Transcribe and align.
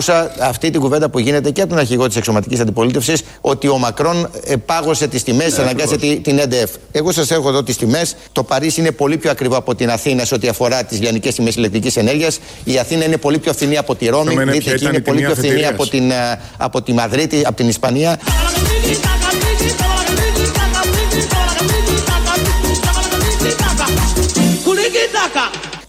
Άκουσα 0.00 0.32
αυτή 0.40 0.70
την 0.70 0.80
κουβέντα 0.80 1.08
που 1.08 1.18
γίνεται 1.18 1.50
και 1.50 1.60
από 1.60 1.70
τον 1.70 1.78
αρχηγό 1.78 2.06
της 2.06 2.16
εξωματικής 2.16 2.60
αντιπολίτευσης 2.60 3.22
ότι 3.40 3.68
ο 3.68 3.78
Μακρόν 3.78 4.30
ε, 4.44 4.56
πάγωσε 4.56 5.06
τις 5.08 5.22
τιμές, 5.22 5.56
ναι, 5.56 5.62
αναγκάσε 5.62 5.96
την 5.96 6.38
ΕΝΤΕΦ. 6.38 6.70
Εγώ 6.92 7.12
σας 7.12 7.30
έχω 7.30 7.48
εδώ 7.48 7.62
τις 7.62 7.76
τιμές. 7.76 8.16
Το 8.32 8.42
Παρίσι 8.42 8.80
είναι 8.80 8.90
πολύ 8.90 9.16
πιο 9.16 9.30
ακριβό 9.30 9.56
από 9.56 9.74
την 9.74 9.90
Αθήνα 9.90 10.24
σε 10.24 10.34
ό,τι 10.34 10.48
αφορά 10.48 10.84
τις 10.84 11.00
λιανικέ 11.00 11.32
τιμές 11.32 11.54
ηλεκτρικής 11.54 11.96
ενέργειας. 11.96 12.38
Η 12.64 12.78
Αθήνα 12.78 13.04
είναι 13.04 13.16
πολύ 13.16 13.38
πιο 13.38 13.52
φθηνή 13.52 13.76
από 13.76 13.94
τη 13.94 14.08
Ρώμη. 14.08 14.34
Δείτε 14.44 14.70
εκεί 14.70 14.84
είναι 14.84 15.00
πολύ 15.00 15.20
πιο 15.22 15.34
φθηνή 15.34 15.66
από, 15.66 15.86
την, 15.86 16.10
ε, 16.10 16.40
από 16.56 16.82
τη 16.82 16.92
Μαδρίτη, 16.92 17.42
από 17.46 17.56
την 17.56 17.68
Ισπανία. 17.68 18.18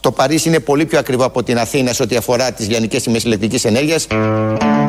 Το 0.02 0.12
Παρίσι 0.12 0.48
είναι 0.50 0.60
πολύ 0.60 0.86
πιο 0.86 1.00
ακριβό 1.00 1.26
από 1.26 1.44
την 1.44 1.58
Αθήνα 1.58 1.94
σε 1.94 2.04
ό,τι 2.04 2.16
αφορά 2.16 2.52
τις 2.52 2.70
λιανικέ 2.70 3.02
τιμές 3.02 3.24
ηλεκτρικής 3.24 3.66
ενέργειας. 3.66 4.08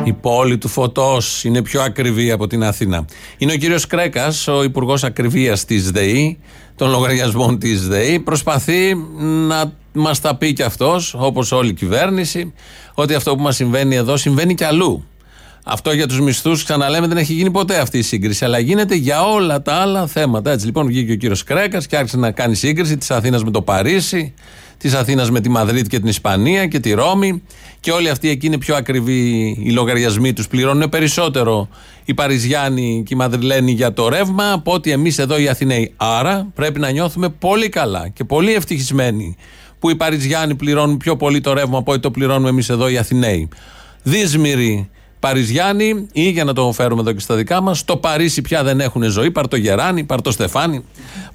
Η 0.03 0.13
πόλη 0.13 0.57
του 0.57 0.67
φωτός 0.67 1.43
είναι 1.43 1.61
πιο 1.61 1.81
ακριβή 1.81 2.31
από 2.31 2.47
την 2.47 2.63
Αθήνα. 2.63 3.05
Είναι 3.37 3.53
ο 3.53 3.55
κύριος 3.55 3.87
Κρέκας, 3.87 4.47
ο 4.47 4.63
Υπουργός 4.63 5.03
Ακριβίας 5.03 5.65
της 5.65 5.91
ΔΕΗ, 5.91 6.39
των 6.75 6.89
λογαριασμών 6.89 7.59
της 7.59 7.87
ΔΕΗ. 7.87 8.19
Προσπαθεί 8.19 8.95
να 9.47 9.73
μας 9.93 10.21
τα 10.21 10.35
πει 10.35 10.53
κι 10.53 10.63
αυτός, 10.63 11.15
όπως 11.17 11.51
όλη 11.51 11.69
η 11.69 11.73
κυβέρνηση, 11.73 12.53
ότι 12.93 13.13
αυτό 13.13 13.35
που 13.35 13.41
μας 13.41 13.55
συμβαίνει 13.55 13.95
εδώ 13.95 14.17
συμβαίνει 14.17 14.55
κι 14.55 14.63
αλλού. 14.63 15.05
Αυτό 15.65 15.91
για 15.91 16.07
τους 16.07 16.21
μισθούς, 16.21 16.63
ξαναλέμε, 16.63 17.07
δεν 17.07 17.17
έχει 17.17 17.33
γίνει 17.33 17.51
ποτέ 17.51 17.77
αυτή 17.77 17.97
η 17.97 18.01
σύγκριση. 18.01 18.45
Αλλά 18.45 18.59
γίνεται 18.59 18.95
για 18.95 19.23
όλα 19.23 19.61
τα 19.61 19.73
άλλα 19.73 20.07
θέματα. 20.07 20.51
Έτσι 20.51 20.65
λοιπόν 20.65 20.87
βγήκε 20.87 21.11
ο 21.11 21.15
κύριος 21.15 21.43
Κρέκας 21.43 21.87
και 21.87 21.97
άρχισε 21.97 22.17
να 22.17 22.31
κάνει 22.31 22.55
σύγκριση 22.55 22.97
της 22.97 23.11
Αθήνας 23.11 23.43
με 23.43 23.51
το 23.51 23.61
Παρίσι, 23.61 24.33
της 24.83 24.93
Αθήνας 24.93 25.31
με 25.31 25.41
τη 25.41 25.49
Μαδρίτη 25.49 25.89
και 25.89 25.99
την 25.99 26.07
Ισπανία 26.07 26.67
και 26.67 26.79
τη 26.79 26.91
Ρώμη. 26.91 27.43
Και 27.79 27.91
όλοι 27.91 28.09
αυτοί 28.09 28.29
εκεί 28.29 28.45
είναι 28.45 28.57
πιο 28.57 28.75
ακριβοί 28.75 29.49
οι 29.63 29.71
λογαριασμοί 29.71 30.33
τους. 30.33 30.47
Πληρώνουν 30.47 30.89
περισσότερο 30.89 31.67
οι 32.05 32.13
Παριζιάνοι 32.13 33.03
και 33.05 33.13
οι 33.13 33.17
Μαδριλένοι 33.17 33.71
για 33.71 33.93
το 33.93 34.09
ρεύμα 34.09 34.51
από 34.51 34.73
ότι 34.73 34.91
εμείς 34.91 35.17
εδώ 35.17 35.39
οι 35.39 35.47
Αθηναίοι. 35.47 35.93
Άρα 35.97 36.51
πρέπει 36.55 36.79
να 36.79 36.89
νιώθουμε 36.89 37.29
πολύ 37.29 37.69
καλά 37.69 38.09
και 38.09 38.23
πολύ 38.23 38.53
ευτυχισμένοι 38.53 39.35
που 39.79 39.89
οι 39.89 39.95
Παριζιάνοι 39.95 40.55
πληρώνουν 40.55 40.97
πιο 40.97 41.15
πολύ 41.15 41.41
το 41.41 41.53
ρεύμα 41.53 41.77
από 41.77 41.91
ότι 41.91 42.01
το 42.01 42.11
πληρώνουμε 42.11 42.49
εμείς 42.49 42.69
εδώ 42.69 42.89
οι 42.89 42.97
Αθηναίοι. 42.97 43.49
Δύσμηροι 44.03 44.89
Παριζιάννη 45.23 46.07
ή 46.11 46.29
για 46.29 46.43
να 46.43 46.53
το 46.53 46.71
φέρουμε 46.71 47.01
εδώ 47.01 47.11
και 47.11 47.19
στα 47.19 47.35
δικά 47.35 47.61
μας, 47.61 47.85
το 47.85 47.97
Παρίσι 47.97 48.41
πια 48.41 48.63
δεν 48.63 48.79
έχουν 48.79 49.03
ζωή. 49.03 49.31
Πάρ 49.31 49.47
το 49.47 49.55
Γεράνι, 49.55 50.03
πάρ 50.03 50.21
το 50.21 50.31
Στεφάνι, 50.31 50.83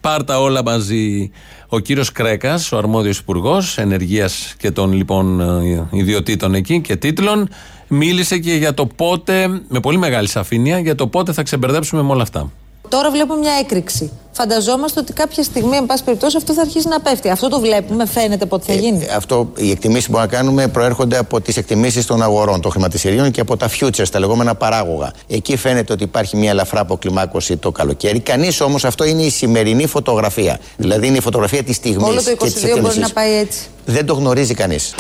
πάρ 0.01 0.25
τα 0.25 0.41
όλα 0.41 0.63
μαζί. 0.63 1.31
Ο 1.69 1.79
κύριος 1.79 2.13
Κρέκας, 2.13 2.73
ο 2.73 2.79
αρμόδιος 2.79 3.19
υπουργός 3.19 3.79
ενεργείας 3.79 4.55
και 4.59 4.71
των 4.71 4.93
λοιπόν 4.93 5.41
ε, 5.41 5.89
ιδιωτήτων 5.91 6.55
εκεί 6.55 6.81
και 6.81 6.97
τίτλων, 6.97 7.49
μίλησε 7.89 8.39
και 8.39 8.55
για 8.55 8.75
το 8.75 8.87
πότε, 8.87 9.63
με 9.69 9.81
πολύ 9.81 9.99
μεγάλη 9.99 10.29
σαφήνεια, 10.29 10.79
για 10.79 10.95
το 10.95 11.07
πότε 11.07 11.33
θα 11.33 11.43
ξεμπερδέψουμε 11.43 12.03
με 12.03 12.13
όλα 12.13 12.23
αυτά. 12.23 12.51
Τώρα 12.89 13.11
βλέπουμε 13.11 13.39
μια 13.39 13.53
έκρηξη. 13.61 14.11
Φανταζόμαστε 14.33 15.01
ότι 15.01 15.13
κάποια 15.13 15.43
στιγμή, 15.43 15.77
εν 15.77 15.87
πάση 15.87 16.05
περιπτώσει, 16.05 16.37
αυτό 16.37 16.53
θα 16.53 16.61
αρχίσει 16.61 16.89
να 16.89 17.01
πέφτει. 17.01 17.29
Αυτό 17.31 17.49
το 17.49 17.61
βλέπουμε, 17.61 18.07
φαίνεται 18.07 18.47
πότε 18.47 18.65
θα 18.67 18.73
ε, 18.73 18.77
γίνει. 18.77 19.07
Ε, 19.09 19.15
αυτό, 19.15 19.53
οι 19.57 19.71
εκτιμήσεις 19.71 20.07
που 20.07 20.13
μπορούμε 20.13 20.31
να 20.31 20.39
κάνουμε 20.39 20.69
προέρχονται 20.69 21.19
από 21.19 21.41
τις 21.41 21.57
εκτιμήσεις 21.57 22.07
των 22.07 22.23
αγορών, 22.23 22.61
των 22.61 22.71
χρηματιστηρίων 22.71 23.31
και 23.31 23.41
από 23.41 23.57
τα 23.57 23.71
futures, 23.71 24.09
τα 24.11 24.19
λεγόμενα 24.19 24.55
παράγωγα. 24.55 25.13
Εκεί 25.29 25.57
φαίνεται 25.57 25.93
ότι 25.93 26.03
υπάρχει 26.03 26.37
μια 26.37 26.51
ελαφρά 26.51 26.81
αποκλιμάκωση 26.81 27.57
το 27.57 27.71
καλοκαίρι. 27.71 28.21
Κανείς 28.21 28.61
όμως 28.61 28.85
αυτό 28.85 29.05
είναι 29.05 29.23
η 29.23 29.31
σημερινή 29.31 29.87
φωτογραφία. 29.87 30.59
Δηλαδή 30.77 31.07
είναι 31.07 31.17
η 31.17 31.21
φωτογραφία 31.21 31.63
της 31.63 31.77
στιγμής. 31.77 32.09
Όλο 32.09 32.23
το 32.23 32.47
22 32.77 32.81
μπορεί 32.81 32.99
να 32.99 33.09
πάει 33.09 33.35
έτσι. 33.35 33.61
Δεν 33.85 34.07
το 34.07 34.15
γνωρίζει 34.15 34.55
κανείς. 34.55 34.95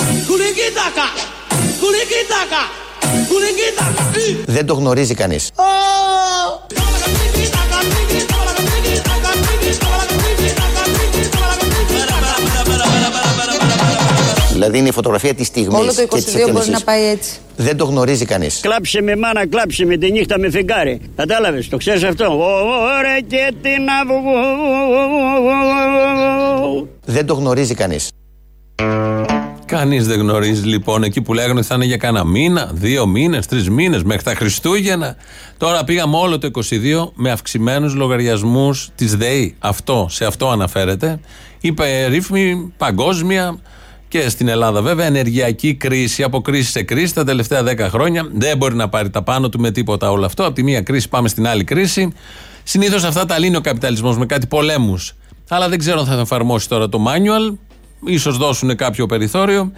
Δεν 4.47 4.67
το 4.67 4.75
γνωρίζει 4.75 5.15
κανείς. 5.15 5.51
Δηλαδή 14.59 14.79
είναι 14.79 14.89
η 14.89 14.93
φωτογραφία 14.93 15.35
της 15.35 15.47
στιγμής. 15.47 15.79
Όλο 15.79 15.95
το 15.95 16.03
22 16.49 16.53
μπορεί 16.53 16.71
να 16.71 16.81
πάει 16.81 17.05
έτσι. 17.05 17.39
Δεν 17.57 17.77
το 17.77 17.85
γνωρίζει 17.85 18.25
κανείς. 18.25 18.61
Κλάψε 18.61 19.03
με 19.03 19.17
μάνα, 19.17 19.47
κλάψε 19.47 19.85
με 19.85 19.97
τη 19.97 20.11
νύχτα 20.11 20.39
με 20.39 20.51
φεγγάρι. 20.51 21.01
Κατάλαβες, 21.17 21.69
το 21.69 21.77
ξέρεις 21.77 22.03
αυτό; 22.03 22.25
Ωραία 22.99 23.21
και 23.27 23.53
την 23.63 23.83
Δεν 27.05 27.27
το 27.27 27.35
γνωρίζει 27.35 27.75
κανείς. 27.75 28.09
Κανείς 29.65 30.07
δεν 30.07 30.21
γνωρίζει 30.21 30.67
λοιπόν 30.67 31.03
εκεί 31.03 31.23
που 31.23 31.35
λέγανε 31.35 31.59
ότι 31.59 31.69
θα 31.69 31.75
είναι 31.75 31.85
για 31.85 31.97
κάνα 31.97 32.25
μήνα, 32.25 32.71
δύο 32.75 33.07
μήνες, 33.07 33.47
τρεις 33.47 33.71
μήνες, 33.71 34.03
μέχρι 34.03 34.23
τα 34.23 34.35
Χριστούγεννα. 34.35 35.17
Τώρα 35.57 35.85
πήγαμε 35.85 36.17
όλο 36.17 36.39
το 36.39 36.51
22 36.71 37.13
με 37.15 37.31
αυξημένους 37.31 37.95
λογαριασμούς 37.95 38.91
της 38.95 39.17
ΔΕΗ. 39.17 39.55
Αυτό, 39.59 40.07
σε 40.11 40.25
αυτό 40.25 40.49
αναφέρεται. 40.49 41.21
Η 41.61 41.73
περίφημη 41.73 42.73
παγκόσμια 42.77 43.59
και 44.09 44.29
στην 44.29 44.49
Ελλάδα 44.49 44.83
βέβαια 44.83 45.07
ενεργειακή 45.07 45.75
κρίση, 45.75 46.23
από 46.23 46.41
κρίση 46.41 46.71
σε 46.71 46.83
κρίση 46.83 47.15
τα 47.15 47.25
τελευταία 47.25 47.63
10 47.63 47.79
χρόνια. 47.79 48.29
Δεν 48.33 48.57
μπορεί 48.57 48.75
να 48.75 48.89
πάρει 48.89 49.11
τα 49.11 49.23
πάνω 49.23 49.49
του 49.49 49.61
με 49.61 49.71
τίποτα 49.71 50.11
όλο 50.11 50.25
αυτό. 50.25 50.45
Από 50.45 50.55
τη 50.55 50.63
μία 50.63 50.81
κρίση 50.81 51.09
πάμε 51.09 51.29
στην 51.29 51.47
άλλη 51.47 51.65
κρίση. 51.65 52.13
Συνήθως 52.63 53.05
αυτά 53.05 53.25
τα 53.25 53.39
λύνει 53.39 53.57
ο 53.57 53.61
καπιταλισμός 53.61 54.19
με 54.19 54.27
κάτι 54.27 54.47
πολέμους. 54.47 55.15
Αλλά 55.49 55.69
δεν 55.69 55.79
ξέρω 55.79 56.01
αν 56.01 56.07
θα 56.07 56.21
εφαρμόσει 56.21 56.69
τώρα 56.69 56.89
το 56.89 57.05
manual 57.07 57.57
ίσως 58.05 58.37
δώσουν 58.37 58.77
κάποιο 58.77 59.07
περιθώριο. 59.07 59.73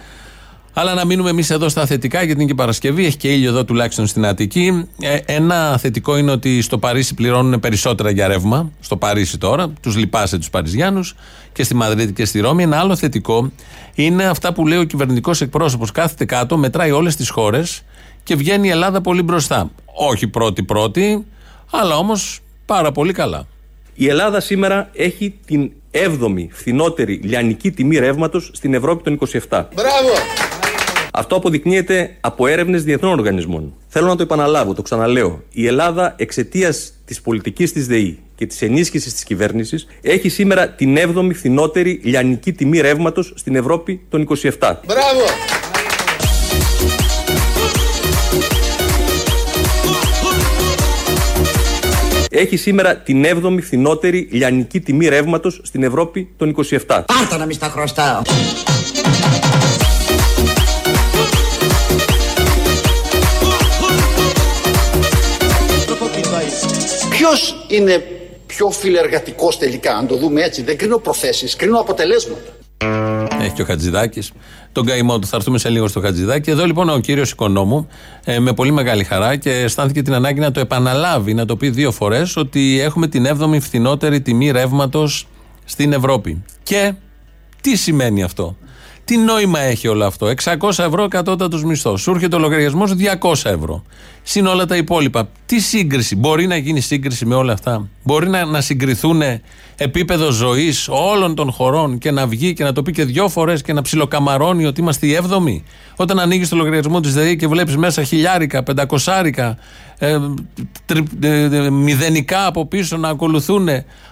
Αλλά 0.73 0.93
να 0.93 1.05
μείνουμε 1.05 1.29
εμείς 1.29 1.49
εδώ 1.49 1.69
στα 1.69 1.85
θετικά, 1.85 2.23
γιατί 2.23 2.41
είναι 2.41 2.49
και 2.49 2.55
Παρασκευή, 2.55 3.05
έχει 3.05 3.17
και 3.17 3.33
ήλιο 3.33 3.49
εδώ 3.49 3.65
τουλάχιστον 3.65 4.07
στην 4.07 4.25
Αττική. 4.25 4.87
Ε, 4.99 5.17
ένα 5.25 5.77
θετικό 5.77 6.17
είναι 6.17 6.31
ότι 6.31 6.61
στο 6.61 6.77
Παρίσι 6.77 7.13
πληρώνουν 7.13 7.59
περισσότερα 7.59 8.09
για 8.09 8.27
ρεύμα. 8.27 8.71
Στο 8.79 8.97
Παρίσι 8.97 9.37
τώρα, 9.37 9.73
τους 9.81 9.95
λυπάσαι 9.95 10.37
τους 10.37 10.49
Παριζιάνους 10.49 11.15
και 11.51 11.63
στη 11.63 11.75
Μαδρίτη 11.75 12.13
και 12.13 12.25
στη 12.25 12.39
Ρώμη. 12.39 12.63
Ένα 12.63 12.79
άλλο 12.79 12.95
θετικό 12.95 13.51
είναι 13.95 14.25
αυτά 14.25 14.53
που 14.53 14.67
λέει 14.67 14.79
ο 14.79 14.83
κυβερνητικός 14.83 15.41
εκπρόσωπος. 15.41 15.91
Κάθεται 15.91 16.25
κάτω, 16.25 16.57
μετράει 16.57 16.91
όλες 16.91 17.15
τις 17.15 17.29
χώρες 17.29 17.83
και 18.23 18.35
βγαίνει 18.35 18.67
η 18.67 18.71
Ελλάδα 18.71 19.01
πολύ 19.01 19.21
μπροστά. 19.21 19.71
Όχι 19.85 20.27
πρώτη-πρώτη, 20.27 21.25
αλλά 21.71 21.97
όμως 21.97 22.39
πάρα 22.65 22.91
πολύ 22.91 23.13
καλά. 23.13 23.47
Η 23.93 24.07
Ελλάδα 24.07 24.39
σήμερα 24.39 24.89
έχει 24.93 25.39
την 25.45 25.71
7η 25.91 26.47
φθηνότερη 26.49 27.19
λιανική 27.23 27.71
τιμή 27.71 27.97
ρεύματος 27.97 28.49
στην 28.53 28.73
Ευρώπη 28.73 29.03
των 29.03 29.19
27. 29.49 29.65
Μπράβο! 29.75 30.60
Αυτό 31.11 31.35
αποδεικνύεται 31.35 32.17
από 32.21 32.47
έρευνες 32.47 32.83
διεθνών 32.83 33.11
οργανισμών. 33.11 33.73
Θέλω 33.87 34.07
να 34.07 34.15
το 34.15 34.23
επαναλάβω, 34.23 34.73
το 34.73 34.81
ξαναλέω. 34.81 35.43
Η 35.51 35.67
Ελλάδα, 35.67 36.13
εξαιτίας 36.17 36.93
της 37.05 37.21
πολιτικής 37.21 37.73
της 37.73 37.87
ΔΕΗ 37.87 38.19
και 38.35 38.45
της 38.45 38.61
ενίσχυσης 38.61 39.13
της 39.13 39.23
κυβέρνησης, 39.23 39.87
έχει 40.01 40.29
σήμερα 40.29 40.69
την 40.69 40.97
7η 40.97 41.33
φθηνότερη 41.33 42.01
λιανική 42.03 42.53
τιμή 42.53 42.79
ρεύματος 42.81 43.33
στην 43.35 43.55
Ευρώπη 43.55 44.01
των 44.09 44.21
27. 44.21 44.49
Μπράβο! 44.85 45.21
έχει 52.33 52.57
σήμερα 52.57 52.95
την 52.95 53.25
7η 53.25 53.61
φθηνότερη 53.61 54.27
λιανική 54.31 54.79
τιμή 54.79 55.07
ρεύματος 55.07 55.61
στην 55.63 55.83
Ευρώπη 55.83 56.29
των 56.37 56.55
27. 56.69 56.77
Πάρτα 56.87 57.37
να 57.37 57.45
μην 57.45 57.55
στα 57.55 57.67
χρωστάω. 57.67 58.21
Ποιος 67.31 67.65
είναι 67.67 68.03
πιο 68.45 68.69
φιλεργατικός 68.69 69.57
τελικά, 69.57 69.95
αν 69.95 70.07
το 70.07 70.17
δούμε 70.17 70.41
έτσι; 70.41 70.61
Δεν 70.61 70.77
κρίνω 70.77 70.97
προθέσεις, 70.97 71.55
κρίνω 71.55 71.79
αποτελέσματα. 71.79 72.51
Έχει 73.41 73.51
και 73.51 73.61
ο 73.61 73.65
Χατζηδάκης. 73.65 74.31
Τον 74.71 74.85
καημό 74.85 75.19
του. 75.19 75.27
Θα 75.27 75.35
έρθουμε 75.35 75.57
σε 75.57 75.69
λίγο 75.69 75.87
στο 75.87 75.99
Χατζηδάκη. 76.01 76.49
Εδώ 76.49 76.65
λοιπόν 76.65 76.89
ο 76.89 76.99
κύριος 76.99 77.31
Οικονόμου 77.31 77.87
ε, 78.23 78.39
με 78.39 78.53
πολύ 78.53 78.71
μεγάλη 78.71 79.03
χαρά 79.03 79.35
και 79.35 79.51
αισθάνθηκε 79.51 80.01
την 80.01 80.13
ανάγκη 80.13 80.39
να 80.39 80.51
το 80.51 80.59
επαναλάβει, 80.59 81.33
να 81.33 81.45
το 81.45 81.55
πει 81.55 81.69
δύο 81.69 81.91
φορές 81.91 82.35
ότι 82.35 82.79
έχουμε 82.79 83.07
την 83.07 83.27
7η 83.27 83.61
φθηνότερη 83.61 84.21
τιμή 84.21 84.51
ρεύματος 84.51 85.27
στην 85.65 85.93
Ευρώπη. 85.93 86.43
Και 86.63 86.93
τι 87.61 87.75
σημαίνει 87.75 88.23
αυτό; 88.23 88.57
Τι 89.05 89.17
νόημα 89.17 89.59
έχει 89.59 89.87
όλο 89.87 90.05
αυτό; 90.05 90.31
600 90.43 90.69
ευρώ 90.77 91.07
κατώτατος 91.07 91.63
μισθός. 91.63 92.01
Σου 92.01 92.11
έρχεται 92.11 92.35
ο 92.35 92.39
λογαριασμός 92.39 92.95
200 93.19 93.33
ευρώ. 93.43 93.83
Συν 94.23 94.45
όλα 94.45 94.65
τα 94.65 94.75
υπόλοιπα. 94.75 95.29
Τι 95.45 95.59
σύγκριση, 95.59 96.15
μπορεί 96.15 96.47
να 96.47 96.57
γίνει 96.57 96.79
σύγκριση 96.79 97.25
με 97.25 97.35
όλα 97.35 97.53
αυτά; 97.53 97.87
Μπορεί 98.03 98.29
να, 98.29 98.45
να 98.45 98.61
συγκριθούν 98.61 99.21
επίπεδο 99.77 100.31
ζωής 100.31 100.87
όλων 100.89 101.35
των 101.35 101.51
χωρών 101.51 101.97
και 101.97 102.11
να 102.11 102.27
βγει 102.27 102.53
και 102.53 102.63
να 102.63 102.73
το 102.73 102.83
πει 102.83 102.91
και 102.91 103.03
δυο 103.03 103.29
φορές 103.29 103.61
και 103.61 103.73
να 103.73 103.81
ψιλοκαμαρώνει 103.81 104.65
ότι 104.65 104.81
είμαστε 104.81 105.07
οι 105.07 105.13
έβδομοι; 105.13 105.63
Όταν 105.95 106.19
ανοίγεις 106.19 106.49
το 106.49 106.55
λογαριασμό 106.55 106.99
της 106.99 107.13
ΔΕΗ 107.13 107.35
και 107.35 107.47
βλέπεις 107.47 107.77
μέσα 107.77 108.03
χιλιάρικα, 108.03 108.63
πεντακοσάρικα, 108.63 109.57
ε, 109.97 110.17
τρι, 110.85 111.03
ε, 111.21 111.43
ε, 111.43 111.69
μηδενικά 111.69 112.45
από 112.45 112.65
πίσω 112.65 112.97
να 112.97 113.09
ακολουθούν 113.09 113.67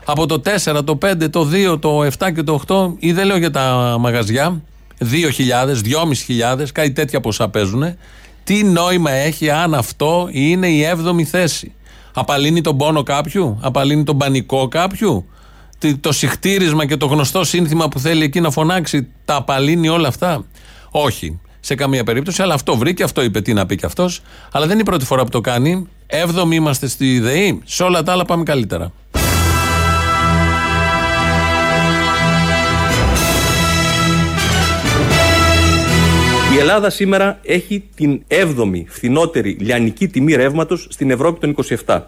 από 0.05 0.25
το 0.25 0.39
4, 0.39 0.83
το 0.83 0.97
5, 1.01 1.29
το 1.29 1.49
2, 1.51 1.79
το 1.79 2.03
7 2.03 2.31
και 2.35 2.43
το 2.43 2.61
8, 2.67 2.93
ή 2.99 3.11
δεν 3.11 3.25
λέω 3.25 3.37
για 3.37 3.51
τα 3.51 3.95
μαγαζιά, 3.99 4.61
2.000, 4.99 5.81
2.500, 6.57 6.65
κάτι 6.71 6.91
τέτοια 6.91 7.19
ποσά 7.19 7.49
παίζουν. 7.49 7.83
Τι 8.49 8.63
νόημα 8.63 9.11
έχει 9.11 9.49
αν 9.49 9.73
αυτό 9.73 10.27
είναι 10.31 10.67
η 10.67 10.85
7η 10.95 11.23
θέση; 11.23 11.73
Απαλύνει 12.13 12.61
τον 12.61 12.77
πόνο 12.77 13.03
κάποιου, 13.03 13.59
απαλύνει 13.61 14.03
τον 14.03 14.17
πανικό 14.17 14.67
κάποιου; 14.67 15.25
Το 15.99 16.11
συχτήρισμα 16.11 16.85
και 16.85 16.97
το 16.97 17.05
γνωστό 17.05 17.43
σύνθημα 17.43 17.87
που 17.87 17.99
θέλει 17.99 18.23
εκεί 18.23 18.39
να 18.39 18.51
φωνάξει, 18.51 19.07
τα 19.25 19.35
απαλύνει 19.35 19.89
όλα 19.89 20.07
αυτά; 20.07 20.45
Όχι, 20.89 21.39
σε 21.59 21.75
καμία 21.75 22.03
περίπτωση, 22.03 22.41
αλλά 22.41 22.53
αυτό 22.53 22.77
βρήκε, 22.77 23.03
αυτό 23.03 23.21
είπε, 23.21 23.41
τι 23.41 23.53
να 23.53 23.65
πει 23.65 23.75
κι 23.75 23.85
αυτός. 23.85 24.21
Αλλά 24.51 24.65
δεν 24.65 24.73
είναι 24.73 24.81
η 24.81 24.85
πρώτη 24.85 25.05
φορά 25.05 25.23
που 25.23 25.29
το 25.29 25.41
κάνει. 25.41 25.87
Έβδομη 26.07 26.55
είμαστε 26.55 26.87
στη 26.87 27.19
ΔΕΗ, 27.19 27.61
σε 27.65 27.83
όλα 27.83 28.03
τα 28.03 28.11
άλλα 28.11 28.25
πάμε 28.25 28.43
καλύτερα. 28.43 28.91
Ελλάδα 36.59 36.89
σήμερα 36.89 37.39
έχει 37.43 37.89
την 37.95 38.21
7η 38.27 38.83
φθηνότερη 38.87 39.57
λιανική 39.59 40.07
τιμή 40.07 40.35
ρεύματος 40.35 40.87
στην 40.89 41.11
Ευρώπη 41.11 41.39
των 41.39 41.55
27. 41.85 42.01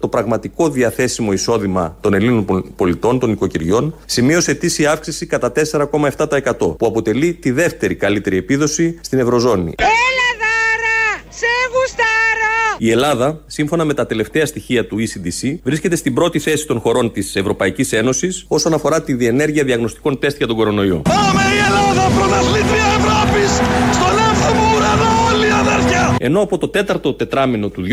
Το 0.00 0.08
πραγματικό 0.08 0.68
διαθέσιμο 0.68 1.32
εισόδημα 1.32 1.96
των 2.00 2.14
Ελλήνων 2.14 2.72
πολιτών, 2.76 3.18
των 3.18 3.32
οικοκυριών, 3.32 3.94
σημείωσε 4.04 4.50
ετήσια 4.50 4.90
αύξηση 4.90 5.26
κατά 5.26 5.52
4,7% 5.72 6.58
που 6.58 6.86
αποτελεί 6.86 7.34
τη 7.34 7.50
δεύτερη 7.50 7.94
καλύτερη 7.94 8.36
επίδοση 8.36 8.98
στην 9.00 9.18
Ευρωζώνη. 9.18 9.74
Η 12.84 12.90
Ελλάδα, 12.90 13.40
σύμφωνα 13.46 13.84
με 13.84 13.94
τα 13.94 14.06
τελευταία 14.06 14.46
στοιχεία 14.46 14.86
του 14.86 14.96
ECDC, 14.98 15.58
βρίσκεται 15.62 15.96
στην 15.96 16.14
πρώτη 16.14 16.38
θέση 16.38 16.66
των 16.66 16.80
χωρών 16.80 17.12
της 17.12 17.36
Ευρωπαϊκής 17.36 17.92
Ένωσης 17.92 18.44
όσον 18.48 18.74
αφορά 18.74 19.02
τη 19.02 19.14
διενέργεια 19.14 19.64
διαγνωστικών 19.64 20.18
τεστ 20.18 20.36
για 20.36 20.46
τον 20.46 20.56
κορονοϊό. 20.56 21.02
Πάμε 21.04 21.42
η 21.54 21.58
Ελλάδα, 21.66 22.16
πρωταθλήτρια 22.18 22.84
Ευρώπης! 22.98 23.50
Στον 23.92 24.18
άνθρωπο 24.28 24.62
ουρανό, 24.76 25.34
όλοι 25.34 25.52
αδέρφια! 25.52 26.16
Ενώ 26.18 26.40
από 26.40 26.58
το 26.58 26.68
τέταρτο 26.68 27.14
τετράμινο 27.14 27.68
του 27.68 27.84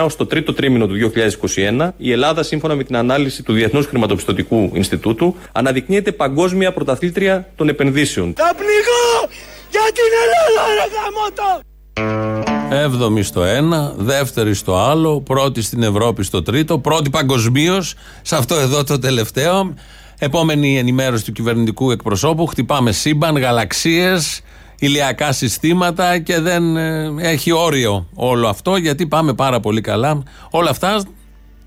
2019 0.00 0.04
ως 0.04 0.16
το 0.16 0.26
τρίτο 0.26 0.52
τρίμηνο 0.52 0.86
του 0.86 1.12
2021, 1.54 1.90
η 1.96 2.12
Ελλάδα, 2.12 2.42
σύμφωνα 2.42 2.74
με 2.74 2.84
την 2.84 2.96
ανάλυση 2.96 3.42
του 3.42 3.52
Διεθνούς 3.52 3.86
Χρηματοπιστωτικού 3.86 4.70
Ινστιτούτου, 4.74 5.36
αναδεικνύεται 5.52 6.12
παγκόσμια 6.12 6.72
πρωταθλήτρια 6.72 7.48
των 7.56 7.68
επενδύσεων. 7.68 8.34
Θα 8.36 8.54
πνιγώ 8.56 9.32
για 9.70 9.86
την 9.94 10.10
Ελλάδα, 10.22 10.74
ρε 10.74 10.86
γαμότο! 10.94 12.57
Έβδομη 12.70 13.22
στο 13.22 13.42
ένα, 13.44 13.94
δεύτερη 13.96 14.54
στο 14.54 14.76
άλλο, 14.76 15.20
πρώτη 15.20 15.62
στην 15.62 15.82
Ευρώπη 15.82 16.24
στο 16.24 16.42
τρίτο, 16.42 16.78
πρώτη 16.78 17.10
παγκοσμίως 17.10 17.94
σε 18.22 18.36
αυτό 18.36 18.54
εδώ 18.54 18.84
το 18.84 18.98
τελευταίο. 18.98 19.74
Επόμενη 20.18 20.78
ενημέρωση 20.78 21.24
του 21.24 21.32
κυβερνητικού 21.32 21.90
εκπροσώπου. 21.90 22.46
Χτυπάμε 22.46 22.92
σύμπαν, 22.92 23.38
γαλαξίες, 23.38 24.40
ηλιακά 24.78 25.32
συστήματα 25.32 26.18
και 26.18 26.40
δεν 26.40 26.76
ε, 26.76 27.12
έχει 27.18 27.52
όριο 27.52 28.06
όλο 28.14 28.48
αυτό 28.48 28.76
γιατί 28.76 29.06
πάμε 29.06 29.34
πάρα 29.34 29.60
πολύ 29.60 29.80
καλά. 29.80 30.22
Όλα 30.50 30.70
αυτά 30.70 31.02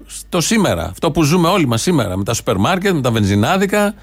στο 0.05 0.41
σήμερα. 0.41 0.87
Αυτό 0.89 1.11
που 1.11 1.23
ζούμε 1.23 1.47
όλοι 1.47 1.67
μας 1.67 1.81
σήμερα. 1.81 2.17
Με 2.17 2.23
τα 2.23 2.33
σούπερ 2.33 2.57
μάρκετ, 2.57 2.93
με 2.93 3.01
τα 3.01 3.11
βενζινάδικα 3.11 3.93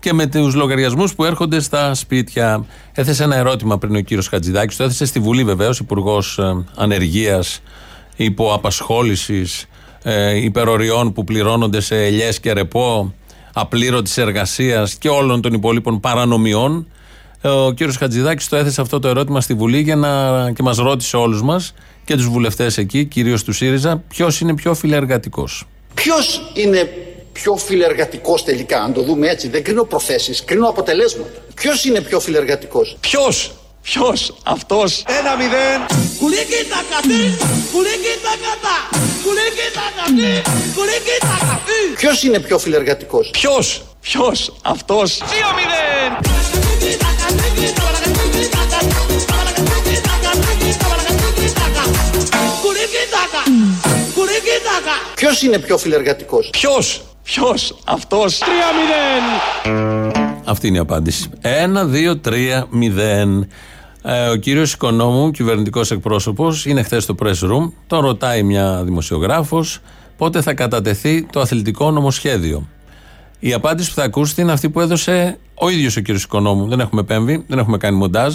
και 0.00 0.12
με 0.12 0.26
τους 0.26 0.54
λογαριασμούς 0.54 1.14
που 1.14 1.24
έρχονται 1.24 1.60
στα 1.60 1.94
σπίτια. 1.94 2.66
Έθεσε 2.92 3.22
ένα 3.22 3.36
ερώτημα 3.36 3.78
πριν 3.78 3.96
ο 3.96 4.00
κύριος 4.00 4.28
Χατζηδάκης, 4.28 4.76
το 4.76 4.84
έθεσε 4.84 5.04
στη 5.04 5.20
Βουλή 5.20 5.44
βεβαίως, 5.44 5.78
Υπουργός 5.78 6.38
ε, 6.38 6.64
Ανεργίας, 6.76 7.62
Υποαπασχόλησης, 8.16 9.66
ε, 10.02 10.36
υπεροριών 10.36 11.12
που 11.12 11.24
πληρώνονται 11.24 11.80
σε 11.80 12.04
ελιές 12.04 12.40
και 12.40 12.52
ρεπό, 12.52 13.14
απλήρωτης 13.52 14.18
εργασίας 14.18 14.94
και 14.94 15.08
όλων 15.08 15.40
των 15.40 15.52
υπόλοιπων 15.52 16.00
παρανομιών. 16.00 16.86
Ε, 17.40 17.48
ο 17.48 17.72
κύριος 17.72 17.96
Χατζηδάκης 17.96 18.48
το 18.48 18.56
έθεσε 18.56 18.80
αυτό 18.80 18.98
το 18.98 19.08
ερώτημα 19.08 19.40
στη 19.40 19.54
Βουλή 19.54 19.80
για 19.80 19.96
να, 19.96 20.52
και 20.52 20.62
μας 20.62 20.76
ρώτησε 20.76 21.16
όλους 21.16 21.42
μας 21.42 21.74
και 22.04 22.14
τους 22.16 22.28
βουλευτές 22.28 22.78
εκεί, 22.78 23.04
κυρίως 23.04 23.44
του 23.44 23.52
ΣΥΡΙΖΑ, 23.52 24.02
ποιος 24.08 24.40
είναι 24.40 24.54
πιο 24.54 24.74
φιλεργατικός. 24.74 25.66
Ποιος 25.94 26.52
είναι 26.54 26.88
πιο 27.32 27.56
φιλεργατικός 27.56 28.44
τελικά, 28.44 28.82
αν 28.82 28.92
το 28.92 29.02
δούμε 29.02 29.28
έτσι. 29.28 29.48
Δεν 29.48 29.62
κρίνω 29.64 29.84
προθέσεις, 29.84 30.44
κρίνω 30.44 30.68
αποτελέσματα. 30.68 31.30
Ποιος 31.54 31.84
είναι 31.84 32.00
πιο 32.00 32.20
φιλεργατικός; 32.20 32.96
Ποιος, 33.00 33.52
ποιος, 33.82 34.34
αυτός. 34.44 35.04
Ένα 35.18 35.36
μηδέν. 35.36 35.86
Ποιος 41.96 42.22
είναι 42.22 42.38
πιο 42.40 42.58
φιλεργατικός; 42.58 43.30
Ποιος, 43.30 43.82
ποιος, 44.00 44.52
αυτός. 44.62 45.16
Δύο 45.16 45.48
μηδέν. 45.56 46.18
Ποιος 55.14 55.42
είναι 55.42 55.58
πιο 55.58 55.78
φιλεργατικός; 55.78 56.50
Ποιος, 56.50 57.02
Ποιος, 57.32 57.74
αυτός; 57.84 58.38
3-0. 58.38 58.44
Αυτή 60.44 60.66
είναι 60.66 60.76
η 60.76 60.80
απάντηση. 60.80 61.30
1-2-3-0. 61.40 63.48
Ε, 64.02 64.28
ο 64.28 64.36
κύριος 64.36 64.72
Οικονόμου, 64.72 65.30
κυβερνητικός 65.30 65.90
εκπρόσωπος, 65.90 66.66
είναι 66.66 66.82
χθες 66.82 67.02
στο 67.02 67.14
press 67.22 67.50
room. 67.50 67.72
Τον 67.86 68.00
ρωτάει 68.00 68.42
μια 68.42 68.82
δημοσιογράφος 68.84 69.78
πότε 70.16 70.42
θα 70.42 70.54
κατατεθεί 70.54 71.22
το 71.22 71.40
αθλητικό 71.40 71.90
νομοσχέδιο. 71.90 72.68
Η 73.38 73.52
απάντηση 73.52 73.88
που 73.88 73.94
θα 73.94 74.04
ακούσετε 74.04 74.42
είναι 74.42 74.52
αυτή 74.52 74.70
που 74.70 74.80
έδωσε 74.80 75.38
ο 75.54 75.68
ίδιος 75.68 75.96
ο 75.96 76.00
κύριος 76.00 76.22
Οικονόμου. 76.22 76.68
Δεν 76.68 76.80
έχουμε 76.80 77.02
πέμβει, 77.02 77.44
δεν 77.46 77.58
έχουμε 77.58 77.76
κάνει 77.76 77.96
μοντάζ. 77.96 78.34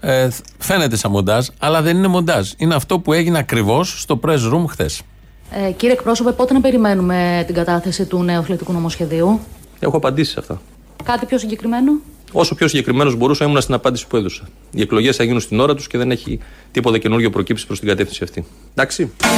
Ε, 0.00 0.28
φαίνεται 0.58 0.96
σαν 0.96 1.10
μοντάζ, 1.10 1.46
αλλά 1.58 1.82
δεν 1.82 1.96
είναι 1.96 2.08
μοντάζ. 2.08 2.50
Είναι 2.56 2.74
αυτό 2.74 2.98
που 2.98 3.12
έγινε 3.12 3.38
ακριβώς 3.38 4.00
στο 4.00 4.20
press 4.22 4.52
room 4.52 4.64
χθες. 4.68 5.02
Ε, 5.50 5.70
κύριε 5.70 5.94
εκπρόσωπε, 5.94 6.32
πότε 6.32 6.52
να 6.52 6.60
περιμένουμε 6.60 7.42
την 7.46 7.54
κατάθεση 7.54 8.04
του 8.04 8.22
νέου 8.22 8.38
αθλητικού 8.38 8.72
νομοσχεδίου; 8.72 9.40
Έχω 9.80 9.96
απαντήσει 9.96 10.30
σε 10.32 10.40
αυτά. 10.40 10.60
Κάτι 11.04 11.26
πιο 11.26 11.38
συγκεκριμένο; 11.38 11.92
Όσο 12.32 12.54
πιο 12.54 12.68
συγκεκριμένος 12.68 13.16
μπορούσα, 13.16 13.44
ήμουν 13.44 13.60
στην 13.60 13.74
απάντηση 13.74 14.06
που 14.06 14.16
έδωσα. 14.16 14.48
Οι 14.70 14.80
εκλογές 14.80 15.16
θα 15.16 15.24
γίνουν 15.24 15.40
στην 15.40 15.60
ώρα 15.60 15.74
τους 15.74 15.86
και 15.86 15.98
δεν 15.98 16.10
έχει 16.10 16.38
τίποτα 16.72 16.98
καινούργιο 16.98 17.30
προκύψει 17.30 17.66
προς 17.66 17.78
την 17.78 17.88
κατεύθυνση 17.88 18.24
αυτή. 18.24 18.44
Εντάξει. 18.74 19.10
Ε, 19.22 19.28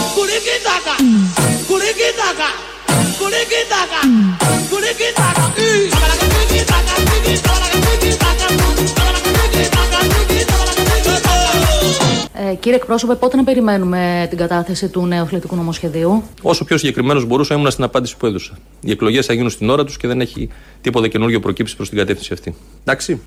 κύριε 12.68 12.82
εκπρόσωπε, 12.82 13.14
πότε 13.14 13.36
να 13.36 13.44
περιμένουμε 13.44 14.26
την 14.28 14.38
κατάθεση 14.38 14.88
του 14.88 15.06
νέου 15.06 15.22
αθλητικού 15.22 15.56
νομοσχεδίου; 15.56 16.22
Όσο 16.42 16.64
πιο 16.64 16.76
συγκεκριμένος 16.78 17.26
μπορούσα, 17.26 17.54
ήμουν 17.54 17.70
στην 17.70 17.84
απάντηση 17.84 18.16
που 18.16 18.26
έδωσα. 18.26 18.58
Οι 18.80 18.90
εκλογές 18.90 19.26
θα 19.26 19.32
γίνουν 19.32 19.50
στην 19.50 19.70
ώρα 19.70 19.84
τους 19.84 19.96
και 19.96 20.06
δεν 20.06 20.20
έχει 20.20 20.48
τίποτα 20.80 21.08
καινούργιο 21.08 21.40
προκύψει 21.40 21.76
προς 21.76 21.88
την 21.88 21.98
κατεύθυνση 21.98 22.32
αυτή. 22.32 22.54
Εντάξει. 22.84 23.20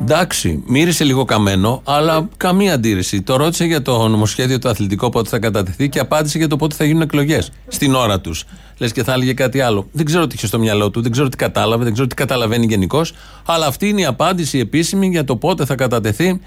Εντάξει, 0.00 0.62
μύρισε 0.66 1.04
λίγο 1.04 1.24
καμένο, 1.24 1.82
αλλά 1.84 2.28
καμία 2.36 2.74
αντίρρηση. 2.74 3.22
Το 3.22 3.36
ρώτησε 3.36 3.64
για 3.64 3.82
το 3.82 4.08
νομοσχέδιο 4.08 4.58
το 4.58 4.68
αθλητικό 4.68 5.08
πότε 5.08 5.28
θα 5.28 5.38
κατατεθεί 5.38 5.88
και 5.88 5.98
απάντησε 5.98 6.38
για 6.38 6.48
το 6.48 6.56
πότε 6.56 6.74
θα 6.74 6.84
γίνουν 6.84 7.02
εκλογές. 7.02 7.50
Στην 7.68 7.94
ώρα 7.94 8.20
τους. 8.20 8.44
Λες 8.78 8.92
και 8.92 9.02
θα 9.02 9.12
έλεγε 9.12 9.32
κάτι 9.32 9.60
άλλο. 9.60 9.88
Δεν 9.92 10.04
ξέρω 10.04 10.26
τι 10.26 10.34
είχε 10.34 10.46
στο 10.46 10.58
μυαλό 10.58 10.90
του, 10.90 11.02
δεν 11.02 11.10
ξέρω 11.10 11.28
τι 11.28 11.36
κατάλαβε, 11.36 11.84
δεν 11.84 11.92
ξέρω 11.92 12.08
τι 12.08 12.14
καταλαβαίνει 12.14 12.66
γενικώς. 12.66 13.12
Αλλά 13.46 13.66
αυτή 13.66 13.88
είναι 13.88 14.00
η 14.00 14.04
απάντηση 14.04 14.58
επίσημη 14.58 15.06
για 15.08 15.24
το 15.24 15.36
πότε 15.36 15.64
θα 15.64 15.74
κατατεθεί 15.74 16.40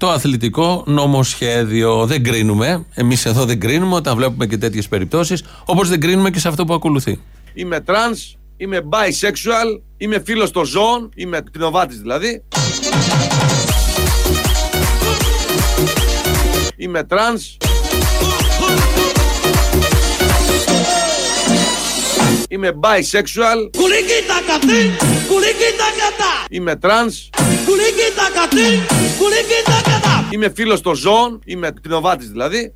το 0.00 0.10
αθλητικό 0.10 0.84
νομοσχέδιο. 0.86 2.06
Δεν 2.06 2.24
κρίνουμε. 2.24 2.86
Εμείς 2.94 3.26
εδώ 3.26 3.44
δεν 3.44 3.60
κρίνουμε 3.60 3.94
όταν 3.94 4.16
βλέπουμε 4.16 4.46
και 4.46 4.56
τέτοιες 4.56 4.88
περιπτώσεις. 4.88 5.44
Όπως 5.64 5.88
δεν 5.88 6.00
κρίνουμε 6.00 6.30
και 6.30 6.38
σε 6.38 6.48
αυτό 6.48 6.64
που 6.64 6.74
ακολουθεί. 6.74 7.20
Είμαι 7.54 7.80
τρανς, 7.80 8.34
είμαι 8.56 8.80
bisexual, 8.90 9.80
είμαι 9.96 10.22
φίλος 10.24 10.50
των 10.50 10.64
ζώων, 10.64 11.10
είμαι 11.14 11.40
κτηνοβάτης 11.40 12.00
δηλαδή. 12.00 12.42
Είμαι 16.76 17.04
τρανς. 17.04 17.56
Είμαι 22.48 22.70
bisexual. 22.80 23.70
Είμαι 26.50 26.76
τρανς. 26.76 27.28
Είμαι 30.30 30.52
φίλος 30.54 30.80
των 30.80 30.94
ζώων, 30.94 31.40
είμαι 31.44 31.70
κτηνοβάτης 31.70 32.30
δηλαδή. 32.30 32.74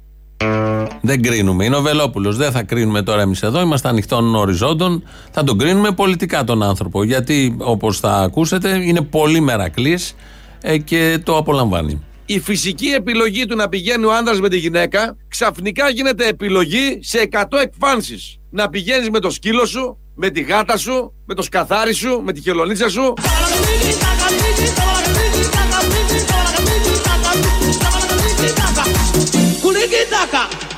Δεν 1.00 1.22
κρίνουμε. 1.22 1.64
Είναι 1.64 1.76
ο 1.76 1.82
Βελόπουλος. 1.82 2.36
Δεν 2.36 2.52
θα 2.52 2.62
κρίνουμε 2.62 3.02
τώρα 3.02 3.20
εμείς 3.22 3.42
εδώ. 3.42 3.60
Είμαστε 3.60 3.88
ανοιχτών 3.88 4.34
οριζόντων. 4.34 5.02
Θα 5.30 5.44
τον 5.44 5.58
κρίνουμε 5.58 5.90
πολιτικά 5.90 6.44
τον 6.44 6.62
άνθρωπο. 6.62 7.04
Γιατί 7.04 7.56
όπως 7.58 8.00
θα 8.00 8.12
ακούσετε 8.12 8.80
είναι 8.84 9.00
πολύ 9.00 9.40
μερακλής 9.40 10.14
ε, 10.60 10.78
και 10.78 11.18
το 11.24 11.36
απολαμβάνει. 11.36 12.02
Η 12.26 12.40
φυσική 12.40 12.86
επιλογή 12.86 13.46
του 13.46 13.56
να 13.56 13.68
πηγαίνει 13.68 14.04
ο 14.04 14.14
άντρας 14.14 14.34
με 14.34 14.48
τη 14.48 14.56
γυναίκα 14.56 15.16
ξαφνικά 15.28 15.88
γίνεται 15.88 16.28
επιλογή 16.28 16.98
σε 17.02 17.28
100 17.32 17.42
εκφάνσεις. 17.62 18.38
Να 18.50 18.68
πηγαίνεις 18.68 19.10
με 19.10 19.18
το 19.18 19.30
σκύλο 19.30 19.66
σου, 19.66 19.98
με 20.14 20.30
τη 20.30 20.40
γάτα 20.40 20.76
σου, 20.76 21.12
με 21.26 21.34
το 21.34 21.42
σκαθάρι 21.42 21.92
σου, 21.92 22.20
με 22.24 22.32
τη 22.32 22.40
χελονίτσα 22.40 22.88
σου. 22.88 23.14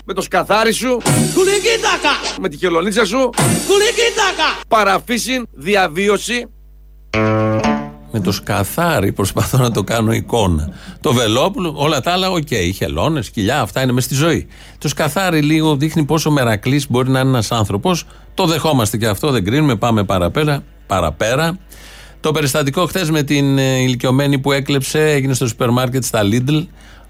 Με 0.08 0.14
το 0.14 0.20
σκαθάρι 0.20 0.72
σου 0.72 1.02
Με 2.40 2.48
τη 2.48 2.56
χελονίτσα 2.56 3.04
σου 3.04 3.30
Παραφύσιν 4.68 5.46
διαβίωση 5.52 6.46
Με 8.12 8.20
το 8.20 8.32
σκαθάρι 8.32 9.12
προσπαθώ 9.12 9.58
να 9.58 9.70
το 9.70 9.84
κάνω 9.84 10.12
εικόνα. 10.12 10.68
Το 11.00 11.12
βελόπουλο, 11.12 11.74
όλα 11.76 12.00
τα 12.00 12.12
άλλα, 12.12 12.30
OK. 12.30 12.46
Okay. 12.50 12.70
Χελώνες, 12.74 13.26
σκυλιά, 13.26 13.60
αυτά 13.60 13.82
είναι 13.82 13.92
μες 13.92 14.00
στη 14.00 14.14
ζωή. 14.14 14.46
Το 14.78 14.88
σκαθάρι 14.88 15.40
λίγο 15.42 15.76
δείχνει 15.76 16.04
πόσο 16.04 16.30
μερακλής 16.30 16.90
μπορεί 16.90 17.10
να 17.10 17.20
είναι 17.20 17.28
ένας 17.28 17.52
άνθρωπος. 17.52 18.04
Το 18.34 18.46
δεχόμαστε 18.46 18.96
και 18.96 19.06
αυτό, 19.06 19.30
δεν 19.30 19.44
κρίνουμε, 19.44 19.76
πάμε 19.76 20.04
παραπέρα. 20.04 20.62
παραπέρα. 20.86 21.58
Το 22.20 22.32
περιστατικό 22.32 22.86
χθες 22.86 23.10
με 23.10 23.22
την 23.22 23.58
ε, 23.58 23.80
ηλικιωμένη 23.80 24.38
που 24.38 24.52
έκλεψε 24.52 25.10
έγινε 25.10 25.34
στο 25.34 25.46
σούπερ 25.46 25.70
μάρκετ 25.70 26.04
στα 26.04 26.22
Lidl. 26.22 26.66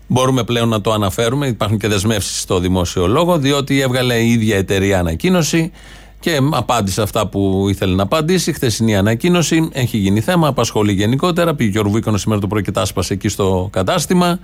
Μπορούμε 0.07 0.45
πλέον 0.45 0.69
να 0.69 0.81
το 0.81 0.93
αναφέρουμε. 0.93 1.47
Υπάρχουν 1.47 1.79
και 1.79 1.89
δεσμεύσεις 1.89 2.41
στο 2.41 2.59
δημόσιο 2.59 3.07
λόγο, 3.07 3.39
διότι 3.39 3.81
έβγαλε 3.81 4.15
η 4.15 4.31
ίδια 4.31 4.57
εταιρεία 4.57 4.99
ανακοίνωση 4.99 5.73
και 6.21 6.41
απάντησε 6.51 7.03
αυτά 7.03 7.27
που 7.27 7.67
ήθελε 7.69 7.95
να 7.95 8.03
απαντήσει. 8.03 8.53
Χθεσινή 8.53 8.97
ανακοίνωση 8.97 9.69
έχει 9.73 9.97
γίνει 9.97 10.21
θέμα, 10.21 10.49
απασχολεί 10.49 10.93
γενικότερα. 10.93 11.55
Πήγε 11.55 11.79
ο 11.79 11.83
Ρουβίκονος 11.83 12.21
σήμερα 12.21 12.41
το 12.41 12.47
πρωί 12.47 12.63
και 12.63 12.71
τάσπασε 12.71 13.13
εκεί 13.13 13.29
στο 13.29 13.69
κατάστημα. 13.73 14.39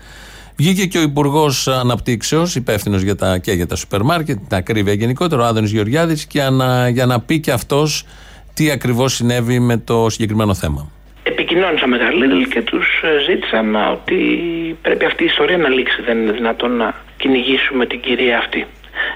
Βγήκε 0.57 0.87
και 0.87 0.99
ο 0.99 1.03
Υπουργός 1.03 1.69
Αναπτύξεως, 1.69 2.55
υπεύθυνος 2.55 3.03
για 3.03 3.17
τα, 3.17 3.39
και 3.39 3.53
για 3.53 3.67
τα 3.67 3.77
σούπερ 3.77 4.03
μάρκετ, 4.03 4.39
την 4.49 4.57
ακρίβεια 4.57 4.93
γενικότερα, 4.93 5.43
ο 5.43 5.47
Άδωνης 5.47 5.71
Γεωργιάδης, 5.71 6.27
για 6.93 7.07
να 7.07 7.21
πει 7.21 7.41
και 7.41 7.53
αυτός 7.53 8.05
τι 8.55 8.71
ακριβώς 8.71 9.15
συνέβη 9.15 9.61
με 9.61 9.77
το 9.77 10.09
συγκεκριμένο 10.11 10.55
θέμα. 10.55 10.91
Επικοινώνησα 11.23 11.87
με 11.87 11.99
τα 11.99 12.09
Lidl 12.11 12.49
και 12.53 12.63
τους 12.63 12.87
ζήτησαν 13.27 13.77
ότι 13.93 14.17
πρέπει 14.83 15.05
αυτή 15.05 15.23
η 15.23 15.27
ιστορία 15.27 15.57
να 15.59 15.69
λήξει. 15.69 16.03
Δεν 16.03 16.19
είναι 16.19 16.33
δυνατόν 16.33 16.77
να 16.77 16.95
κυνηγήσουμε 17.17 17.87
την 17.87 18.01
κυρία 18.01 18.39
αυτή. 18.39 18.67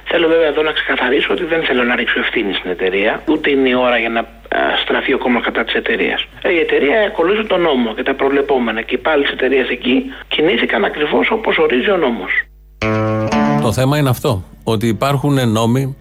Θέλω 0.05 0.29
βέβαια 0.29 0.47
εδώ 0.47 0.63
να 0.63 0.73
ξεκαθαρίσω 0.73 1.33
ότι 1.33 1.45
δεν 1.45 1.63
θέλω 1.63 1.83
να 1.83 1.95
ρίξω 1.95 2.19
ευθύνη 2.19 2.53
στην 2.53 2.71
εταιρεία, 2.71 3.23
ούτε 3.29 3.51
είναι 3.51 3.69
η 3.69 3.75
ώρα 3.75 3.99
για 3.99 4.09
να 4.09 4.23
στραφεί 4.83 5.13
ο 5.13 5.19
κόμμα 5.19 5.41
κατά 5.41 5.65
της 5.65 5.75
εταιρείας. 5.75 6.25
Ε, 6.43 6.53
η 6.53 6.59
εταιρεία 6.59 7.01
ακολούθησε 7.07 7.47
τον 7.47 7.61
νόμο 7.61 7.95
και 7.95 8.03
τα 8.03 8.15
προβλεπόμενα 8.15 8.83
και 8.83 8.95
οι 8.95 8.99
πάλι 8.99 9.23
της 9.23 9.33
εταιρείας 9.33 9.69
εκεί 9.69 10.05
κινήθηκαν 10.29 10.85
ακριβώς 10.85 11.31
όπως 11.31 11.59
ορίζει 11.59 11.91
ο 11.91 11.97
νόμος. 11.97 12.33
Το 13.63 13.73
θέμα 13.73 13.99
είναι 13.99 14.09
αυτό. 14.09 14.45
Ότι 14.65 14.87
υπάρχουν 14.87 15.49
νόμοι 15.49 15.97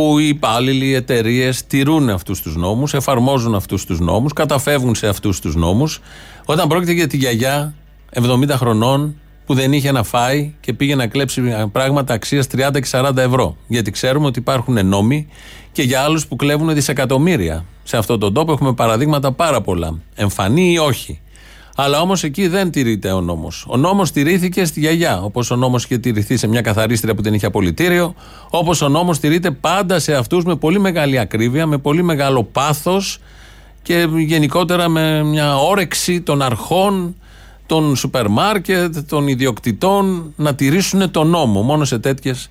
που 0.00 0.18
οι 0.18 0.28
υπάλληλοι, 0.28 0.86
οι 0.86 0.94
εταιρείες 0.94 1.66
τηρούν 1.66 2.10
αυτούς 2.10 2.42
τους 2.42 2.56
νόμους, 2.56 2.94
εφαρμόζουν 2.94 3.54
αυτούς 3.54 3.84
τους 3.84 4.00
νόμους, 4.00 4.32
καταφεύγουν 4.32 4.94
σε 4.94 5.08
αυτούς 5.08 5.40
τους 5.40 5.54
νόμους. 5.54 6.00
Όταν 6.44 6.68
πρόκειται 6.68 6.92
για 6.92 7.06
τη 7.06 7.16
γιαγιά 7.16 7.74
70 8.12 8.56
χρονών 8.56 9.14
που 9.46 9.54
δεν 9.54 9.72
είχε 9.72 9.92
να 9.92 10.02
φάει 10.02 10.54
και 10.60 10.72
πήγε 10.72 10.94
να 10.94 11.06
κλέψει 11.06 11.42
πράγματα 11.72 12.14
αξίας 12.14 12.46
30 12.46 12.80
και 12.80 12.88
40 12.90 13.16
ευρώ. 13.16 13.56
Γιατί 13.66 13.90
ξέρουμε 13.90 14.26
ότι 14.26 14.38
υπάρχουν 14.38 14.86
νόμοι 14.86 15.28
και 15.72 15.82
για 15.82 16.00
άλλους 16.00 16.26
που 16.26 16.36
κλέβουν 16.36 16.74
δισεκατομμύρια. 16.74 17.64
Σε 17.82 17.96
αυτόν 17.96 18.20
τον 18.20 18.34
τόπο 18.34 18.52
έχουμε 18.52 18.72
παραδείγματα 18.74 19.32
πάρα 19.32 19.60
πολλά. 19.60 19.98
Εμφανή 20.14 20.72
ή 20.72 20.78
όχι. 20.78 21.20
Αλλά 21.76 22.00
όμως 22.00 22.24
εκεί 22.24 22.48
δεν 22.48 22.70
τηρείται 22.70 23.10
ο 23.12 23.20
νόμος. 23.20 23.64
Ο 23.68 23.76
νόμος 23.76 24.10
τηρήθηκε 24.10 24.64
στη 24.64 24.80
γιαγιά. 24.80 25.22
Όπως 25.22 25.50
ο 25.50 25.56
νόμος 25.56 25.84
είχε 25.84 25.98
τηρηθεί 25.98 26.36
σε 26.36 26.46
μια 26.46 26.60
καθαρίστρια 26.60 27.14
που 27.14 27.22
δεν 27.22 27.34
είχε 27.34 27.46
απολυτήριο. 27.46 28.14
Όπως 28.50 28.80
ο 28.82 28.88
νόμος 28.88 29.18
τηρείται 29.18 29.50
πάντα 29.50 29.98
σε 29.98 30.14
αυτούς 30.14 30.44
με 30.44 30.56
πολύ 30.56 30.80
μεγάλη 30.80 31.18
ακρίβεια, 31.18 31.66
με 31.66 31.78
πολύ 31.78 32.02
μεγάλο 32.02 32.44
πάθος 32.44 33.18
και 33.82 34.08
γενικότερα 34.16 34.88
με 34.88 35.22
μια 35.22 35.56
όρεξη 35.56 36.20
των 36.20 36.42
αρχών, 36.42 37.14
των 37.66 37.96
σούπερ 37.96 38.28
μάρκετ, 38.28 38.96
των 39.08 39.28
ιδιοκτητών 39.28 40.32
να 40.36 40.54
τηρήσουν 40.54 41.10
τον 41.10 41.28
νόμο. 41.28 41.62
Μόνο 41.62 41.84
σε 41.84 41.98
τέτοιες 41.98 42.50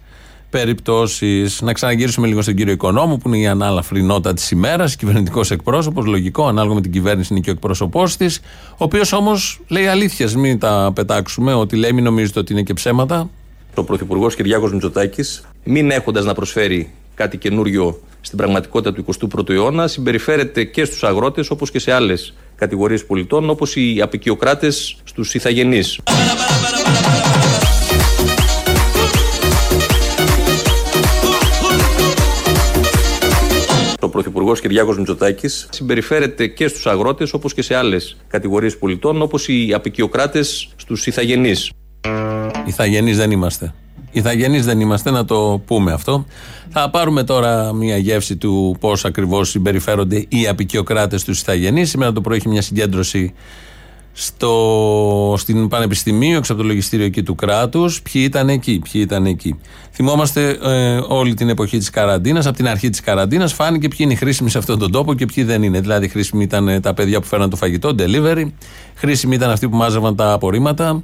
περιπτώσει. 0.50 1.46
Να 1.60 1.74
ξαναγυρίσουμε 1.74 2.28
λίγο 2.28 2.42
στον 2.42 2.56
κύριο 2.56 2.74
Οικονόμου, 2.74 3.18
που 3.18 3.28
είναι 3.28 3.38
η 3.38 3.48
ανάλαφρη 3.48 4.02
νότα 4.02 4.34
τη 4.34 4.50
ημέρα, 4.52 4.86
κυβερνητικό 4.98 5.42
εκπρόσωπο. 5.50 6.02
Λογικό, 6.02 6.48
ανάλογα 6.48 6.76
με 6.76 6.82
την 6.82 6.92
κυβέρνηση 6.92 7.34
είναι 7.34 7.42
και 7.42 7.50
ο 7.50 7.54
εκπρόσωπό 7.54 8.04
τη. 8.18 8.26
Ο 8.72 8.84
οποίο 8.84 9.02
όμω 9.12 9.32
λέει 9.68 9.88
αλήθειε, 9.88 10.28
μην 10.36 10.60
τα 10.60 10.92
πετάξουμε. 10.96 11.54
Ότι 11.54 11.76
λέει, 11.76 11.94
μην 11.94 12.04
νομίζετε 12.04 12.40
ότι 12.40 12.54
είναι 12.54 12.64
και 12.64 12.74
ψέματα. 12.74 13.30
Ο 13.76 13.84
Πρωθυπουργό 13.84 14.28
Κυριάκο 14.28 14.68
Μητσοτάκη, 14.68 15.24
μην 15.64 15.92
έχοντα 15.92 16.22
να 16.22 16.34
προσφέρει 16.34 16.92
κάτι 17.16 17.38
καινούριο 17.38 18.00
στην 18.22 18.38
πραγματικότητα 18.38 18.94
του 18.94 19.06
21ου 19.36 19.50
αιώνα, 19.50 19.88
συμπεριφέρεται 19.88 20.64
και 20.64 20.86
στου 20.86 21.08
αγρότε 21.08 21.44
όπω 21.50 21.66
και 21.66 21.80
σε 21.80 21.92
άλλε 21.92 22.14
κατηγορίε 22.56 22.98
πολιτών, 22.98 23.50
όπω 23.50 23.66
οι 23.74 24.02
απεικιοκράτε 24.02 24.70
στου 25.04 25.22
ηθαγενεί. 25.34 25.82
Πρωθυπουργός 34.24 34.60
Κυριάκο 34.60 34.94
Μητσοτάκης 34.94 35.68
συμπεριφέρεται 35.72 36.48
και 36.48 36.68
στους 36.68 36.88
αγρότες 36.88 37.34
όπως 37.34 37.54
και 37.54 37.62
σε 37.62 37.76
άλλες 37.76 38.18
κατηγορίες 38.28 38.78
πολιτών, 38.78 39.22
όπως 39.22 39.48
οι 39.48 39.72
απεικιοκράτες 39.74 40.70
στους 40.76 41.08
ηθαγενεί. 41.08 41.54
Ηθαγενεί 42.66 43.14
δεν 43.14 43.32
είμαστε. 43.32 43.74
Ηθαγενεί 44.12 44.60
δεν 44.60 44.80
είμαστε, 44.80 45.12
να 45.12 45.26
το 45.26 45.62
πούμε 45.66 45.92
αυτό. 45.92 46.26
Θα 46.70 46.90
πάρουμε 46.90 47.24
τώρα 47.24 47.74
μια 47.74 47.98
γεύση 47.98 48.38
του 48.38 48.78
πώς 48.80 49.06
ακριβώς 49.06 49.50
συμπεριφέρονται 49.50 50.26
οι 50.30 50.48
απεικιοκράτες 50.48 51.22
στους 51.22 51.42
Ηθαγενεί. 51.42 51.86
Σήμερα 51.86 52.12
το 52.12 52.22
πρωί 52.22 52.38
έχει 52.38 52.50
μια 52.50 52.62
συγκέντρωση 52.62 53.34
στο, 54.22 55.36
στην 55.38 55.68
Πανεπιστημίου, 55.68 56.38
έξω 56.38 56.54
από 56.54 56.62
το 56.62 56.68
λογιστήριο 56.68 57.06
εκεί 57.06 57.24
του 57.24 57.36
κράτους, 57.36 58.02
ποιοι 58.02 58.22
ήταν 58.26 58.50
εκεί, 58.50 58.82
ποιοι 58.92 59.02
ήταν 59.06 59.26
εκεί. 59.26 59.60
Θυμόμαστε 59.92 60.58
ε, 60.64 61.02
όλη 61.08 61.34
την 61.34 61.50
εποχή 61.50 61.78
της 61.78 61.90
καραντίνας, 61.90 62.46
από 62.46 62.56
την 62.56 62.68
αρχή 62.68 62.90
της 62.90 63.00
καραντίνας, 63.00 63.54
φάνηκε 63.54 63.88
ποιοι 63.88 63.98
είναι 64.00 64.16
χρήσιμοι 64.16 64.50
σε 64.50 64.58
αυτόν 64.58 64.80
τον 64.80 64.92
τόπο 64.92 65.14
και 65.14 65.26
ποιοι 65.26 65.44
δεν 65.44 65.64
είναι. 65.64 65.80
Δηλαδή, 65.80 66.08
χρήσιμοι 66.08 66.44
ήταν 66.44 66.68
ε, 66.68 66.80
τα 66.80 66.94
παιδιά 66.94 67.20
που 67.20 67.26
φέραν 67.28 67.50
το 67.50 67.56
φαγητό, 67.56 67.96
delivery, 68.00 68.46
χρήσιμοι 68.96 69.36
ήταν 69.36 69.50
αυτοί 69.50 69.70
που 69.70 69.76
μάζευαν 69.76 70.16
τα 70.16 70.32
απορρίμματα 70.32 71.04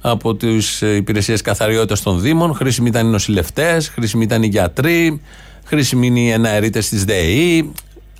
από 0.00 0.34
τις 0.34 0.82
ε, 0.82 0.94
υπηρεσίες 0.94 1.40
καθαριότητας 1.40 2.02
των 2.02 2.20
Δήμων, 2.20 2.54
χρήσιμοι 2.54 2.88
ήταν 2.88 3.06
οι 3.06 3.10
νοσηλευτές, 3.10 3.88
χρήσιμοι 3.88 4.24
ήταν 4.24 4.42
οι 4.42 4.46
γιατροί, 4.46 5.20
χρήσιμοι 5.64 6.06
είναι 6.06 6.20
οι 6.20 6.28
εναερίτες 6.28 6.88
της 6.88 7.04
ΔΕΗ. 7.04 7.72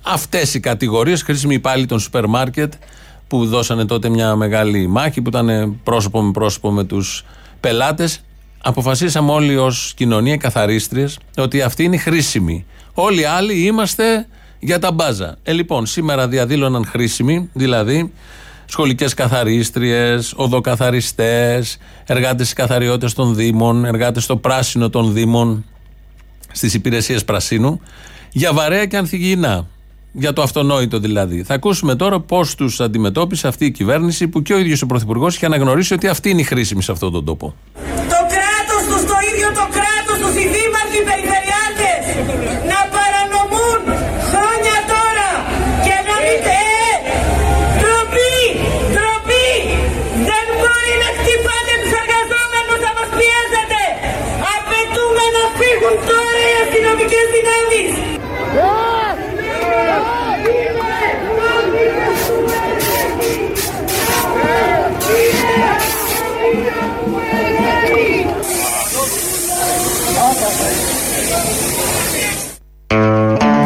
Αυτές 0.03 0.53
οι 0.53 0.59
κατηγορίες, 0.59 1.21
χρήσιμοι 1.21 1.53
υπάλληλοι 1.53 1.85
των 1.85 1.99
σούπερ 1.99 2.27
μάρκετ, 2.27 2.73
που 3.27 3.45
δώσανε 3.45 3.85
τότε 3.85 4.09
μια 4.09 4.35
μεγάλη 4.35 4.87
μάχη, 4.87 5.21
που 5.21 5.29
ήταν 5.29 5.79
πρόσωπο 5.83 6.21
με 6.21 6.31
πρόσωπο 6.31 6.71
με 6.71 6.83
τους 6.83 7.25
πελάτες. 7.59 8.21
Αποφασίσαμε 8.61 9.31
όλοι 9.31 9.57
ως 9.57 9.93
κοινωνία 9.95 10.37
καθαρίστριες 10.37 11.19
ότι 11.37 11.61
αυτή 11.61 11.83
είναι 11.83 11.97
χρήσιμη. 11.97 12.65
Όλοι 12.93 13.21
οι 13.21 13.25
άλλοι 13.25 13.53
είμαστε 13.53 14.27
για 14.59 14.79
τα 14.79 14.91
μπάζα. 14.91 15.35
Ε, 15.43 15.51
λοιπόν, 15.51 15.85
σήμερα 15.85 16.27
διαδήλωναν 16.27 16.85
χρήσιμοι, 16.85 17.49
δηλαδή 17.53 18.11
σχολικές 18.65 19.13
καθαρίστριες, 19.13 20.33
οδοκαθαριστές, 20.35 21.77
εργάτες 22.05 22.53
καθαριότητες 22.53 23.13
των 23.13 23.35
Δήμων, 23.35 23.85
εργάτες 23.85 24.23
στο 24.23 24.37
πράσινο 24.37 24.89
των 24.89 25.13
Δήμων, 25.13 25.65
στις 26.51 26.73
υπηρεσίες 26.73 27.25
πρασίνου, 27.25 27.81
για 28.31 28.53
βαρέα 28.53 28.85
και 28.85 28.97
ανθυγιεινά. 28.97 29.67
Για 30.19 30.33
το 30.33 30.41
αυτονόητο 30.41 30.99
δηλαδή. 30.99 31.43
Θα 31.43 31.53
ακούσουμε 31.53 31.95
τώρα 31.95 32.19
πώς 32.19 32.55
τους 32.55 32.79
αντιμετώπισε 32.79 33.47
αυτή 33.47 33.65
η 33.65 33.71
κυβέρνηση 33.71 34.27
που 34.27 34.41
και 34.41 34.53
ο 34.53 34.57
ίδιος 34.57 34.81
ο 34.81 34.85
Πρωθυπουργός 34.85 35.35
είχε 35.35 35.45
αναγνωρίσει 35.45 35.93
ότι 35.93 36.07
αυτή 36.07 36.29
είναι 36.29 36.41
η 36.41 36.43
χρήσιμη 36.43 36.81
σε 36.81 36.91
αυτόν 36.91 37.11
τον 37.11 37.25
τόπο. 37.25 37.55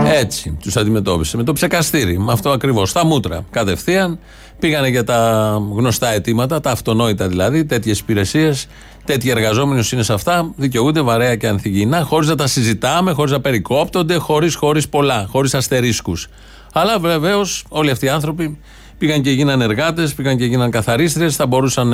Έτσι 0.05 0.57
τους 0.61 0.75
αντιμετώπισε. 0.77 1.37
Με 1.37 1.43
το 1.43 1.53
ψεκαστήρι. 1.53 2.19
Με 2.19 2.31
αυτό 2.31 2.49
ακριβώς. 2.49 2.89
Στα 2.89 3.05
μούτρα. 3.05 3.45
Κατευθείαν 3.51 4.19
πήγανε 4.61 4.87
για 4.87 5.03
τα 5.03 5.51
γνωστά 5.75 6.07
αιτήματα, 6.07 6.61
τα 6.61 6.71
αυτονόητα 6.71 7.27
δηλαδή, 7.27 7.65
τέτοιες 7.65 7.99
υπηρεσίες, 7.99 8.67
τέτοιοι 9.05 9.29
εργαζόμενοι 9.29 9.83
είναι 9.93 10.03
σε 10.03 10.13
αυτά, 10.13 10.53
δικαιούνται 10.55 11.01
βαρέα 11.01 11.35
και 11.35 11.47
ανθυγιεινά, 11.47 12.03
χωρίς 12.03 12.27
να 12.27 12.35
τα 12.35 12.47
συζητάμε, 12.47 13.11
χωρίς 13.11 13.31
να 13.31 13.41
περικόπτονται, 13.41 14.15
χωρίς 14.15 14.55
χωρίς 14.55 14.89
πολλά, 14.89 15.25
χωρίς 15.29 15.53
αστερίσκους. 15.53 16.27
Αλλά 16.73 16.99
βεβαίως 16.99 17.65
όλοι 17.69 17.89
αυτοί 17.89 18.05
οι 18.05 18.09
άνθρωποι 18.09 18.57
πήγαν 18.97 19.21
και 19.21 19.31
γίναν 19.31 19.61
εργάτες, 19.61 20.13
πήγαν 20.13 20.37
και 20.37 20.45
γίναν 20.45 20.71
καθαρίστρε, 20.71 21.29
θα 21.29 21.45
μπορούσαν 21.47 21.93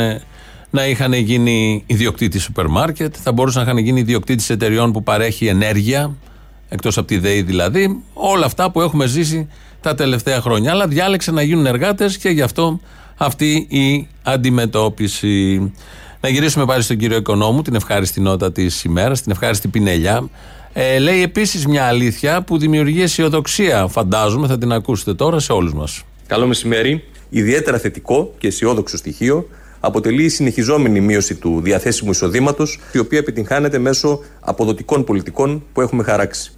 να 0.69 0.87
είχαν 0.87 1.13
γίνει 1.13 1.83
ιδιοκτήτης 1.85 2.43
σούπερ 2.43 2.67
μάρκετ, 2.67 3.15
θα 3.23 3.31
μπορούσαν 3.31 3.65
να 3.65 3.71
είχαν 3.71 3.83
γίνει 3.83 3.99
ιδιοκτήτης 3.99 4.49
εταιριών 4.49 4.91
που 4.91 5.03
παρέχει 5.03 5.47
ενέργεια, 5.47 6.15
εκτός 6.69 6.97
από 6.97 7.07
τη 7.07 7.17
ΔΕΗ 7.17 7.41
δηλαδή, 7.41 8.03
όλα 8.13 8.45
αυτά 8.45 8.71
που 8.71 8.81
έχουμε 8.81 9.05
ζήσει 9.05 9.49
τα 9.81 9.95
τελευταία 9.95 10.41
χρόνια. 10.41 10.71
Αλλά 10.71 10.87
διάλεξε 10.87 11.31
να 11.31 11.41
γίνουν 11.41 11.65
εργάτες 11.65 12.17
και 12.17 12.29
γι' 12.29 12.41
αυτό 12.41 12.79
αυτή 13.17 13.67
η 13.69 14.07
αντιμετώπιση. 14.23 15.73
Να 16.21 16.29
γυρίσουμε 16.29 16.65
πάλι 16.65 16.81
στον 16.83 16.97
κύριο 16.97 17.17
Οικονόμου, 17.17 17.61
την 17.61 17.75
ευχάριστη 17.75 18.21
νότα 18.21 18.51
της 18.51 18.83
ημέρας, 18.83 19.21
την 19.21 19.31
ευχάριστη 19.31 19.67
πινελιά. 19.67 20.29
Ε, 20.73 20.99
λέει 20.99 21.21
επίσης 21.21 21.67
μια 21.67 21.85
αλήθεια 21.85 22.41
που 22.41 22.57
δημιουργεί 22.57 23.01
αισιοδοξία, 23.01 23.87
φαντάζομαι, 23.87 24.47
θα 24.47 24.57
την 24.57 24.71
ακούσετε 24.71 25.13
τώρα 25.13 25.39
σε 25.39 25.51
όλους 25.51 25.73
μας. 25.73 26.03
Καλό 26.27 26.47
μεσημέρι. 26.47 27.03
Ιδιαίτερα 27.29 27.77
θετικό 27.77 28.33
και 28.37 28.47
αισιόδοξο 28.47 28.97
στοιχείο 28.97 29.47
αποτελεί 29.87 30.23
η 30.23 30.29
συνεχιζόμενη 30.29 30.99
μείωση 30.99 31.35
του 31.35 31.61
διαθέσιμου 31.63 32.11
εισοδήματος, 32.11 32.79
η 32.91 32.97
οποία 32.97 33.17
επιτυγχάνεται 33.17 33.77
μέσω 33.77 34.19
αποδοτικών 34.39 35.03
πολιτικών 35.03 35.63
που 35.73 35.81
έχουμε 35.81 36.03
χαράξει. 36.03 36.51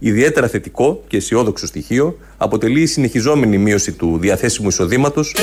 Ιδιαίτερα 0.00 0.48
θετικό 0.48 1.04
και 1.06 1.16
αισιόδοξο 1.16 1.66
στοιχείο 1.66 2.18
αποτελεί 2.36 2.80
η 2.80 2.86
συνεχιζόμενη 2.86 3.58
μείωση 3.58 3.92
του 3.92 4.18
διαθέσιμου 4.20 4.68
εισοδήματος. 4.68 5.34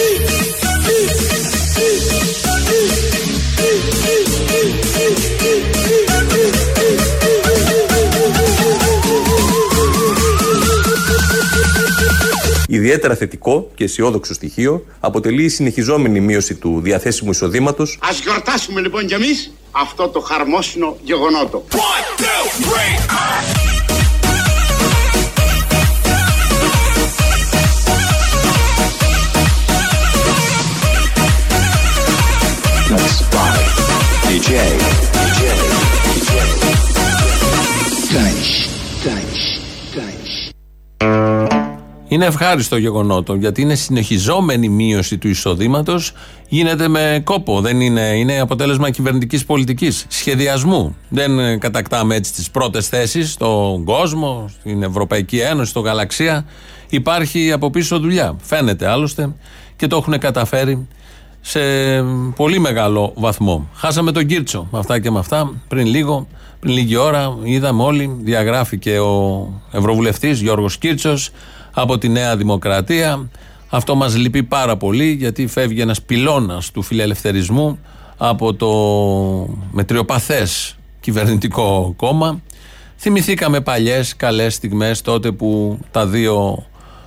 Ιδιαίτερα 12.71 13.15
θετικό 13.15 13.71
και 13.75 13.83
αισιόδοξο 13.83 14.33
στοιχείο 14.33 14.85
αποτελεί 14.99 15.43
η 15.43 15.49
συνεχιζόμενη 15.49 16.19
μείωση 16.19 16.55
του 16.55 16.79
διαθέσιμου 16.81 17.29
εισοδήματος. 17.29 17.97
Α 18.01 18.09
γιορτάσουμε 18.21 18.81
λοιπόν 18.81 19.05
κι 19.07 19.13
εμείς 19.13 19.51
αυτό 19.71 20.07
το 20.07 20.19
χαρμόσυνο 20.19 20.97
γεγονότο. 21.03 21.65
Είναι 42.11 42.25
ευχάριστο 42.25 42.77
γεγονότο 42.77 43.33
γιατί 43.33 43.61
είναι 43.61 43.75
συνεχιζόμενη 43.75 44.69
μείωση 44.69 45.17
του 45.17 45.27
εισοδήματος. 45.27 46.13
Γίνεται 46.47 46.87
με 46.87 47.21
κόπο. 47.23 47.61
Δεν 47.61 47.81
είναι, 47.81 48.01
είναι 48.01 48.39
αποτέλεσμα 48.39 48.89
κυβερνητικής 48.89 49.45
πολιτικής, 49.45 50.05
σχεδιασμού. 50.07 50.95
Δεν 51.09 51.39
ε, 51.39 51.57
κατακτάμε 51.57 52.15
έτσι 52.15 52.33
τις 52.33 52.51
πρώτες 52.51 52.87
θέσεις 52.87 53.31
στον 53.31 53.83
κόσμο, 53.83 54.49
στην 54.59 54.83
Ευρωπαϊκή 54.83 55.39
Ένωση, 55.39 55.69
στο 55.69 55.79
γαλαξία. 55.79 56.45
Υπάρχει 56.89 57.51
από 57.51 57.69
πίσω 57.69 57.99
δουλειά. 57.99 58.35
Φαίνεται 58.41 58.87
άλλωστε 58.87 59.33
και 59.75 59.87
το 59.87 59.97
έχουν 59.97 60.19
καταφέρει 60.19 60.87
σε 61.41 61.59
πολύ 62.35 62.59
μεγάλο 62.59 63.13
βαθμό. 63.15 63.69
Χάσαμε 63.73 64.11
τον 64.11 64.25
Κίρτσο 64.25 64.67
με 64.71 64.79
αυτά 64.79 64.99
και 64.99 65.11
με 65.11 65.19
αυτά 65.19 65.61
πριν 65.67 65.85
λίγο. 65.85 66.27
Πριν 66.59 66.73
λίγη 66.73 66.95
ώρα 66.95 67.37
είδαμε 67.43 67.83
όλοι, 67.83 68.17
διαγράφει 68.21 68.77
και 68.77 68.99
ο 68.99 69.47
Ευρωβουλευτής 69.71 70.41
Γιώργος 70.41 70.77
Κίρτσος 70.77 71.31
από 71.73 71.97
τη 71.97 72.09
Νέα 72.09 72.37
Δημοκρατία. 72.37 73.29
Αυτό 73.69 73.95
μας 73.95 74.17
λυπεί 74.17 74.43
πάρα 74.43 74.77
πολύ 74.77 75.11
γιατί 75.11 75.47
φεύγει 75.47 75.81
ένας 75.81 76.01
πυλώνας 76.01 76.71
του 76.71 76.81
φιλελευθερισμού 76.81 77.79
από 78.17 78.53
το 78.53 78.69
μετριοπαθές 79.71 80.77
κυβερνητικό 80.99 81.93
κόμμα. 81.97 82.41
Θυμηθήκαμε 82.97 83.61
παλιές 83.61 84.15
καλές 84.15 84.53
στιγμές 84.53 85.01
τότε 85.01 85.31
που 85.31 85.79
τα 85.91 86.07
δύο 86.07 86.65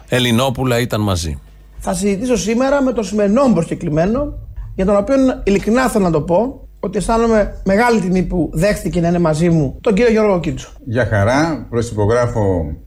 Ελληνόπουλα 0.08 0.80
ήταν 0.80 1.00
μαζί. 1.00 1.38
Θα 1.78 1.94
συζητήσω 1.94 2.36
σήμερα 2.36 2.82
με 2.82 2.92
τον 2.92 3.04
σημερινό 3.04 3.46
μου 3.46 3.52
προσκεκλημένο, 3.52 4.38
για 4.74 4.84
τον 4.84 4.96
οποίο 4.96 5.14
ειλικρινά 5.44 5.88
θέλω 5.88 6.04
να 6.04 6.10
το 6.10 6.20
πω 6.20 6.68
ότι 6.80 6.98
αισθάνομαι 6.98 7.60
μεγάλη 7.64 8.00
τιμή 8.00 8.22
που 8.22 8.50
δέχτηκε 8.52 9.00
να 9.00 9.08
είναι 9.08 9.18
μαζί 9.18 9.50
μου 9.50 9.78
τον 9.80 9.94
κύριο 9.94 10.10
Γιώργο 10.10 10.40
Κίτσο. 10.40 10.68
Για 10.84 11.06
χαρά, 11.06 11.66
προσυπογράφω 11.70 12.42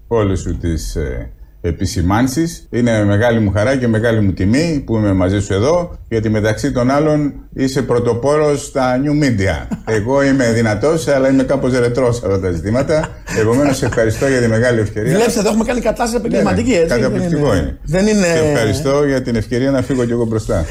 όλες 0.08 0.40
σου 0.40 0.58
τις 0.58 0.96
ε, 0.96 1.32
επισημάνσεις. 1.68 2.68
Είναι 2.70 3.04
μεγάλη 3.06 3.40
μου 3.40 3.52
χαρά 3.52 3.78
και 3.78 3.88
μεγάλη 3.88 4.22
μου 4.22 4.32
τιμή 4.32 4.84
που 4.86 4.96
είμαι 4.98 5.14
μαζί 5.14 5.40
σου 5.42 5.54
εδώ, 5.54 5.98
γιατί 6.10 6.30
μεταξύ 6.30 6.72
των 6.72 6.92
άλλων 6.92 7.34
είσαι 7.54 7.82
πρωτοπόρος 7.82 8.66
στα 8.66 9.02
new 9.04 9.24
media. 9.24 9.76
Εγώ 9.86 10.24
είμαι 10.24 10.52
δυνατός, 10.52 11.08
αλλά 11.08 11.30
είμαι 11.30 11.44
κάπως 11.44 11.80
ρετρός 11.80 12.16
σε 12.16 12.22
αυτά 12.26 12.40
τα 12.40 12.52
ζητήματα. 12.52 13.10
Επομένως, 13.40 13.78
σε 13.78 13.86
ευχαριστώ 13.86 14.28
για 14.28 14.42
τη 14.42 14.48
μεγάλη 14.48 14.80
ευκαιρία. 14.80 15.16
Βλέπετε, 15.16 15.40
εδώ 15.40 15.50
έχουμε 15.50 15.64
κάνει 15.64 15.80
κατάσταση 15.80 16.16
επαγγελματική, 16.16 16.74
έτσι. 16.74 17.00
Καταπληκτικό 17.00 17.56
είναι. 17.56 17.78
Δεν 17.84 18.08
είναι. 18.08 18.26
Σε 18.26 18.52
ευχαριστώ 18.52 19.04
για 19.06 19.22
την 19.22 19.36
ευκαιρία 19.36 19.72
να 19.72 19.82
φύγω 19.82 20.06
κι 20.06 20.12
εγώ 20.12 20.26
μπροστά. 20.26 20.66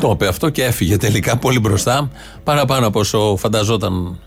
Το 0.00 0.10
είπε 0.10 0.26
αυτό 0.26 0.48
και 0.48 0.64
έφυγε 0.64 0.96
τελικά 0.96 1.36
πολύ 1.36 1.58
μπροστά, 1.58 2.10
παραπάνω 2.44 2.86
από 2.86 2.98
όσο 3.00 3.36
φανταζόταν. 3.38 4.18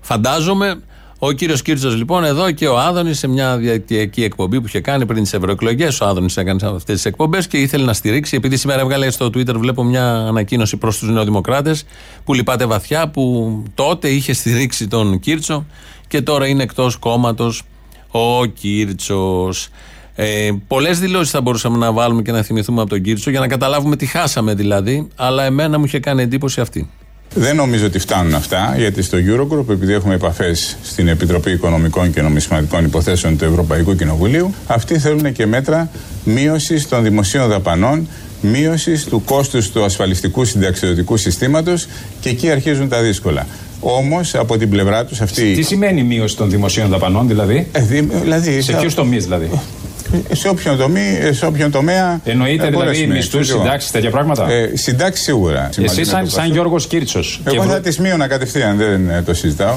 Φαντάζομαι, 0.00 0.80
ο 1.22 1.32
κύριος 1.32 1.62
Κίρτσο 1.62 1.88
λοιπόν 1.88 2.24
εδώ 2.24 2.50
και 2.50 2.68
ο 2.68 2.78
Άδωνης 2.78 3.18
σε 3.18 3.28
μια 3.28 3.56
διαδικτυακή 3.56 4.24
εκπομπή 4.24 4.60
που 4.60 4.66
είχε 4.66 4.80
κάνει 4.80 5.06
πριν 5.06 5.22
τις 5.22 5.32
ευρωεκλογές. 5.32 6.00
Ο 6.00 6.06
Άδωνης 6.06 6.36
έκανε 6.36 6.60
αυτές 6.64 6.94
τις 6.94 7.04
εκπομπές 7.04 7.46
και 7.46 7.58
ήθελε 7.58 7.84
να 7.84 7.92
στηρίξει. 7.92 8.36
Επειδή 8.36 8.56
σήμερα 8.56 8.80
έβγαλε 8.80 9.10
στο 9.10 9.26
Twitter, 9.26 9.54
βλέπω 9.54 9.84
μια 9.84 10.14
ανακοίνωση 10.14 10.76
προς 10.76 10.98
τους 10.98 11.08
Νεοδημοκράτες 11.08 11.84
που 12.24 12.34
λυπάται 12.34 12.66
βαθιά, 12.66 13.08
που 13.08 13.52
τότε 13.74 14.08
είχε 14.08 14.32
στηρίξει 14.32 14.88
τον 14.88 15.18
Κίρτσο 15.18 15.66
και 16.08 16.22
τώρα 16.22 16.46
είναι 16.46 16.62
εκτός 16.62 16.96
κόμματος 16.96 17.62
ο 18.10 18.44
Κίρτσο. 18.44 19.48
Ε, 20.14 20.50
Πολλές 20.68 20.98
δηλώσεις 20.98 21.30
θα 21.30 21.40
μπορούσαμε 21.40 21.76
να 21.76 21.92
βάλουμε 21.92 22.22
και 22.22 22.32
να 22.32 22.42
θυμηθούμε 22.42 22.80
από 22.80 22.90
τον 22.90 23.02
Κίρτσο 23.02 23.30
για 23.30 23.40
να 23.40 23.48
καταλάβουμε 23.48 23.96
τι 23.96 24.06
χάσαμε 24.06 24.54
δηλαδή. 24.54 25.08
Αλλά 25.16 25.44
εμένα 25.44 25.78
μου 25.78 25.84
είχε 25.84 26.00
κάνει 26.00 26.22
εντύπωση 26.22 26.60
αυτή. 26.60 26.90
Δεν 27.34 27.56
νομίζω 27.56 27.86
ότι 27.86 27.98
φτάνουν 27.98 28.34
αυτά, 28.34 28.74
γιατί 28.76 29.02
στο 29.02 29.18
Eurogroup, 29.18 29.68
επειδή 29.68 29.92
έχουμε 29.92 30.14
επαφές 30.14 30.76
στην 30.82 31.08
Επιτροπή 31.08 31.50
Οικονομικών 31.50 32.12
και 32.12 32.22
Νομισματικών 32.22 32.84
Υποθέσεων 32.84 33.36
του 33.38 33.44
Ευρωπαϊκού 33.44 33.96
Κοινοβουλίου, 33.96 34.54
αυτοί 34.66 34.98
θέλουν 34.98 35.32
και 35.32 35.46
μέτρα 35.46 35.90
μείωσης 36.24 36.88
των 36.88 37.02
δημοσίων 37.02 37.48
δαπανών, 37.48 38.08
μείωσης 38.40 39.04
του 39.04 39.24
κόστους 39.24 39.70
του 39.70 39.84
ασφαλιστικού 39.84 40.44
συνταξιδοτικού 40.44 41.16
συστήματος 41.16 41.86
και 42.20 42.28
εκεί 42.28 42.50
αρχίζουν 42.50 42.88
τα 42.88 43.02
δύσκολα. 43.02 43.46
Όμως 43.80 44.34
από 44.34 44.58
την 44.58 44.70
πλευρά 44.70 45.04
τους 45.04 45.20
αυτή. 45.20 45.52
Τι 45.54 45.62
σημαίνει 45.62 46.02
μείωση 46.02 46.36
των 46.36 46.50
δημοσίων 46.50 46.88
δαπανών, 46.88 47.28
δηλαδή; 47.28 47.68
Ε, 47.72 47.80
δηλαδή 48.22 48.60
σε 48.60 48.72
ποιους 48.72 48.94
τομείς, 48.94 49.24
δηλαδή; 49.24 49.50
Σε 50.32 50.48
όποιον, 50.48 50.76
τομεί, 50.76 51.18
σε 51.30 51.46
όποιον 51.46 51.70
τομέα. 51.70 52.20
Εννοείται 52.24 52.68
δηλαδή 52.68 53.06
μισθούς, 53.06 53.46
συντάξεις, 53.46 53.90
τέτοια 53.90 54.10
πράγματα; 54.10 54.50
Ε, 54.50 54.76
συντάξεις 54.76 55.24
σίγουρα. 55.24 55.70
Εσύ, 55.82 56.04
σαν, 56.04 56.28
σαν 56.28 56.50
Γιώργος 56.50 56.86
Κίρτσο. 56.86 57.20
Εγώ 57.44 57.64
θα 57.64 57.80
τις 57.80 57.98
μείωνα 57.98 58.26
κατευθείαν, 58.26 58.76
δεν 58.76 59.10
ε, 59.10 59.22
το 59.22 59.34
συζητάω. 59.34 59.74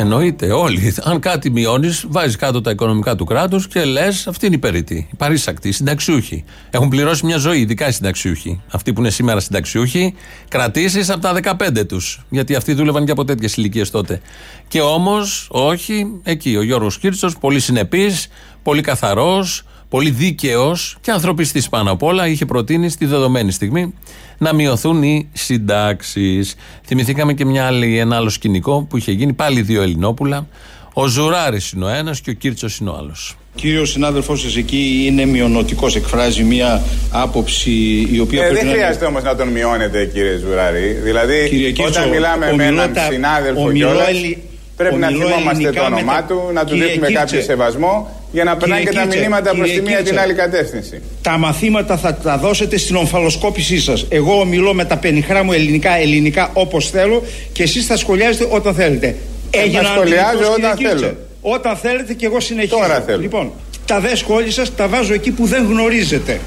Εννοείται, 0.00 0.52
όλοι. 0.52 0.94
Αν 1.02 1.20
κάτι 1.20 1.50
μειώνεις, 1.50 2.04
βάζεις 2.08 2.36
κάτω 2.36 2.60
τα 2.60 2.70
οικονομικά 2.70 3.16
του 3.16 3.24
κράτους 3.24 3.68
και 3.68 3.84
λες, 3.84 4.26
αυτή 4.26 4.46
είναι 4.46 4.54
η 4.54 4.58
περίτη. 4.58 5.08
Η 5.12 5.16
παρήσακτη, 5.16 5.68
οι 5.68 5.72
συνταξιούχοι. 5.72 6.44
Έχουν 6.70 6.88
πληρώσει 6.88 7.26
μια 7.26 7.36
ζωή, 7.36 7.60
ειδικά 7.60 7.88
οι 7.88 7.92
συνταξιούχοι. 7.92 8.60
Αυτοί 8.70 8.92
που 8.92 9.00
είναι 9.00 9.10
σήμερα 9.10 9.40
συνταξιούχοι, 9.40 10.14
κρατήσεις 10.48 11.10
από 11.10 11.20
τα 11.20 11.32
15 11.32 11.86
τους. 11.86 12.24
Γιατί 12.28 12.54
αυτοί 12.54 12.72
δούλευαν 12.72 13.04
και 13.04 13.10
από 13.10 13.24
τέτοιες 13.24 13.56
ηλικίες 13.56 13.90
τότε. 13.90 14.20
Και 14.68 14.80
όμως, 14.80 15.48
όχι, 15.50 16.20
εκεί 16.22 16.56
ο 16.56 16.62
Γιώργος 16.62 16.98
Κίρτσο, 16.98 17.30
πολύ 17.40 17.60
συνεπής, 17.60 18.28
πολύ 18.68 18.80
καθαρός, 18.82 19.62
πολύ 19.88 20.10
δίκαιος 20.10 20.96
και 21.00 21.10
ανθρωπιστής 21.10 21.68
πάνω 21.68 21.90
απ' 21.90 22.02
όλα, 22.02 22.26
είχε 22.28 22.44
προτείνει 22.44 22.88
στη 22.88 23.06
δεδομένη 23.06 23.52
στιγμή 23.52 23.94
να 24.38 24.54
μειωθούν 24.54 25.02
οι 25.02 25.28
συντάξεις. 25.32 26.54
Θυμηθήκαμε 26.86 27.32
και 27.34 27.44
μια 27.44 27.66
άλλη, 27.66 27.98
ένα 27.98 28.16
άλλο 28.16 28.28
σκηνικό 28.28 28.86
που 28.90 28.96
είχε 28.96 29.12
γίνει, 29.12 29.32
πάλι 29.32 29.62
δύο 29.62 29.82
Ελληνόπουλα. 29.82 30.46
Ο 30.92 31.06
Ζουράρης 31.06 31.70
είναι 31.70 31.84
ο 31.84 31.88
ένας 31.88 32.20
και 32.20 32.30
ο 32.30 32.32
Κίρτσο 32.32 32.66
είναι 32.80 32.90
ο 32.90 32.94
άλλος. 32.98 33.36
Κύριος 33.54 33.90
συνάδελφό 33.90 34.36
σα 34.36 34.58
εκεί 34.58 35.02
είναι 35.06 35.24
μειονοτικός, 35.24 35.96
εκφράζει 35.96 36.42
μια 36.42 36.82
άποψη 37.10 37.70
η 38.12 38.18
οποία 38.20 38.42
Ε, 38.44 38.46
πρέπει 38.48 38.58
δεν 38.60 38.66
να 38.66 38.72
χρειάζεται 38.72 39.04
όμως 39.04 39.22
να 39.22 39.36
τον 39.36 39.48
μειώνετε, 39.48 40.04
κύριε 40.06 40.36
Ζουράρη. 40.36 40.92
Δηλαδή, 40.92 41.46
Κύριε 41.48 41.70
Κίρτσο, 41.70 42.00
όταν 42.00 42.08
μιλάμε 42.08 42.46
με 42.46 42.52
ομιλώ 42.52 42.66
έναν 42.82 42.92
τα- 42.92 43.08
συνάδελφο 43.10 43.60
ομιλώ 43.60 43.86
κιόλας, 43.88 44.08
ελλη- 44.08 44.38
πρέπει 44.76 44.96
να 44.96 45.06
ομιλώ 45.06 45.26
θυμόμαστε 45.26 45.50
το 45.62 45.68
ελληνικά 45.68 45.86
όνομά 45.86 46.12
με 46.12 46.20
τα- 46.20 46.26
του, 46.26 46.40
να 46.52 46.64
του 46.64 46.72
Κύριε 46.72 46.86
δείχνουμε 46.86 47.06
Κίρτσε, 47.06 47.24
κάποιο 47.24 47.40
σεβασμό 47.42 48.17
για 48.32 48.44
να 48.44 48.56
περνάνε 48.56 48.80
και 48.80 48.86
Κύριε 48.86 49.00
τα 49.00 49.06
Κίρτσε, 49.06 49.20
μηνύματα 49.20 49.50
προς 49.54 49.66
κύριε 49.68 49.80
τη 49.82 49.88
μία 49.88 49.96
την 49.96 50.04
Κίρτσε. 50.04 50.20
άλλη 50.22 50.34
κατεύθυνση. 50.34 51.02
Τα 51.22 51.38
μαθήματα 51.38 51.96
θα 51.96 52.14
τα 52.14 52.38
δώσετε 52.38 52.76
στην 52.78 52.96
ομφαλοσκόπησή 52.96 53.80
σας. 53.80 54.06
Εγώ 54.08 54.40
ομιλώ 54.40 54.74
με 54.74 54.84
τα 54.84 54.96
πενιχρά 54.96 55.42
μου 55.44 55.52
ελληνικά, 55.52 55.96
ελληνικά 55.96 56.50
όπως 56.52 56.90
θέλω 56.90 57.22
και 57.52 57.62
εσείς 57.62 57.86
θα 57.86 57.96
σχολιάζετε 57.96 58.48
όταν 58.50 58.74
θέλετε. 58.74 59.16
θα 59.50 59.84
σχολιάζω 59.84 60.28
αντιληπτός, 60.28 60.48
όταν 60.56 60.74
κύριε 60.76 60.90
Κίρτσε. 60.90 61.06
θέλω. 61.06 61.16
Όταν 61.40 61.76
θέλετε 61.76 62.14
και 62.14 62.26
εγώ 62.26 62.40
συνεχίζω. 62.40 62.76
Τώρα 62.76 63.00
θέλω. 63.00 63.20
Λοιπόν, 63.20 63.52
τα 63.86 64.00
δε 64.00 64.16
σχόλια 64.16 64.50
σας 64.52 64.74
τα 64.74 64.88
βάζω 64.88 65.12
εκεί 65.14 65.30
που 65.30 65.46
δεν 65.46 65.66
γνωρίζετε. 65.66 66.40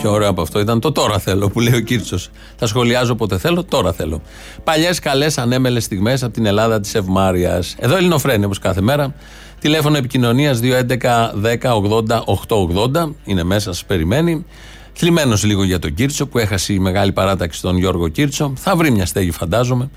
Πιο 0.00 0.12
ωραίο 0.12 0.28
από 0.28 0.42
αυτό 0.42 0.60
ήταν 0.60 0.80
το 0.80 0.92
τώρα 0.92 1.18
θέλω 1.18 1.48
που 1.50 1.60
λέει 1.60 1.74
ο 1.74 1.80
Κίρτσος. 1.80 2.30
Θα 2.56 2.66
σχολιάζω 2.66 3.12
όποτε 3.12 3.38
θέλω, 3.38 3.64
τώρα 3.64 3.92
θέλω. 3.92 4.22
Παλιές 4.64 4.98
καλές 4.98 5.38
ανέμελες 5.38 5.84
στιγμές 5.84 6.22
από 6.22 6.32
την 6.32 6.46
Ελλάδα 6.46 6.80
της 6.80 6.94
Ευμάρεια. 6.94 7.62
Εδώ 7.78 7.96
Ελληνοφρένη 7.96 8.44
όπως 8.44 8.58
κάθε 8.58 8.80
μέρα. 8.80 9.14
Τηλέφωνο 9.64 9.96
επικοινωνίας 9.96 10.60
211-10-80-880. 10.62 13.14
Είναι 13.24 13.42
μέσα, 13.42 13.72
σας 13.72 13.84
περιμένει. 13.84 14.44
Θλιμμένος 14.92 15.44
λίγο 15.44 15.64
για 15.64 15.78
τον 15.78 15.94
Κίρτσο 15.94 16.26
που 16.26 16.38
έχασε 16.38 16.72
η 16.72 16.78
μεγάλη 16.78 17.12
παράταξη 17.12 17.58
στον 17.58 17.76
Γιώργο 17.76 18.08
Κίρτσο. 18.08 18.52
Θα 18.56 18.76
βρει 18.76 18.90
μια 18.90 19.06
στέγη, 19.06 19.30
φαντάζομαι. 19.30 19.90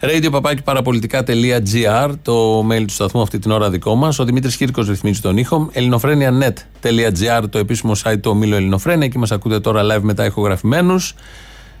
Radio 0.00 0.40
παραπολιτικά.gr, 0.64 2.10
το 2.22 2.66
mail 2.70 2.84
του 2.86 2.92
σταθμού 2.92 3.22
αυτή 3.22 3.38
την 3.38 3.50
ώρα 3.50 3.70
δικό 3.70 3.94
μας. 3.94 4.18
Ο 4.18 4.24
Δημήτρης 4.24 4.56
Κύρκος 4.56 4.88
ρυθμίζει 4.88 5.20
τον 5.20 5.36
ήχο. 5.36 5.68
ελληνοφρένια.net.gr, 5.72 7.42
το 7.50 7.58
επίσημο 7.58 7.92
site 8.04 8.20
του 8.20 8.30
ομίλου 8.30 8.54
Ελληνοφρένια. 8.54 9.06
Εκεί 9.06 9.18
μας 9.18 9.32
ακούτε 9.32 9.60
τώρα 9.60 9.82
live 9.82 10.02
μετά 10.02 10.24
ηχογραφημένους. 10.24 11.14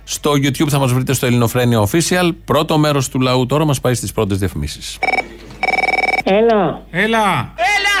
Στο 0.04 0.32
YouTube 0.32 0.68
θα 0.68 0.78
μας 0.78 0.92
βρείτε 0.92 1.12
στο 1.12 1.26
Ελληνοφρένια 1.26 1.88
Official. 1.88 2.30
Πρώτο 2.44 2.78
μέρος 2.78 3.08
του 3.08 3.20
λαού 3.20 3.46
τώρα 3.46 3.64
μας 3.64 3.80
πάει 3.80 3.94
στις 3.94 4.12
πρώτες 4.12 4.38
διαφημίσεις. 4.38 4.98
Έλα. 6.24 6.80
Έλα. 6.90 7.52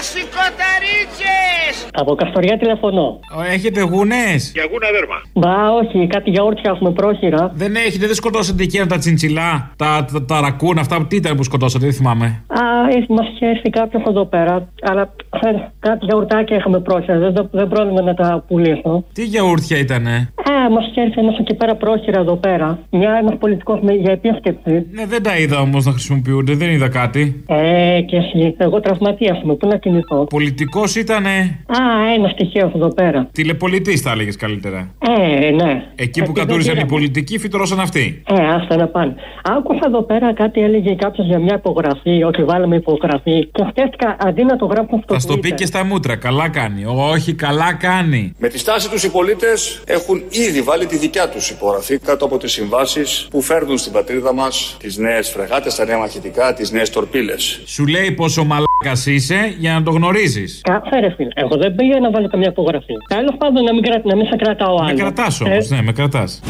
Έλα 0.04 0.12
σηκωταρίτσες! 0.12 1.74
Από 1.92 2.14
Καστοριά 2.14 2.58
τηλεφωνώ. 2.58 3.20
Έχετε 3.52 3.80
γούνες; 3.80 4.50
Για 4.54 4.66
γούνα 4.70 4.88
δέρμα. 4.94 5.18
Μπα, 5.32 5.72
όχι, 5.72 6.06
κάτι 6.06 6.30
γιαούρτια 6.30 6.70
έχουμε 6.74 6.90
πρόχειρα. 6.90 7.52
Δεν 7.54 7.74
έχετε, 7.74 8.06
δεν 8.06 8.14
σκοτώσατε 8.14 8.62
εκείνα 8.62 8.86
τα 8.86 8.98
τσιντσιλά, 8.98 9.70
τα, 9.76 10.04
τα, 10.12 10.24
τα 10.24 10.40
ρακούν, 10.40 10.78
αυτά. 10.78 11.06
Τι 11.08 11.16
ήταν 11.16 11.36
που 11.36 11.42
σκοτώσατε, 11.42 11.84
δεν 11.84 11.94
θυμάμαι. 11.94 12.26
Α, 12.46 12.62
μας 13.08 13.26
είχε 13.28 13.46
έρθει 13.46 13.70
κάποιος 13.70 14.02
εδώ 14.06 14.24
πέρα. 14.24 14.68
Αλλά 14.82 15.02
ε, 15.30 15.48
κάτι 15.78 16.04
γιαουρτάκια 16.04 16.56
είχαμε 16.56 16.80
πρόχειρα. 16.80 17.18
Δεν, 17.18 17.32
δεν, 17.32 17.48
δεν 17.52 17.68
πρόλαβα 17.68 18.02
να 18.02 18.14
τα 18.14 18.44
πουλήσω. 18.48 19.04
Τι 19.12 19.24
γιαούρτια 19.24 19.78
ήτανε; 19.78 20.32
Α, 20.50 20.70
μας 20.70 20.86
είχε 20.86 21.00
έρθει 21.00 21.20
ένας 21.20 21.38
εκεί 21.38 21.54
πέρα 21.54 21.74
πρόχειρα 21.74 22.20
εδώ 22.20 22.36
πέρα. 22.36 22.78
Μια 22.90 23.12
ένας 23.20 23.36
πολιτικός 23.38 23.80
για 24.00 24.12
επίσκεψη. 24.12 24.86
Ναι, 24.90 25.06
δεν 25.06 25.22
τα 25.22 25.38
είδα 25.38 25.60
όμως 25.60 25.84
να 25.84 25.92
χρησιμοποιούνται, 25.92 26.54
δεν 26.54 26.70
είδα 26.70 26.88
κάτι. 26.88 27.44
Ε, 27.46 28.00
και 28.00 28.16
εσύ. 28.16 28.54
Εγώ 28.58 28.80
τραυματία 28.80 29.40
είμαι. 29.42 29.54
Πού 29.54 29.66
να 29.68 29.76
κινηθώ. 29.94 30.24
Πολιτικός 30.24 30.94
ήτανε; 30.94 31.58
Α, 31.66 32.12
ένα 32.16 32.28
στοιχείο 32.28 32.66
αυτό 32.66 32.78
εδώ 32.78 32.94
πέρα. 32.94 33.28
Τηλεπολιτής, 33.32 34.00
θα 34.00 34.10
έλεγες 34.10 34.36
καλύτερα. 34.36 34.94
Ε, 34.98 35.50
ναι. 35.50 35.84
Εκεί 35.94 36.20
που 36.22 36.30
Ε, 36.30 36.32
δεν 36.32 36.34
κατούρισαν 36.34 36.72
οι 36.72 36.74
πήραμε. 36.74 36.90
πολιτικοί, 36.92 37.38
φυτρώσαν 37.38 37.80
αυτοί. 37.80 38.22
Ε, 38.28 38.34
άστα 38.54 38.76
να 38.76 38.86
πάνε. 38.86 39.14
Άκουσα 39.44 39.80
εδώ 39.86 40.02
πέρα 40.02 40.34
κάτι 40.34 40.60
έλεγε 40.60 40.94
κάποιος 40.94 41.26
για 41.26 41.38
μια 41.38 41.54
υπογραφή, 41.54 42.22
ότι 42.22 42.44
βάλαμε 42.44 42.76
υπογραφή. 42.76 43.46
Και 43.46 43.64
σκέφτηκα 43.70 44.16
αντί 44.20 44.44
να 44.44 44.56
το 44.56 44.66
γράψω 44.66 45.00
στο 45.04 45.14
Θα 45.14 45.20
στο 45.20 45.38
πει 45.38 45.48
Twitter. 45.48 45.54
και 45.54 45.66
στα 45.66 45.84
μούτρα. 45.84 46.16
Καλά 46.16 46.48
κάνει. 46.48 46.84
Όχι, 46.86 47.34
καλά 47.34 47.72
κάνει. 47.74 48.34
Με 48.38 48.48
τη 48.48 48.58
στάση 48.58 48.90
τους 48.90 49.04
οι 49.04 49.10
πολίτες 49.10 49.82
έχουν 49.86 50.22
ήδη 50.48 50.60
βάλει 50.62 50.86
τη 50.86 50.96
δικιά 50.96 51.28
τους 51.28 51.50
υπογραφή 51.50 51.98
κάτω 51.98 52.24
από 52.24 52.38
τις 52.38 52.52
συμβάσεις 52.52 53.26
που 53.30 53.40
φέρνουν 53.40 53.78
στην 53.78 53.92
πατρίδα 53.92 54.34
μας 54.34 54.76
τις 54.80 54.96
νέες 54.96 55.30
φρεγάτες, 55.30 55.74
τα 55.74 55.84
νέα 55.84 55.98
μαχητικά, 55.98 56.54
τις 56.54 56.70
νέες 56.72 56.90
τορπίλες. 56.90 57.62
Σου 57.64 57.86
λέει 57.86 58.10
πόσο 58.10 58.44
μαλάκα 58.44 58.72
είσαι 59.06 59.54
για 59.58 59.72
να 59.72 59.82
το 59.82 59.90
γνωρίζεις. 59.90 60.60
Κάθε 60.62 61.00
ρε 61.00 61.10
φίλε. 61.16 61.28
Εγώ 61.34 61.56
δεν 61.56 61.74
πήγα 61.74 62.00
να 62.00 62.10
βάλω 62.10 62.28
καμιά 62.28 62.48
υπογραφή. 62.48 62.94
Τέλος 63.08 63.34
πάντων 63.38 63.64
να 63.64 63.72
μην, 63.74 63.82
κρα... 63.82 64.00
να 64.04 64.16
μην 64.16 64.26
σε 64.26 64.36
κρατάω 64.36 64.76
άλλο. 64.76 64.84
Με 64.84 64.92
κρατάς 64.92 65.40
όμως, 65.40 65.68
ναι, 65.68 65.82
με 65.82 65.92
κρατάς. 65.92 66.40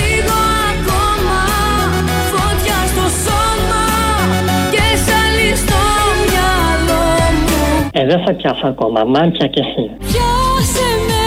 Λίγο 0.00 0.38
ακόμα 0.72 1.38
φωτιά 2.32 2.78
στο 2.92 3.06
σώμα 3.24 3.84
και 4.74 4.86
σαλί 5.06 5.50
στο 5.62 5.80
μυαλό 6.20 7.04
μου 7.46 7.90
Ε, 7.92 8.04
δεν 8.06 8.22
θα 8.24 8.34
πιάσω 8.34 8.66
ακόμα. 8.66 9.04
Μάντια 9.04 9.46
κι 9.46 9.60
εσύ. 9.60 9.90
Πιάσε 9.98 10.88
με 11.08 11.24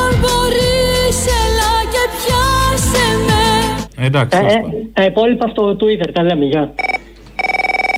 αν 0.00 0.12
μπορείς 0.20 1.18
έλα 1.42 1.72
και 1.92 2.04
πιάσε 2.18 3.06
με 3.26 4.04
Εντάξει. 4.06 4.38
Ε, 4.38 4.46
ε, 4.46 4.60
τα 4.92 5.04
υπόλοιπα 5.04 5.48
στο 5.48 5.76
Twitter 5.80 6.08
τα 6.12 6.22
λέμε. 6.22 6.44
Γεια. 6.44 6.72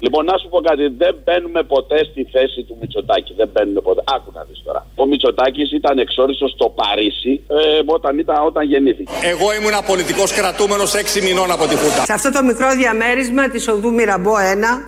Λοιπόν, 0.05 0.25
να 0.25 0.37
σου 0.41 0.49
πω 0.53 0.59
κάτι. 0.69 0.85
Δεν 1.03 1.15
μπαίνουμε 1.25 1.63
ποτέ 1.75 1.99
στη 2.11 2.23
θέση 2.35 2.61
του 2.67 2.75
Μητσοτάκη. 2.81 3.33
Δεν 3.41 3.49
μπαίνουμε 3.53 3.81
ποτέ. 3.81 4.03
Άκου 4.15 4.31
να 4.35 4.43
δεις 4.49 4.61
τώρα. 4.67 4.81
Ο 5.03 5.07
Μητσοτάκης 5.07 5.73
ήταν 5.73 5.99
εξόριστος 5.99 6.51
στο 6.51 6.67
Παρίσι 6.79 7.33
ε, 7.49 7.81
όταν, 7.97 8.19
ήταν, 8.19 8.37
όταν 8.51 8.63
γεννήθηκε. 8.71 9.13
Εγώ 9.33 9.47
ήμουν 9.59 9.77
πολιτικός 9.93 10.31
κρατούμενος 10.39 10.91
6 10.95 11.23
μηνών 11.27 11.49
από 11.57 11.65
τη 11.71 11.75
Χούτα. 11.81 12.03
Σε 12.11 12.15
αυτό 12.19 12.29
το 12.37 12.43
μικρό 12.51 12.69
διαμέρισμα 12.81 13.45
της 13.55 13.69
οδού 13.69 13.91
Μυραμπό 13.99 14.35
1 14.35 14.39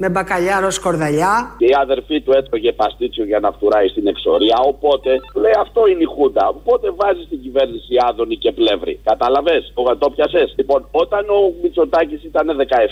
με 0.03 0.09
μπακαλιάρο 0.13 0.71
σκορδαλιά. 0.79 1.35
Και 1.61 1.67
η 1.73 1.77
αδερφή 1.85 2.17
του 2.25 2.33
έτρωγε 2.39 2.73
παστίτσιο 2.73 3.25
για 3.25 3.41
να 3.45 3.51
φτουράει 3.57 3.89
στην 3.89 4.07
εξορία. 4.13 4.57
Οπότε 4.73 5.11
του 5.33 5.41
λέει 5.45 5.57
αυτό 5.65 5.81
είναι 5.91 6.03
η 6.09 6.11
Χούντα. 6.15 6.45
Οπότε 6.49 6.87
βάζει 7.01 7.23
στην 7.29 7.39
κυβέρνηση 7.45 7.93
Άδωνη 8.09 8.37
και 8.37 8.53
Πλεύρη. 8.53 8.95
Κατάλαβες, 9.11 9.73
το 9.99 10.09
πιασες. 10.15 10.49
Λοιπόν, 10.59 10.81
όταν 10.91 11.23
ο 11.37 11.39
Μητσοτάκης 11.63 12.23
ήταν 12.31 12.47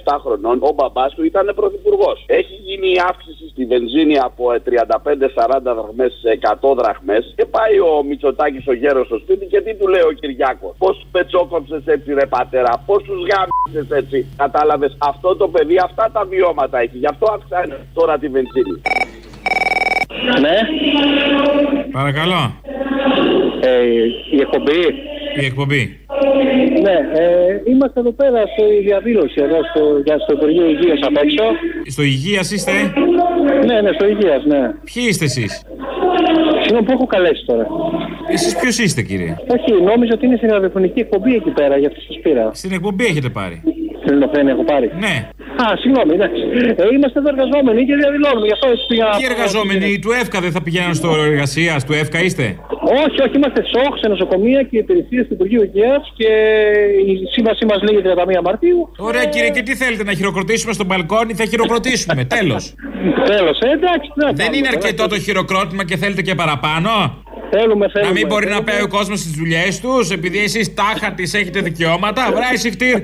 17 0.04 0.18
χρονών, 0.24 0.56
ο 0.68 0.70
μπαμπάς 0.76 1.11
του 1.14 1.24
ήταν 1.24 1.52
πρωθυπουργός. 1.54 2.12
Έχει 2.27 2.55
γίνει 2.55 2.88
η 2.92 3.01
αύξηση 3.09 3.48
στη 3.48 3.64
βενζίνη 3.64 4.18
από 4.18 4.53
ε, 4.53 4.62
35-40 4.66 5.61
δραχμές 5.62 6.12
σε 6.22 6.38
100 6.61 6.75
δραχμές. 6.77 7.33
Και 7.37 7.44
πάει 7.44 7.79
ο 7.81 8.03
Μητσοτάκης 8.09 8.66
ο 8.66 8.72
γέρος 8.72 9.07
στο 9.07 9.18
σπίτι 9.18 9.46
και 9.46 9.61
τι 9.61 9.75
του 9.75 9.88
λέει 9.88 10.07
ο 10.11 10.12
Κυριάκος. 10.12 10.75
Πώς 10.79 11.07
πετσόκοψες 11.12 11.83
έτσι, 11.87 12.14
ρε 12.14 12.27
πατέρα, 12.27 12.83
πώς 12.87 13.03
τους 13.03 13.20
γάμισες 13.31 13.96
έτσι. 13.96 14.27
Κατάλαβες, 14.37 14.96
αυτό 14.98 15.37
το 15.37 15.48
παιδί 15.48 15.77
αυτά 15.85 16.11
τα 16.12 16.25
βιώματα 16.25 16.79
έχει. 16.79 16.98
Γι' 16.98 17.07
αυτό 17.07 17.27
αυξάνει 17.33 17.75
τώρα 17.94 18.18
τη 18.18 18.29
βενζίνη. 18.29 18.81
Ναι. 20.40 20.57
Παρακαλώ. 21.92 22.55
Ε, 23.61 23.83
η 24.37 24.40
εκπομπή. 24.40 24.83
Η 25.40 25.44
εκπομπή. 25.44 25.96
Ναι, 26.83 26.96
ε, 27.20 27.62
είμαστε 27.70 28.01
εδώ 28.01 28.12
πέρα 28.12 28.40
στη 28.46 28.83
διαδήλωση 28.85 29.40
εδώ 29.42 29.59
στο, 29.70 29.83
για 30.05 30.18
στο 30.18 30.33
Υπουργείο 30.33 30.66
Υγείας 30.68 30.98
απ' 31.03 31.16
έξω. 31.16 31.44
Στο 31.87 32.03
υγείας 32.03 32.51
είστε; 32.51 32.72
Ναι, 33.66 33.81
ναι, 33.81 33.90
στο 33.92 34.07
Υγείας, 34.09 34.44
ναι. 34.44 34.61
Ποιοι 34.92 35.05
είστε 35.09 35.25
εσείς; 35.25 35.62
Συγγνώμη 36.61 36.87
που 36.87 36.92
έχω 36.92 37.07
καλέσει 37.07 37.44
τώρα. 37.46 37.66
Εσείς 38.33 38.57
ποιος 38.57 38.79
είστε, 38.79 39.03
κύριε; 39.03 39.37
Όχι, 39.46 39.83
νόμιζα 39.83 40.12
ότι 40.14 40.27
είναι 40.27 40.37
στην 40.37 40.51
ραδιοφωνική 40.51 41.01
εκπομπή 41.01 41.35
εκεί 41.35 41.51
πέρα, 41.51 41.77
για 41.77 41.88
αυτό 41.88 42.01
σας 42.01 42.18
πήρα. 42.22 42.51
Στην 42.55 42.72
εκπομπή 42.72 43.05
έχετε 43.05 43.29
πάρει. 43.29 43.62
Στην 44.12 44.25
Ελληνοφρένεια 44.25 44.53
έχω 44.57 44.64
πάρει. 44.72 44.88
Ναι. 45.05 45.14
Α, 45.64 45.66
συγγνώμη, 45.83 46.12
εντάξει. 46.18 46.42
Ε, 46.83 46.85
είμαστε 46.96 47.16
εδώ 47.20 47.29
εργαζόμενοι 47.35 47.81
και 47.88 47.94
διαδηλώνουμε, 48.03 48.46
γι' 48.51 48.57
αυτό 48.59 48.66
έτσι 48.75 48.85
πήγα. 48.90 49.07
Τι 49.20 49.25
εργαζόμενοι 49.33 49.88
του 50.03 50.11
ΕΦΚΑ 50.20 50.38
δεν 50.44 50.53
θα 50.57 50.62
πηγαίνουν 50.66 50.94
στο 51.01 51.09
εργασίας, 51.31 51.79
του 51.87 51.92
ΕΦΚΑ 52.01 52.18
είστε; 52.27 52.46
Όχι, 53.05 53.18
όχι, 53.25 53.35
είμαστε 53.40 53.61
σοκ 53.72 53.92
σε 54.03 54.07
νοσοκομεία 54.14 54.61
και 54.68 54.77
υπηρεσίες 54.85 55.25
του 55.27 55.35
Υπουργείου 55.38 55.62
Υγείας 55.68 56.03
και 56.18 56.31
η 57.11 57.12
σύμβασή 57.35 57.64
μας 57.70 57.79
λέγεται 57.87 58.09
31 58.38 58.42
Μαρτίου. 58.48 58.79
Ωραία, 59.09 59.25
κύριε, 59.33 59.51
και 59.57 59.62
τι 59.66 59.72
θέλετε 59.83 60.05
να 60.05 60.12
χειροκροτήσουμε 60.18 60.72
στον 60.79 60.87
μπαλκόνι, 60.87 61.33
θα 61.40 61.44
χειροκροτήσουμε. 61.44 62.25
Τέλος. 62.37 62.62
Τέλος, 63.33 63.57
ε, 63.66 63.68
εντάξει. 63.79 64.09
τι 64.14 64.18
να 64.25 64.27
Δεν 64.27 64.37
κάνουμε 64.37 64.57
είναι 64.57 64.68
τώρα, 64.68 64.79
αρκετό 64.79 65.05
το 65.12 65.18
χειροκρότημα 65.27 65.83
και 65.88 65.96
θέλετε 66.03 66.22
και 66.22 66.35
παραπάνω; 66.35 66.90
Θέλουμε, 67.56 67.88
θέλουμε. 67.88 68.12
Να 68.12 68.18
μην 68.18 68.26
μπορεί 68.26 68.44
να 68.46 68.50
θέλουμε. 68.50 68.70
πάει 68.72 68.82
ο 68.82 68.88
κόσμος 68.88 69.18
στις 69.20 69.32
δουλειές 69.32 69.80
τους, 69.80 70.10
επειδή 70.10 70.38
εσείς 70.38 70.74
τάχα 70.74 71.12
τη 71.12 71.22
έχετε 71.22 71.60
δικαιώματα. 71.60 72.32
Βράει 72.32 72.56
συχτήρ. 72.56 72.98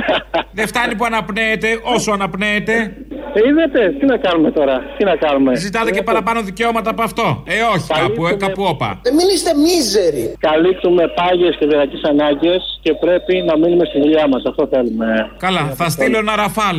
Δεν 0.58 0.66
φτάνει 0.66 0.94
που 0.94 1.04
αναπνέετε 1.04 1.80
όσο 1.82 2.12
αναπνέετε. 2.12 2.96
Ε, 3.32 3.40
είδατε, 3.48 3.80
τι 3.98 4.06
να 4.06 4.16
κάνουμε 4.16 4.50
τώρα, 4.50 4.76
τι 4.96 5.04
να 5.04 5.16
κάνουμε. 5.16 5.54
Ζητάτε 5.56 5.90
και 5.90 6.02
παραπάνω 6.02 6.40
δικαιώματα 6.42 6.90
από 6.90 7.02
αυτό. 7.02 7.42
Ε, 7.46 7.54
όχι, 7.74 7.86
κάπου, 8.00 8.26
ε, 8.26 8.32
κάπου 8.34 8.62
όπα. 8.64 9.00
Ε, 9.02 9.10
μην 9.10 9.28
είστε 9.34 9.50
μίζεροι. 9.64 10.34
Καλύπτουμε 10.38 11.02
πάγιες 11.08 11.56
και 11.58 11.66
διαρκείς 11.66 11.98
ανάγκες 12.08 12.78
και 12.82 12.94
πρέπει 12.94 13.34
να 13.48 13.58
μείνουμε 13.58 13.84
στη 13.84 13.98
δουλειά 14.00 14.28
μας. 14.28 14.42
Αυτό 14.48 14.68
θέλουμε. 14.72 15.30
Καλά, 15.38 15.72
θα 15.76 15.88
στείλω 15.88 16.18
ένα 16.18 16.36
Rafale. 16.36 16.76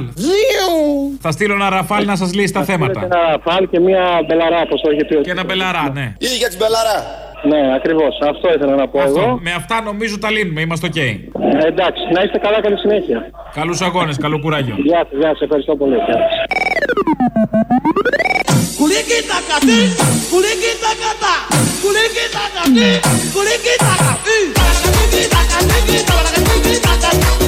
Θα 1.20 1.32
στείλω 1.32 1.54
ένα 1.54 1.70
Rafale 1.70 2.06
να 2.06 2.16
σας 2.16 2.34
λύσει 2.34 2.54
τα 2.54 2.60
Και 2.60 2.66
θέματα. 2.72 3.02
ένα 3.04 3.20
Rafale 3.32 3.70
και 3.70 3.80
μια 3.80 4.04
μπελαρά, 4.28 4.62
όπως 4.62 4.82
το 4.82 4.92
είχε 4.92 5.06
πει. 5.06 5.16
ο 5.16 5.22
Και 5.22 5.32
ένα 5.32 5.44
μπελαρά, 5.44 5.92
ναι. 5.94 6.14
Ή 6.18 6.26
για 6.26 6.50
την 6.50 6.58
Μπελαρά. 6.58 7.25
Ναι, 7.44 7.74
ακριβώς. 7.76 8.18
Αυτό 8.30 8.54
ήθελα 8.56 8.76
να 8.76 8.88
πω 8.88 9.00
Αυτό. 9.00 9.20
εγώ. 9.20 9.40
Με 9.42 9.52
αυτά 9.52 9.82
νομίζω 9.82 10.20
τα 10.20 10.32
λύνουμε. 10.32 10.62
Είμαστε 10.62 10.86
οκ. 10.88 10.96
Ε, 10.96 11.18
εντάξει, 11.68 12.02
να 12.14 12.22
είστε 12.24 12.38
καλά, 12.38 12.62
καλή 12.62 12.78
συνέχεια. 12.78 13.32
Καλούς 13.54 13.82
αγώνες, 13.82 14.18
καλό 14.18 14.40
κουράγιο. 14.40 14.76
Γεια 14.78 14.98
σας, 15.10 15.18
γεια 15.20 15.28
σας, 15.28 15.42
ευχαριστώ 15.42 15.76
πολύ. 15.76 15.96
Γεια 15.96 16.06
σας. 16.06 16.34
Κουλίκιτα 18.80 19.38
κατή, 19.50 19.80
κουλίκιτα 20.32 20.92
κατά, 21.04 21.36
κουλίκιτα 21.84 22.44
κατή, 22.56 22.90
κουλίκιτα 23.34 23.92
κατή. 24.06 24.40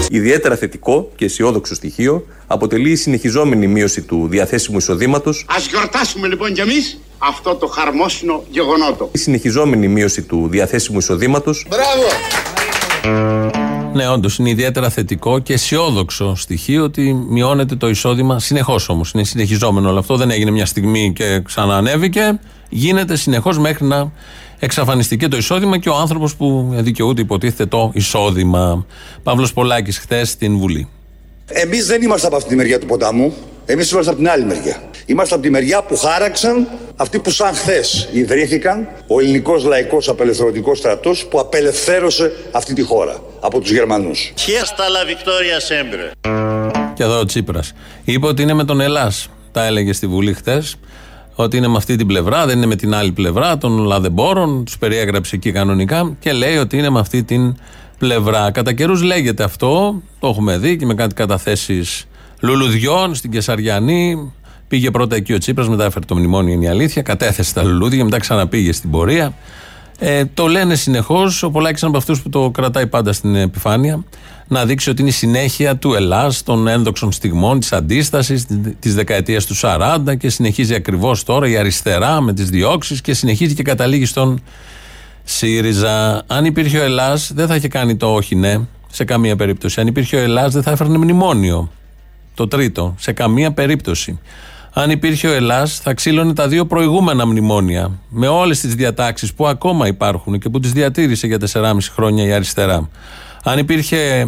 Ιδιαίτερα 0.09 0.55
θετικό 0.55 1.11
και 1.15 1.25
αισιόδοξο 1.25 1.75
στοιχείο 1.75 2.25
αποτελεί 2.47 2.91
η 2.91 2.95
συνεχιζόμενη 2.95 3.67
μείωση 3.67 4.01
του 4.01 4.27
διαθέσιμου 4.29 4.77
εισοδήματος. 4.77 5.45
Ας 5.55 5.67
γιορτάσουμε 5.67 6.27
λοιπόν 6.27 6.53
κι 6.53 6.61
εμείς 6.61 6.99
αυτό 7.17 7.55
το 7.55 7.67
χαρμόσυνο 7.67 8.43
γεγονότο. 8.49 9.09
Η 9.11 9.17
συνεχιζόμενη 9.17 9.87
μείωση 9.87 10.21
του 10.21 10.47
διαθέσιμου 10.49 10.97
εισοδήματος. 10.97 11.65
Μπράβο! 11.69 12.07
Ναι, 13.93 14.09
όντως 14.09 14.37
είναι 14.37 14.49
ιδιαίτερα 14.49 14.89
θετικό 14.89 15.39
και 15.39 15.53
αισιόδοξο 15.53 16.35
στοιχείο 16.35 16.83
ότι 16.83 17.13
μειώνεται 17.29 17.75
το 17.75 17.89
εισόδημα 17.89 18.39
συνεχώς 18.39 18.89
όμως. 18.89 19.11
Είναι 19.11 19.23
συνεχιζόμενο 19.23 19.89
όλο 19.89 19.99
αυτό. 19.99 20.15
Δεν 20.17 20.31
έγινε 20.31 20.51
μια 20.51 20.65
στιγμή 20.65 21.13
και 21.15 21.41
ξαναανέβηκε. 21.45 22.39
Γίνεται 22.69 23.15
συνεχώς 23.15 23.57
μέχρι 23.57 23.85
να 23.85 24.11
εξαφανιστεί 24.59 25.17
και 25.17 25.27
το 25.27 25.37
εισόδημα 25.37 25.77
και 25.77 25.89
ο 25.89 25.95
άνθρωπος 25.95 26.35
που 26.35 26.69
δικαιούται 26.73 27.21
υποτίθεται 27.21 27.65
το 27.65 27.91
εισόδημα. 27.93 28.85
Παύλος 29.23 29.53
Πολάκης 29.53 29.97
χθες 29.97 30.29
στην 30.29 30.57
Βουλή. 30.57 30.87
Εμείς 31.47 31.85
δεν 31.85 32.01
είμαστε 32.01 32.27
από 32.27 32.35
αυτή 32.35 32.49
τη 32.49 32.55
μεριά 32.55 32.79
του 32.79 32.85
ποταμού. 32.85 33.33
Εμείς 33.69 33.91
είμαστε 33.91 34.11
από 34.11 34.19
την 34.19 34.29
άλλη 34.29 34.43
μεριά. 34.43 34.81
Είμαστε 35.05 35.33
από 35.35 35.43
τη 35.43 35.49
μεριά 35.49 35.83
που 35.83 35.97
χάραξαν 35.97 36.67
αυτοί 36.95 37.19
που 37.19 37.29
σαν 37.29 37.53
χθες 37.53 38.09
ιδρύθηκαν 38.11 38.87
ο 39.07 39.19
ελληνικός 39.19 39.63
λαϊκός 39.63 40.09
απελευθερωτικός 40.09 40.77
στρατός 40.77 41.25
που 41.25 41.39
απελευθέρωσε 41.39 42.31
αυτή 42.51 42.73
τη 42.73 42.81
χώρα 42.81 43.21
από 43.39 43.59
τους 43.59 43.71
Γερμανούς. 43.71 44.33
Fiesta 44.35 44.85
la 44.95 45.09
victoria 45.09 45.59
sempre. 45.69 46.11
Και 46.93 47.03
εδώ 47.03 47.19
ο 47.19 47.25
Τσίπρας. 47.25 47.73
Είπε 48.03 48.27
ότι 48.27 48.41
είναι 48.41 48.53
με 48.53 48.63
τον 48.63 48.81
Ελλάς. 48.81 49.29
Τα 49.51 49.65
έλεγε 49.65 49.93
στη 49.93 50.07
Βουλή 50.07 50.33
χθες. 50.33 50.75
Ότι 51.35 51.57
είναι 51.57 51.67
με 51.67 51.77
αυτή 51.77 51.95
την 51.95 52.07
πλευρά, 52.07 52.45
δεν 52.45 52.57
είναι 52.57 52.65
με 52.65 52.75
την 52.75 52.93
άλλη 52.93 53.11
πλευρά 53.11 53.57
των 53.57 53.77
λαδεμπόρων. 53.77 54.65
Τους 54.65 54.77
περιέγραψε 54.77 55.35
εκεί 55.35 55.51
κανονικά 55.51 56.15
και 56.19 56.31
λέει 56.31 56.57
ότι 56.57 56.77
είναι 56.77 56.89
με 56.89 56.99
αυτή 56.99 57.23
την 57.23 57.55
πλευρά. 57.97 58.51
Κατά 58.51 58.73
καιρούς 58.73 59.01
λέγεται 59.01 59.43
αυτό. 59.43 60.01
Το 60.19 60.27
έχουμε 60.27 60.57
δει 60.57 60.77
και 60.77 60.85
με 60.85 60.93
κάτι 60.93 61.13
καταθέσεις 61.13 62.07
λουλουδιών 62.41 63.15
στην 63.15 63.31
Κεσαριανή. 63.31 64.31
Πήγε 64.67 64.91
πρώτα 64.91 65.15
εκεί 65.15 65.33
ο 65.33 65.37
Τσίπρας, 65.37 65.69
μετά 65.69 65.85
έφερε 65.85 66.05
το 66.05 66.15
μνημόνιο, 66.15 66.53
είναι 66.53 66.65
η 66.65 66.67
αλήθεια. 66.67 67.01
Κατέθεσε 67.01 67.53
τα 67.53 67.63
λουλούδια, 67.63 68.03
μετά 68.03 68.19
ξαναπήγε 68.19 68.71
στην 68.71 68.89
πορεία. 68.91 69.33
Ε, 69.99 70.25
το 70.33 70.47
λένε 70.47 70.75
συνεχώς. 70.75 71.43
Ο 71.43 71.51
Πολάκης 71.51 71.81
είναι 71.81 71.89
από 71.89 71.99
αυτούς 71.99 72.21
που 72.21 72.29
το 72.29 72.49
κρατάει 72.49 72.87
πάντα 72.87 73.13
στην 73.13 73.35
επιφάνεια. 73.35 74.03
Να 74.47 74.65
δείξει 74.65 74.89
ότι 74.89 75.01
είναι 75.01 75.09
η 75.09 75.13
συνέχεια 75.13 75.75
του 75.77 75.93
Ελλάς, 75.93 76.43
των 76.43 76.67
ένδοξων 76.67 77.11
στιγμών, 77.11 77.59
της 77.59 77.73
αντίστασης, 77.73 78.45
τη 78.79 78.89
δεκαετίας 78.89 79.45
του 79.45 79.55
40 79.55 80.15
και 80.17 80.29
συνεχίζει 80.29 80.73
ακριβώς 80.73 81.23
τώρα 81.23 81.47
η 81.47 81.57
αριστερά 81.57 82.21
με 82.21 82.33
τις 82.33 82.49
διώξεις 82.49 83.01
και 83.01 83.13
συνεχίζει 83.13 83.53
και 83.53 83.63
καταλήγει 83.63 84.05
στον 84.05 84.41
ΣΥΡΙΖΑ. 85.23 86.23
Αν 86.27 86.45
υπήρχε 86.45 86.77
ο 86.79 86.83
Ελλάς, 86.83 87.31
δεν 87.35 87.47
θα 87.47 87.55
είχε 87.55 87.67
κάνει 87.67 87.95
το 87.95 88.13
όχι 88.13 88.35
ναι 88.35 88.59
σε 88.91 89.03
καμία 89.03 89.35
περίπτωση. 89.35 89.81
Αν 89.81 89.87
υπήρχε 89.87 90.15
ο 90.15 90.19
Ελλάς, 90.19 90.53
δεν 90.53 90.63
θα 90.63 90.71
έφερνε 90.71 90.97
μνημόνιο. 90.97 91.71
Το 92.37 92.47
τρίτο, 92.47 92.95
σε 92.97 93.11
καμία 93.11 93.51
περίπτωση. 93.51 94.19
Αν 94.73 94.89
υπήρχε 94.89 95.27
ο 95.27 95.33
Ελλάς, 95.33 95.79
θα 95.79 95.93
ξύλωνε 95.93 96.33
τα 96.33 96.47
δύο 96.47 96.65
προηγούμενα 96.65 97.25
μνημόνια. 97.25 97.99
Με 98.09 98.27
όλες 98.27 98.59
τις 98.59 98.75
διατάξεις 98.75 99.33
που 99.33 99.47
ακόμα 99.47 99.87
υπάρχουν 99.87 100.39
και 100.39 100.49
που 100.49 100.59
τις 100.59 100.71
διατήρησε 100.71 101.27
για 101.27 101.37
4,5 101.37 101.77
χρόνια 101.93 102.25
η 102.25 102.31
αριστερά. 102.31 102.89
Αν 103.43 103.57
υπήρχε 103.57 104.27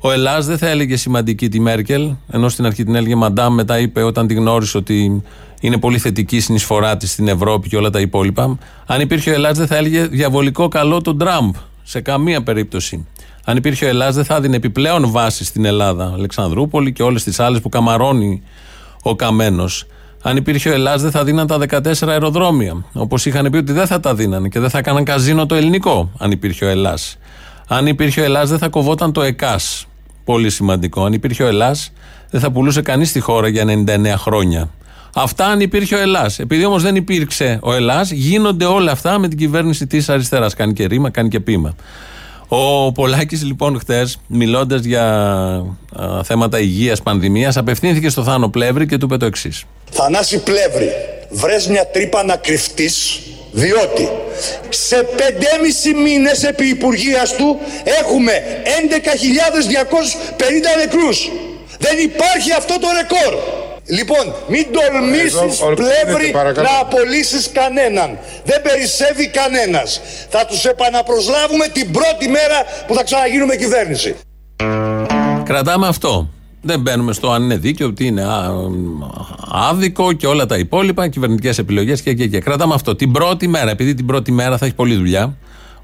ο 0.00 0.10
Ελλάς, 0.10 0.46
δεν 0.46 0.58
θα 0.58 0.68
έλεγε 0.68 0.96
σημαντική 0.96 1.48
τη 1.48 1.60
Μέρκελ, 1.60 2.10
ενώ 2.30 2.48
στην 2.48 2.66
αρχή 2.66 2.84
την 2.84 2.94
έλεγε 2.94 3.14
Μαντάμ, 3.14 3.54
μετά 3.54 3.78
είπε 3.78 4.02
όταν 4.02 4.26
την 4.26 4.36
γνώρισε 4.36 4.76
ότι 4.76 5.22
είναι 5.60 5.78
πολύ 5.78 5.98
θετική 5.98 6.36
η 6.36 6.40
συνεισφορά 6.40 6.96
της 6.96 7.10
στην 7.10 7.28
Ευρώπη 7.28 7.68
και 7.68 7.76
όλα 7.76 7.90
τα 7.90 8.00
υπόλοιπα. 8.00 8.58
Αν 8.86 9.00
υπήρχε 9.00 9.30
ο 9.30 9.32
Ελλάς, 9.34 9.58
δεν 9.58 9.66
θα 9.66 9.76
έλεγε 9.76 10.06
διαβολικό 10.06 10.68
καλό 10.68 11.00
τον 11.00 11.18
Τραμπ. 11.18 11.54
Σε 11.82 12.00
καμία 12.00 12.42
περίπτωση. 12.42 13.06
Αν 13.48 13.56
υπήρχε 13.56 13.84
ο 13.84 13.88
Ελλάς 13.88 14.14
δεν 14.14 14.24
θα 14.24 14.40
δίνει 14.40 14.56
επιπλέον 14.56 15.10
βάση 15.10 15.44
στην 15.44 15.64
Ελλάδα, 15.64 16.12
Αλεξανδρούπολη 16.14 16.92
και 16.92 17.02
όλες 17.02 17.24
τις 17.24 17.40
άλλες 17.40 17.60
που 17.60 17.68
καμαρώνει 17.68 18.42
ο 19.02 19.16
Καμένος. 19.16 19.86
Αν 20.22 20.36
υπήρχε 20.36 20.68
ο 20.68 20.72
Ελλάς 20.72 21.02
δεν 21.02 21.10
θα 21.10 21.24
δίναν 21.24 21.46
τα 21.46 21.58
14 21.58 22.08
αεροδρόμια. 22.08 22.84
Όπως 22.92 23.26
είχαν 23.26 23.50
πει 23.50 23.56
ότι 23.56 23.72
δεν 23.72 23.86
θα 23.86 24.00
τα 24.00 24.14
δίνανε 24.14 24.48
και 24.48 24.60
δεν 24.60 24.70
θα 24.70 24.78
έκαναν 24.78 25.04
καζίνο 25.04 25.46
το 25.46 25.54
ελληνικό, 25.54 26.10
αν 26.18 26.30
υπήρχε 26.30 26.64
ο 26.64 26.68
Ελλάς. 26.68 27.16
Αν 27.66 27.86
υπήρχε 27.86 28.20
ο 28.20 28.24
Ελλάς 28.24 28.48
δεν 28.48 28.58
θα 28.58 28.68
κοβόταν 28.68 29.12
το 29.12 29.22
ΕΚΑΣ. 29.22 29.86
Πολύ 30.24 30.50
σημαντικό. 30.50 31.04
Αν 31.04 31.12
υπήρχε 31.12 31.42
ο 31.42 31.46
Ελλάς 31.46 31.92
δεν 32.30 32.40
θα 32.40 32.50
πουλούσε 32.50 32.82
κανείς 32.82 33.12
τη 33.12 33.20
χώρα 33.20 33.48
για 33.48 33.64
99 33.64 34.14
χρόνια. 34.16 34.70
Αυτά 35.14 35.46
αν 35.46 35.60
υπήρχε 35.60 35.94
ο 35.94 35.98
Ελλάς. 35.98 36.38
Επειδή 36.38 36.64
όμως 36.64 36.82
δεν 36.82 36.96
υπήρξε 36.96 37.58
ο 37.62 37.72
Ελλάς, 37.72 38.10
γίνονται 38.10 38.64
όλα 38.64 38.92
αυτά 38.92 39.18
με 39.18 39.28
την 39.28 39.38
κυβέρνηση 39.38 39.86
της 39.86 40.08
αριστεράς. 40.08 40.54
Κάνει 40.54 40.72
και 40.72 40.86
ρήμα, 40.86 41.10
κάνει 41.10 41.28
και 41.28 41.40
πείμα. 41.40 41.74
Ο 42.48 42.92
Πολάκης, 42.92 43.44
λοιπόν, 43.44 43.78
χτες, 43.78 44.18
μιλώντας 44.26 44.84
για 44.84 45.04
α, 46.00 46.22
θέματα 46.24 46.60
υγείας, 46.60 47.02
πανδημίας, 47.02 47.56
απευθύνθηκε 47.56 48.08
στο 48.08 48.22
Θάνο 48.22 48.48
Πλεύρη 48.48 48.86
και 48.86 48.98
του 48.98 49.04
είπε 49.04 49.16
το 49.16 49.26
εξής. 49.26 49.64
Θανάση 49.90 50.38
Πλεύρη, 50.38 50.90
βρες 51.30 51.66
μια 51.66 51.86
τρύπα 51.86 52.24
να 52.24 52.36
κρυφτείς, 52.36 53.20
διότι 53.52 54.08
σε 54.68 55.08
5,5 55.16 55.22
μήνες 56.02 56.44
επί 56.44 56.68
υπουργείας 56.68 57.36
του 57.36 57.58
έχουμε 58.00 58.32
11.250 58.62 60.76
νεκρούς. 60.76 61.30
Δεν 61.78 61.98
υπάρχει 61.98 62.52
αυτό 62.52 62.78
το 62.80 62.88
ρεκόρ. 63.00 63.34
Λοιπόν, 63.88 64.34
μην 64.48 64.66
τολμήσεις 64.72 65.34
Εδώ, 65.34 65.66
ολοκληρώνεται, 65.66 66.04
πλεύρη 66.04 66.30
παρακαλώ. 66.30 66.68
να 66.70 66.78
απολύσεις 66.80 67.50
κανέναν. 67.52 68.18
Δεν 68.44 68.62
περισσεύει 68.62 69.28
κανένας. 69.28 70.00
Θα 70.28 70.44
τους 70.46 70.64
επαναπροσλάβουμε 70.64 71.66
την 71.72 71.90
πρώτη 71.92 72.28
μέρα 72.28 72.58
που 72.86 72.94
θα 72.94 73.02
ξαναγίνουμε 73.04 73.56
κυβέρνηση. 73.56 74.16
Κρατάμε 75.44 75.86
αυτό. 75.88 76.28
Δεν 76.62 76.80
μπαίνουμε 76.80 77.12
στο 77.12 77.30
αν 77.30 77.42
είναι 77.42 77.56
δίκαιο, 77.56 77.92
τι 77.92 78.06
είναι 78.06 78.22
α, 78.22 78.50
άδικο 79.70 80.12
και 80.12 80.26
όλα 80.26 80.46
τα 80.46 80.56
υπόλοιπα, 80.58 81.08
κυβερνητικές 81.08 81.58
επιλογές 81.58 82.02
και, 82.02 82.14
και, 82.14 82.26
και. 82.26 82.40
Κρατάμε 82.40 82.74
αυτό. 82.74 82.96
Την 82.96 83.12
πρώτη 83.12 83.48
μέρα, 83.48 83.70
επειδή 83.70 83.94
την 83.94 84.06
πρώτη 84.06 84.32
μέρα 84.32 84.58
θα 84.58 84.66
έχει 84.66 84.74
πολλή 84.74 84.94
δουλειά, 84.94 85.36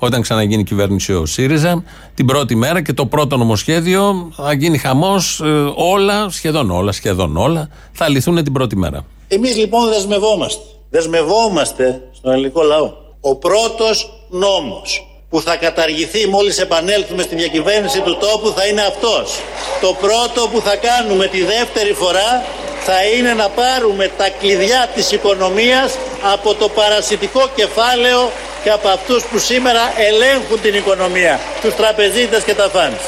όταν 0.05 0.21
ξαναγίνει 0.21 0.61
η 0.61 0.65
κυβέρνηση 0.65 1.13
ο 1.13 1.27
ΣΥΡΙΖΑ, 1.27 1.85
την 2.15 2.27
πρώτη 2.27 2.55
μέρα 2.55 2.83
και 2.83 2.93
το 2.93 3.07
πρώτο 3.07 3.37
νομοσχέδιο 3.37 4.31
θα 4.35 4.53
γίνει 4.53 4.79
χαμός. 4.79 5.41
όλα, 5.75 6.29
σχεδόν 6.29 6.71
όλα, 6.71 6.93
σχεδόν 6.93 7.37
όλα, 7.37 7.69
θα 7.93 8.09
λυθούν 8.09 8.45
την 8.45 8.53
πρώτη 8.53 8.77
μέρα. 8.77 9.05
Εμείς 9.29 9.57
λοιπόν 9.57 9.89
δεσμευόμαστε. 9.89 10.63
Δεσμευόμαστε 10.91 12.03
στον 12.13 12.33
ελληνικό 12.33 12.63
λαό. 12.63 12.93
Ο 13.21 13.37
πρώτος 13.37 14.27
νόμος 14.31 15.14
που 15.35 15.43
θα 15.43 15.57
καταργηθεί 15.57 16.29
μόλις 16.29 16.59
επανέλθουμε 16.59 17.23
στη 17.23 17.35
διακυβέρνηση 17.35 18.01
του 18.01 18.17
τόπου 18.17 18.53
θα 18.57 18.67
είναι 18.67 18.83
αυτός. 18.83 19.41
Το 19.81 19.97
πρώτο 20.01 20.49
που 20.53 20.61
θα 20.61 20.77
κάνουμε 20.77 21.27
τη 21.27 21.43
δεύτερη 21.43 21.93
φορά 21.93 22.45
θα 22.81 23.05
είναι 23.05 23.33
να 23.35 23.49
πάρουμε 23.49 24.11
τα 24.17 24.29
κλειδιά 24.41 24.89
της 24.95 25.13
οικονομίας 25.13 25.99
από 26.33 26.55
το 26.55 26.69
παρασιτικό 26.69 27.49
κεφάλαιο 27.55 28.31
και 28.63 28.71
από 28.71 28.89
αυτούς 28.89 29.25
που 29.25 29.39
σήμερα 29.39 29.93
ελέγχουν 30.09 30.61
την 30.63 30.75
οικονομία, 30.75 31.41
τους 31.63 31.75
τραπεζίτες 31.77 32.43
και 32.43 32.55
τα 32.55 32.69
φαντς. 32.69 33.05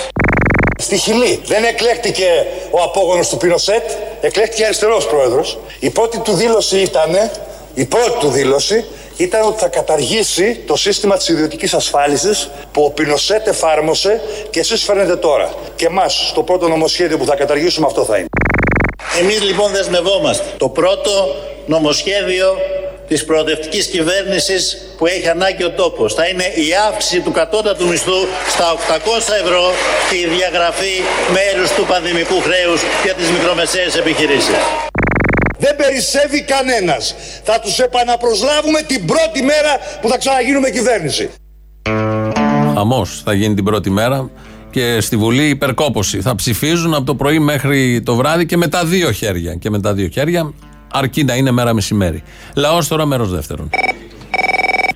Στη 0.79 0.97
Χιλή 0.97 1.41
δεν 1.45 1.65
εκλέχτηκε 1.65 2.47
ο 2.71 2.83
απόγονος 2.83 3.29
του 3.29 3.37
Πινοσέτ, 3.37 3.91
εκλέχτηκε 4.21 4.65
αριστερός 4.65 5.07
πρόεδρος. 5.07 5.59
Η 5.79 5.91
πρώτη 5.91 6.19
του 6.19 6.33
δήλωση 6.33 6.79
ήταν, 6.79 7.31
η 7.75 7.85
πρώτη 7.85 8.19
του 8.21 8.29
δήλωση 8.29 8.85
ήταν 9.17 9.43
ότι 9.43 9.59
θα 9.59 9.69
καταργήσει 9.69 10.63
το 10.67 10.77
σύστημα 10.77 11.17
της 11.17 11.29
ιδιωτικής 11.29 11.75
ασφάλισης 11.75 12.51
που 12.73 12.85
ο 12.85 12.91
Πινοσέτ 12.91 13.47
εφάρμοσε 13.47 14.21
και 14.51 14.61
εσείς 14.61 14.83
φέρνετε 14.83 15.17
τώρα. 15.17 15.55
Και 15.77 15.87
εμάς 15.87 16.29
στο 16.29 16.43
πρώτο 16.43 16.69
νομοσχέδιο 16.69 17.19
που 17.19 17.25
θα 17.25 17.37
καταργήσουμε 17.37 17.87
αυτό 17.87 18.05
θα 18.05 18.17
είναι. 18.17 18.29
Εμείς 19.21 19.43
λοιπόν 19.43 19.73
δεσμευόμαστε. 19.73 20.45
Το 20.57 20.69
πρώτο 20.69 21.35
νομοσχέδιο 21.67 22.57
της 23.09 23.25
προοδευτικής 23.25 23.87
κυβέρνησης 23.87 24.79
που 24.97 25.07
έχει 25.07 25.29
ανάγκη 25.29 25.65
ο 25.65 25.71
τόπος 25.71 26.15
θα 26.15 26.27
είναι 26.27 26.45
η 26.45 26.75
αύξηση 26.89 27.21
του 27.21 27.33
κατώτατου 27.33 27.89
μισθού 27.89 28.27
στα 28.49 28.75
800 28.75 28.99
ευρώ 29.43 29.73
και 30.11 30.17
η 30.17 30.27
διαγραφή 30.27 31.03
μέρους 31.33 31.71
του 31.71 31.85
πανδημικού 31.85 32.41
χρέους 32.41 32.81
για 33.05 33.15
τις 33.15 33.31
μικρομεσαίες 33.31 33.97
επιχειρήσεις. 33.97 34.55
Δεν 35.59 35.77
περισσεύει 35.77 36.43
κανένας. 36.43 37.15
Θα 37.45 37.61
τους 37.61 37.79
επαναπροσλάβουμε 37.79 38.81
την 38.87 39.07
πρώτη 39.07 39.43
μέρα 39.43 39.73
που 40.01 40.09
θα 40.09 40.19
ξαναγίνουμε 40.19 40.71
κυβέρνηση. 40.71 41.31
Χαμός 42.75 43.23
θα 43.25 43.33
γίνει 43.33 43.55
την 43.55 43.65
πρώτη 43.65 43.91
μέρα 43.91 44.31
και 44.71 45.01
στη 45.01 45.17
Βουλή 45.17 45.49
υπερκόπωση. 45.49 46.21
Θα 46.21 46.35
ψηφίζουν 46.35 46.95
από 46.95 47.05
το 47.05 47.15
πρωί 47.15 47.39
μέχρι 47.39 48.03
το 48.05 48.15
βράδυ 48.15 48.47
και 48.47 48.57
με 48.57 48.69
τα 48.69 48.85
δύο 48.85 49.11
χέρια. 49.11 49.55
Και 49.55 49.71
με 49.71 49.81
τα 49.81 49.95
δύο 49.95 50.09
χέρια, 50.09 50.53
αρκεί 50.93 51.25
να 51.25 51.35
είναι 51.35 51.51
μέρα 51.51 51.75
μεσημέρι. 51.75 52.23
Λαός 52.57 52.89
τώρα 52.89 53.07
μέρος 53.07 53.31
δεύτερον. 53.33 53.71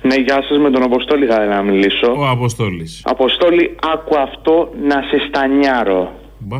Ναι, 0.01 0.15
γεια 0.15 0.43
σας, 0.47 0.57
με 0.57 0.69
τον 0.69 0.83
Αποστόλη 0.83 1.25
θα 1.25 1.33
ήθελα 1.33 1.55
να 1.55 1.61
μιλήσω. 1.61 2.13
Ο 2.17 2.27
Αποστόλης. 2.27 3.01
Αποστόλη, 3.03 3.75
άκου 3.93 4.19
αυτό 4.19 4.71
να 4.87 4.95
σε 4.95 5.27
στανιάρω. 5.27 6.11
Μπα. 6.37 6.57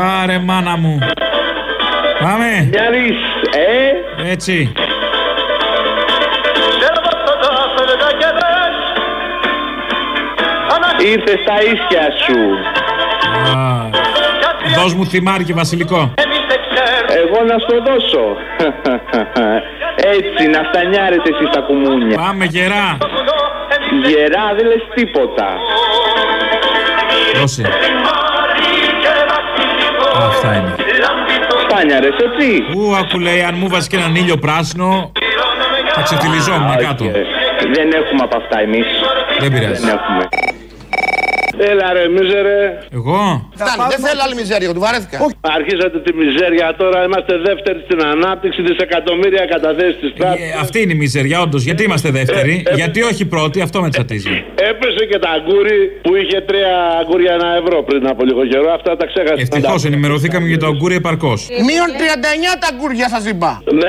Άρε 0.00 0.38
μάνα 0.38 0.76
μου. 0.76 0.98
Πάμε. 2.20 2.68
Μιαρής, 2.70 3.18
ε; 3.52 4.30
Έτσι. 4.30 4.72
Ήρθε 11.00 11.38
στα 11.42 11.62
ίσια 11.62 12.04
σου. 12.24 12.38
Α, 13.58 13.90
Δώσ' 14.76 14.94
μου 14.94 15.06
θυμάρι 15.06 15.44
και 15.44 15.52
βασιλικό. 15.52 16.14
Εγώ 17.16 17.44
να 17.44 17.58
στο 17.58 17.76
δώσω. 17.86 18.36
Έτσι, 19.96 20.46
να 20.46 20.60
στανιάρετε 20.72 21.30
εσείς 21.34 21.50
τα 21.54 21.60
κουμούνια. 21.60 22.16
Πάμε 22.16 22.44
γερά. 22.44 22.96
Γερά 24.06 24.54
δεν 24.56 24.66
λες 24.66 24.82
τίποτα. 24.94 25.56
Δώσε. 27.40 27.62
Στάνιαρες, 31.78 32.16
έτσι. 32.26 32.46
Ού, 32.76 32.96
άκου 32.96 33.18
λέει, 33.18 33.42
αν 33.42 33.54
μου 33.58 33.68
βάζεις 33.68 33.88
και 33.88 33.96
έναν 33.96 34.14
ήλιο 34.14 34.36
πράσινο, 34.36 35.12
θα 35.94 36.02
ξεφτυλιζόμουν 36.02 36.76
κάτω. 36.76 37.04
Δεν 37.76 37.88
έχουμε 38.00 38.22
από 38.22 38.36
αυτά 38.36 38.60
εμείς. 38.60 38.86
Δεν 39.38 39.52
πειράζει. 39.52 39.80
Δεν 39.80 39.94
έχουμε. 39.96 40.28
Έλα 41.70 41.92
ρε 41.92 42.04
μίζερε. 42.14 42.58
Εγώ; 42.98 43.20
Φτάνει, 43.60 43.82
δεν 43.92 44.00
θέλω 44.06 44.20
άλλη 44.26 44.34
μιζέρια, 44.40 44.66
του 44.76 44.80
βαρέθηκα. 44.86 45.16
Αρχίσατε 45.58 45.98
τη 46.06 46.10
μιζέρια 46.20 46.66
τώρα, 46.82 46.98
είμαστε 47.04 47.34
δεύτεροι 47.48 47.78
στην 47.86 47.98
ανάπτυξη, 48.12 48.62
δισεκατομμύρια 48.62 49.44
καταθέσεις 49.54 49.98
τη 50.00 50.08
τράπεζα. 50.18 50.44
Ε, 50.44 50.48
αυτή 50.64 50.76
είναι 50.82 50.92
η 50.92 51.00
μιζεριά, 51.04 51.38
όντως. 51.40 51.62
Γιατί 51.68 51.82
είμαστε 51.88 52.10
δεύτεροι, 52.10 52.54
Ε, 52.66 52.70
ε, 52.72 52.74
γιατί 52.74 53.02
όχι 53.02 53.24
πρώτοι, 53.34 53.60
αυτό 53.60 53.80
με 53.84 53.88
τσατίζει. 53.90 54.44
Έπεσε 54.70 55.02
και 55.10 55.18
τα 55.18 55.30
αγκούρι 55.36 55.78
που 56.04 56.10
είχε 56.20 56.38
τρία 56.40 56.72
αγκούρια 57.00 57.32
ένα 57.38 57.48
ευρώ 57.62 57.82
πριν 57.88 58.06
από 58.12 58.24
λίγο 58.24 58.46
καιρό. 58.46 58.68
Αυτά 58.78 58.96
τα 58.96 59.06
ξέχασα. 59.06 59.40
Ευτυχώς 59.44 59.84
ενημερωθήκαμε 59.84 60.46
για 60.48 60.58
το 60.58 60.66
αγκούρι 60.66 60.94
επαρκώς. 60.94 61.38
Μείον 61.68 61.90
39 62.00 62.56
τα 62.64 62.68
γκούρια 62.76 63.08
σας 63.08 63.24
είπα. 63.32 63.62
Ναι, 63.80 63.88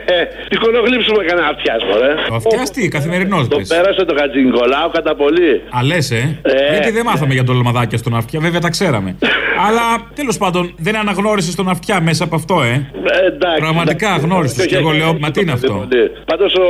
τι 0.48 0.56
κονογλύψουμε 0.64 1.24
κανένα 1.28 1.48
αυτιά, 1.54 1.74
μωρέ. 1.88 2.12
Ο 2.30 2.34
αυτιά 2.34 2.62
τι, 2.74 2.88
καθημερινό 2.88 3.46
Το 3.46 3.60
πέρασε 3.68 4.04
το 4.04 4.14
Χατζη 4.18 4.40
Νικολάου 4.42 4.90
κατά 4.96 5.14
πολύ. 5.14 5.50
Α, 5.76 5.78
λες, 5.90 6.10
ε. 6.10 6.38
Ε. 6.42 6.72
Γιατί 6.72 6.90
δεν 6.90 7.04
μάθαμε 7.10 7.32
για 7.34 7.44
το 7.44 7.52
λαμαδάκια 7.52 7.98
στον 7.98 8.14
αυτιά, 8.16 8.40
βέβαια 8.40 8.60
τα 8.60 8.68
ξέραμε. 8.68 9.16
Αλλά 9.66 9.84
τέλος 10.14 10.36
πάντων 10.38 10.74
δεν 10.76 10.96
αναγνώρισες 10.96 11.54
τον 11.54 11.68
αυτιά 11.68 12.00
μέσα 12.00 12.24
από 12.24 12.34
αυτό, 12.36 12.62
ε. 12.62 12.90
Ε, 13.04 13.26
εντάξει. 13.26 13.60
Πραγματικά 13.60 14.06
εντάξει. 14.06 14.24
αγνώριστος. 14.24 14.66
Και 14.66 14.76
εγώ 14.76 14.90
λέω, 14.90 15.18
μα 15.20 15.30
τι 15.30 15.40
είναι 15.40 15.52
αυτό; 15.52 15.88
Πάντως 16.24 16.54
ο, 16.54 16.66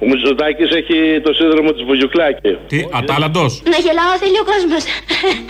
ο 0.00 0.06
Μητσοτάκης 0.06 0.70
έχει 0.70 1.20
το 1.22 1.32
σύνδρομο 1.32 1.72
της 1.72 1.82
Βουγιουκλάκη. 1.84 2.56
Τι, 2.66 2.78
ατάλαντο. 2.90 3.40
Να 3.72 3.78
γελάω 3.84 4.12
θέλει 4.22 4.38
ο 4.44 4.46
κόσμος. 4.52 4.82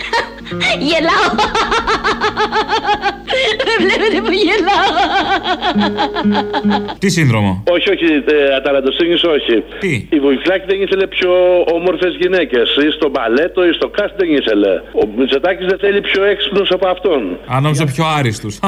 γελάω. 0.89 1.29
Με 3.67 3.73
βλέπετε 3.85 4.19
που 4.25 4.33
γελάω. 4.47 4.91
Τι 6.99 7.09
σύνδρομο; 7.09 7.63
Όχι, 7.75 7.89
όχι, 7.89 8.05
ε, 8.35 8.55
αταλαντοσύνη 8.55 9.13
όχι. 9.13 9.63
Τι; 9.79 10.07
Η 10.09 10.19
Βουγιουκλάκη 10.19 10.65
δεν 10.67 10.81
ήθελε 10.81 11.07
πιο 11.07 11.31
όμορφες 11.77 12.15
γυναίκες. 12.19 12.75
Ή 12.87 12.89
στο 12.97 13.09
μπαλέτο 13.09 13.65
ή 13.65 13.73
στο 13.81 13.89
κάστ 13.97 14.13
δεν 14.17 14.29
ήθελε. 14.39 14.71
Ο 15.01 15.03
Μητσοτάκης 15.17 15.65
δεν 15.65 15.77
θέλει 15.79 16.01
πιο 16.01 16.23
έξυπνους 16.23 16.69
από 16.71 16.87
αυτόν. 16.87 17.21
Αν 17.47 17.63
νόμιζα 17.63 17.85
πιο 17.85 18.03
άριστους. 18.17 18.59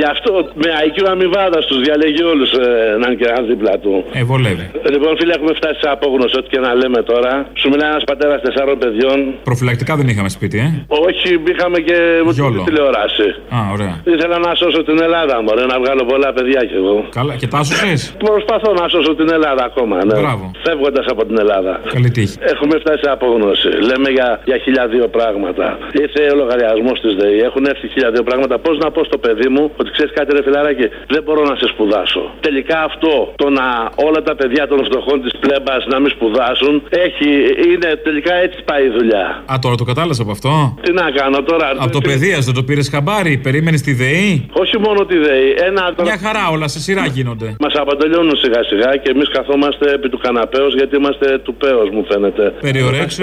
Γι' 0.00 0.08
αυτό 0.14 0.32
με 0.62 0.68
IQ 0.86 0.96
αμοιβάδα 1.14 1.60
του 1.68 1.76
διαλέγει 1.84 2.22
όλους 2.32 2.50
ε, 2.52 2.64
να 3.00 3.04
είναι 3.06 3.18
και 3.20 3.26
ένα 3.32 3.40
δίπλα 3.50 3.74
του. 3.82 3.92
Ε, 4.12 4.22
βολεύει. 4.30 4.66
Λοιπόν, 4.94 5.12
φίλε, 5.18 5.32
έχουμε 5.38 5.52
φτάσει 5.60 5.78
σε 5.84 5.88
απόγνωση, 5.96 6.34
ό,τι 6.38 6.48
και 6.54 6.60
να 6.66 6.70
λέμε 6.80 7.00
τώρα. 7.12 7.32
Σου 7.60 7.68
μιλάει 7.72 7.90
ένας 7.94 8.04
πατέρας 8.10 8.38
τεσσάρων 8.44 8.78
παιδιών. 8.82 9.18
Προφυλακτικά 9.48 9.92
δεν 10.00 10.06
είχαμε 10.12 10.28
σπίτι, 10.36 10.56
ε; 10.66 10.68
Όχι, 11.06 11.28
είχαμε 11.52 11.78
και 11.88 11.98
Γιόλο. 12.38 12.62
τηλεόραση. 12.68 13.28
Α, 13.56 13.58
ωραία. 13.74 13.94
Ήθελα 14.14 14.36
να 14.46 14.50
σώσω 14.60 14.80
την 14.88 14.98
Ελλάδα, 15.06 15.34
μωρέ, 15.46 15.64
να 15.72 15.78
βγάλω 15.82 16.02
πολλά 16.12 16.30
παιδιά 16.36 16.60
κι 16.68 16.76
εγώ. 16.82 16.96
Καλά, 17.18 17.34
και 17.40 17.46
τα 17.52 17.58
άσωσες; 17.58 18.00
Προσπαθώ 18.26 18.70
να 18.80 18.88
σώσω 18.94 19.12
την 19.20 19.28
Ελλάδα 19.36 19.62
ακόμα, 19.70 19.96
ναι. 20.04 20.14
Μπράβο. 20.20 20.44
Φεύγοντας 20.66 21.06
από 21.12 21.22
την 21.28 21.36
Ελλάδα. 21.42 21.72
Καλή 21.94 22.10
τύχη. 22.16 22.34
Έχουμε 22.52 22.74
φτάσει 22.82 23.00
σε 23.04 23.10
απόγνωση. 23.16 23.45
Λέμε 23.90 24.08
για, 24.16 24.28
για 24.44 24.58
χιλιαδίο 24.64 25.08
πράγματα. 25.08 25.78
Ήρθε 26.02 26.22
ο 26.32 26.36
λογαριασμός 26.42 27.00
της 27.00 27.12
ΔΕΗ. 27.20 27.38
Έχουν 27.48 27.64
έρθει 27.72 27.86
χιλιαδίο 27.88 28.22
πράγματα. 28.22 28.54
Πώς 28.58 28.78
να 28.78 28.90
πω 28.90 29.04
στο 29.04 29.18
παιδί 29.18 29.48
μου 29.48 29.64
ότι 29.80 29.90
ξέρεις 29.90 30.12
κάτι, 30.18 30.28
ρε 30.36 30.42
φιλαράκι, 30.42 30.86
δεν 31.14 31.22
μπορώ 31.24 31.42
να 31.50 31.54
σε 31.60 31.66
σπουδάσω. 31.72 32.22
Τελικά 32.40 32.78
αυτό 32.90 33.32
το 33.36 33.46
να 33.58 33.66
όλα 34.06 34.20
τα 34.22 34.34
παιδιά 34.34 34.66
των 34.70 34.84
φτωχών 34.84 35.22
της 35.24 35.32
πλέμπας 35.40 35.86
να 35.92 35.98
μην 36.00 36.10
σπουδάσουν 36.10 36.74
έχει, 36.88 37.28
είναι 37.72 37.88
τελικά 38.06 38.34
έτσι 38.34 38.58
πάει 38.68 38.84
η 38.84 38.92
δουλειά. 38.98 39.26
Α, 39.52 39.54
τώρα 39.64 39.74
το 39.74 39.84
κατάλαβα 39.84 40.22
από 40.22 40.30
αυτό; 40.30 40.78
Τι 40.82 40.92
να 40.92 41.10
κάνω 41.10 41.42
τώρα. 41.42 41.66
Από 41.78 41.92
το 41.92 42.00
παιδεία 42.08 42.38
δεν 42.38 42.54
το 42.54 42.62
πήρες 42.62 42.88
χαμπάρι, 42.88 43.36
περίμενες 43.46 43.80
τη 43.82 43.92
ΔΕΗ; 43.92 44.46
Όχι 44.52 44.78
μόνο 44.78 45.00
τη 45.10 45.16
ΔΕΗ. 45.26 45.48
Ένα 45.68 45.94
Μια 46.02 46.18
χαρά 46.24 46.44
όλα 46.52 46.68
σε 46.68 46.80
σειρά 46.80 47.06
γίνονται. 47.06 47.56
Μας 47.60 47.74
απαντελειώνουν 47.74 48.36
σιγά 48.36 48.62
σιγά 48.64 48.96
και 48.96 49.10
εμείς 49.14 49.28
καθόμαστε 49.28 49.92
επί 49.92 50.08
του 50.08 50.18
καναπέως 50.18 50.74
γιατί 50.74 50.96
είμαστε 50.96 51.38
του 51.38 51.54
πέος 51.54 51.88
μου 51.90 52.04
φαίνεται. 52.10 52.54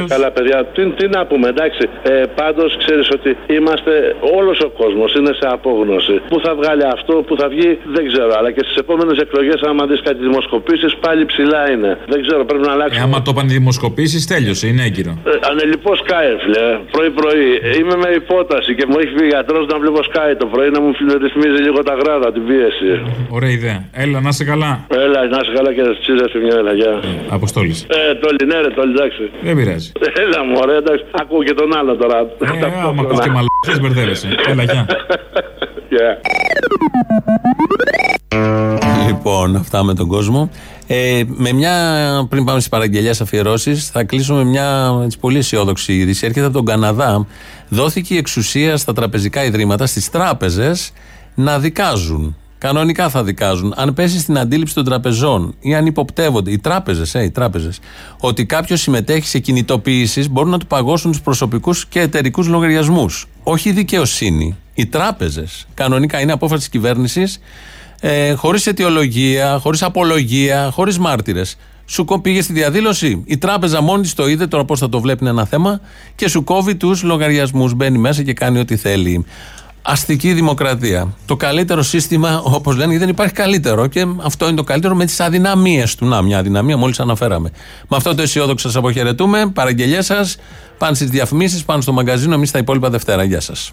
Περιορέξεως. 0.08 0.12
Καλά, 0.16 0.30
παιδιά, 0.38 0.58
τι, 0.76 0.82
τι 1.00 1.06
να 1.16 1.22
πούμε, 1.30 1.48
εντάξει. 1.54 1.84
Ε, 2.04 2.12
Πάντως 2.42 2.70
ξέρεις 2.84 3.08
ότι 3.18 3.30
είμαστε, 3.56 3.92
όλος 4.38 4.58
ο 4.68 4.70
κόσμος 4.82 5.10
είναι 5.18 5.34
σε 5.40 5.48
απόγνωση. 5.58 6.16
Πού 6.32 6.38
θα 6.46 6.52
βγάλει 6.60 6.84
αυτό, 6.96 7.14
πού 7.28 7.34
θα 7.40 7.48
βγει, 7.54 7.70
δεν 7.96 8.04
ξέρω. 8.12 8.32
Αλλά 8.38 8.50
και 8.56 8.62
στις 8.66 8.76
επόμενες 8.84 9.18
εκλογές, 9.26 9.60
άμα 9.70 9.84
δεις 9.90 10.02
κάτι 10.08 10.20
δημοσκοπήσεις, 10.28 10.92
πάλι 11.06 11.26
ψηλά 11.26 11.62
είναι. 11.74 11.92
Δεν 12.12 12.20
ξέρω, 12.26 12.42
πρέπει 12.50 12.66
να 12.66 12.72
Ε, 12.72 12.76
αλλάξουμε. 12.76 13.04
άμα 13.06 13.22
το 13.22 13.34
πάνε 13.34 13.52
δημοσκοπήσεις, 13.60 14.22
τέλειωσε, 14.28 14.68
είναι 14.68 14.84
έγκυρο. 14.90 15.14
Ε, 15.28 15.30
ανελειπώς 15.52 15.98
σκάι, 16.04 16.30
φίλε. 16.44 16.66
Πρωί-πρωί. 16.92 17.48
Είμαι 17.80 17.96
με 18.04 18.10
υπόταση 18.22 18.76
και 18.78 18.86
μου 18.90 18.98
έχει 19.02 19.12
πει 19.18 19.26
γιατρός 19.26 19.66
να 19.72 19.78
βλέπω 19.80 20.04
σκάι 20.04 20.36
το 20.36 20.46
πρωί 20.54 20.70
να 20.70 20.80
μου 20.82 20.92
ρυθμίζει 21.26 21.62
λίγο 21.68 21.80
τα 21.84 21.94
γράδα, 22.02 22.32
την 22.32 22.44
πίεση. 22.48 22.90
Ωραία 23.30 23.50
ιδέα. 23.50 23.80
Έλα, 24.04 24.18
να 24.22 24.30
είσαι 24.34 24.44
καλά. 24.44 24.72
Έλα, 25.06 25.20
να 25.34 25.40
είσαι 25.42 25.52
καλά 25.58 25.74
και 25.74 25.82
τσίζα 26.02 26.26
στη 26.28 26.38
μια 26.46 26.56
έλα, 26.62 26.74
γεια. 26.74 26.94
Αποστόλη. 27.30 27.76
Ε, 27.88 28.16
το 28.22 28.28
ναι, 28.46 28.58
ρε, 28.62 28.68
το 28.78 28.82
εντάξει. 28.82 29.24
Δεν 29.42 29.56
πειράζει. 29.56 29.92
Έλα 30.00 30.44
μου, 30.46 30.58
ωραία, 30.62 30.78
εντάξει. 30.78 31.06
Ακούω 31.12 31.44
και 31.44 31.54
τον 31.54 31.78
άλλο 31.78 31.96
τώρα. 31.96 32.18
Ε, 32.18 32.82
άμα 32.84 33.02
ακούς 33.02 33.20
και 33.20 33.30
μαλακίες 33.30 33.80
μπερδεύεσαι. 33.82 34.28
Έλα, 34.48 34.64
γεια. 34.64 34.86
Γεια. 35.90 36.20
Λοιπόν, 39.08 39.56
αυτά 39.56 39.84
με 39.84 39.94
τον 39.94 40.08
κόσμο. 40.08 40.50
Ε, 40.88 41.24
με 41.28 41.52
μια, 41.52 41.74
πριν 42.30 42.44
πάμε 42.44 42.60
στις 42.60 42.72
παραγγελίε 42.72 43.12
αφιερώσεις, 43.22 43.90
θα 43.90 44.04
κλείσω 44.04 44.34
με 44.34 44.44
μια 44.44 45.00
έτσι, 45.04 45.20
πολύ 45.20 45.38
αισιόδοξη 45.38 45.94
είδηση. 45.94 46.26
Έρχεται 46.26 46.46
από 46.46 46.56
τον 46.56 46.66
Καναδά. 46.66 47.28
Δόθηκε 47.70 48.14
η 48.14 48.18
εξουσία 48.18 48.78
στα 48.78 48.94
τραπεζικά 48.94 49.44
ιδρύματα, 49.44 49.86
στις 49.86 50.10
τράπεζες, 50.10 50.94
να 51.36 51.60
δικάζουν. 51.60 52.38
Κανονικά 52.64 53.10
θα 53.10 53.24
δικάζουν. 53.24 53.74
Αν 53.76 53.94
πέσει 53.94 54.20
στην 54.20 54.38
αντίληψη 54.38 54.74
των 54.74 54.84
τραπεζών 54.84 55.56
ή 55.60 55.76
αν 55.76 55.86
υποπτεύονται, 55.86 56.52
οι 56.52 56.58
τράπεζες, 56.60 57.16
ε, 57.16 57.24
οι 57.24 57.32
τράπεζες, 57.32 57.80
ότι 58.20 58.46
κάποιος 58.46 58.82
συμμετέχει 58.82 59.28
σε 59.28 59.40
κινητοποιήσει, 59.40 60.30
μπορούν 60.30 60.50
να 60.52 60.58
του 60.58 60.68
παγώσουν 60.68 61.12
τους 61.12 61.22
προσωπικούς 61.22 61.86
και 61.86 62.00
εταιρικούς 62.00 62.48
λογαριασμούς. 62.48 63.26
Όχι 63.44 63.70
η 63.70 63.72
δικαιοσύνη. 63.72 64.56
Οι 64.74 64.86
τράπεζες. 64.86 65.68
Κανονικά 65.74 66.22
είναι 66.22 66.32
απόφαση 66.32 66.60
της 66.60 66.70
κυβέρνησης 66.70 67.40
ε, 68.00 68.34
χωρίς 68.34 68.68
αιτιολογία, 68.68 69.58
χωρίς 69.62 69.84
απολογία, 69.84 70.70
χωρίς 70.72 70.98
μάρτυρες. 71.00 71.56
Σου 71.86 72.06
κο- 72.06 72.20
πήγε 72.20 72.42
στη 72.42 72.54
διαδήλωση. 72.54 73.24
Η 73.26 73.38
τράπεζα 73.38 73.82
μόνη 73.82 74.02
της 74.02 74.14
το 74.14 74.28
είδε, 74.28 74.48
τώρα 74.48 74.66
πώς 74.66 74.80
θα 74.80 74.90
το 74.90 75.00
βλέπει 75.00 75.20
είναι 75.22 75.30
ένα 75.30 75.46
θέμα, 75.46 75.80
και 76.16 76.30
σου 76.30 76.44
κόβει 76.44 76.76
τους 76.76 77.04
λογαριασμούς. 77.04 77.74
Μπαίνει 77.74 77.98
μέσα 77.98 78.24
και 78.24 78.34
κάνει 78.34 78.60
ό,τι 78.60 78.76
θέλει. 78.76 79.26
Αστική 79.86 80.34
δημοκρατία. 80.34 81.14
Το 81.26 81.36
καλύτερο 81.36 81.82
σύστημα, 81.82 82.42
όπως 82.44 82.74
λένε, 82.76 82.86
γιατί 82.90 83.00
δεν 83.06 83.10
υπάρχει 83.14 83.34
καλύτερο. 83.34 83.88
Και 83.88 84.06
αυτό 84.24 84.48
είναι 84.48 84.56
το 84.56 84.64
καλύτερο 84.64 84.96
με 84.96 85.06
τις 85.06 85.20
αδυναμίες 85.20 85.96
του. 85.96 86.06
Να, 86.06 86.22
μια 86.22 86.38
αδυναμία 86.38 86.78
μόλις 86.78 87.00
αναφέραμε. 87.00 87.50
Με 87.90 87.98
αυτό 87.98 88.16
το 88.16 88.22
αισιόδοξο 88.22 88.68
σας 88.68 88.76
αποχαιρετούμε. 88.78 89.52
Παραγγελίε 89.54 90.02
σας. 90.02 90.38
Πάνε 90.78 90.96
στις 90.96 91.10
διαφημίσεις, 91.10 91.64
πάνε 91.66 91.82
στο 91.82 91.92
μαγκαζίνο. 91.92 92.34
Εμείς 92.34 92.52
τα 92.52 92.60
υπόλοιπα 92.60 92.90
Δευτέρα. 92.90 93.24
Γεια 93.24 93.40
σας. 93.40 93.72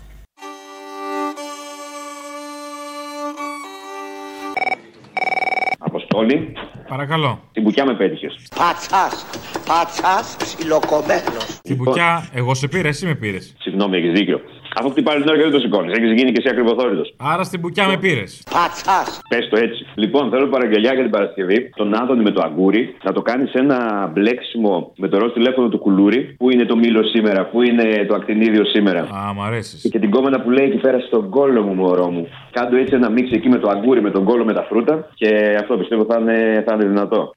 Αποστόλη, 5.79 6.53
Παρακαλώ. 6.89 7.41
την 7.53 7.63
μπουκιά 7.63 7.85
με 7.85 7.95
πέτυχες. 7.95 8.35
Πατσάς, 8.57 9.27
πατσάς 9.67 10.37
ψιλοκομμένος. 10.39 11.47
Την 11.63 11.77
μπουκιά, 11.77 12.29
εγώ 12.33 12.55
σε 12.55 12.69
πήρα, 12.69 12.89
εσύ 12.89 13.07
με 13.07 13.15
πήρες. 13.15 13.55
Συγγνώμη, 13.59 13.97
έχεις 13.97 14.13
δίκιο. 14.13 14.41
Αφού 14.79 14.91
χτυπάει 14.91 15.17
την 15.17 15.29
ώρα 15.29 15.37
και 15.37 15.43
δεν 15.43 15.53
το 15.53 15.59
σηκώνεις. 15.59 15.93
Έχεις 15.97 16.13
γίνει 16.13 16.33
και 16.33 16.43
εσύ 16.43 16.49
ακριβοθόρητο. 16.49 17.03
Άρα 17.17 17.43
στην 17.45 17.61
πουκιά 17.61 17.87
με 17.87 17.97
πήρες. 17.97 18.43
Πατσάς! 18.53 19.21
Πες 19.29 19.49
το 19.49 19.57
έτσι. 19.59 19.87
Λοιπόν, 19.95 20.31
θέλω 20.31 20.47
παραγγελιά 20.47 20.93
για 20.93 21.03
την 21.03 21.11
Παρασκευή. 21.11 21.71
Τον 21.77 21.95
Άδωνη 21.95 22.23
με 22.23 22.31
το 22.31 22.43
αγκούρι. 22.45 22.97
Να 23.05 23.13
το 23.13 23.23
κάνεις 23.23 23.53
ένα 23.53 24.11
μπλέξιμο 24.13 24.93
με 24.97 25.09
το 25.09 25.19
ροζ 25.19 25.33
τηλέφωνο 25.33 25.69
του 25.69 25.79
κουλούρι. 25.79 26.35
Πού 26.39 26.51
είναι 26.51 26.65
το 26.65 26.77
μήλο 26.77 27.03
σήμερα, 27.03 27.47
πού 27.47 27.63
είναι 27.63 28.05
το 28.09 28.15
ακτινίδιο 28.15 28.65
σήμερα. 28.65 29.01
Α, 29.01 29.35
μ' 29.35 29.43
αρέσεις. 29.43 29.91
Και 29.91 29.99
την 29.99 30.11
κόμματα 30.11 30.41
που 30.41 30.51
λέει 30.51 30.67
εκεί 30.67 30.79
πέρα 30.79 30.99
στον 30.99 31.29
κόλλο 31.31 31.63
μου, 31.63 31.75
μωρό 31.75 32.11
μου. 32.11 32.29
Κάντο 32.51 32.77
έτσι 32.77 32.95
ένα 32.95 33.11
μίξ 33.11 33.31
εκεί 33.31 33.49
με 33.49 33.59
το 33.59 33.69
αγκούρι, 33.69 34.03
με 34.03 34.11
τον 34.11 34.25
κόλλο 34.25 34.45
με 34.45 34.53
τα 34.53 34.63
φρούτα. 34.63 35.09
Και 35.15 35.57
αυτό 35.61 35.77
πιστεύω 35.77 36.05
θα 36.09 36.19
είναι, 36.21 36.65
θα 36.67 36.75
είναι 36.75 36.85
δυνατό. 36.85 37.35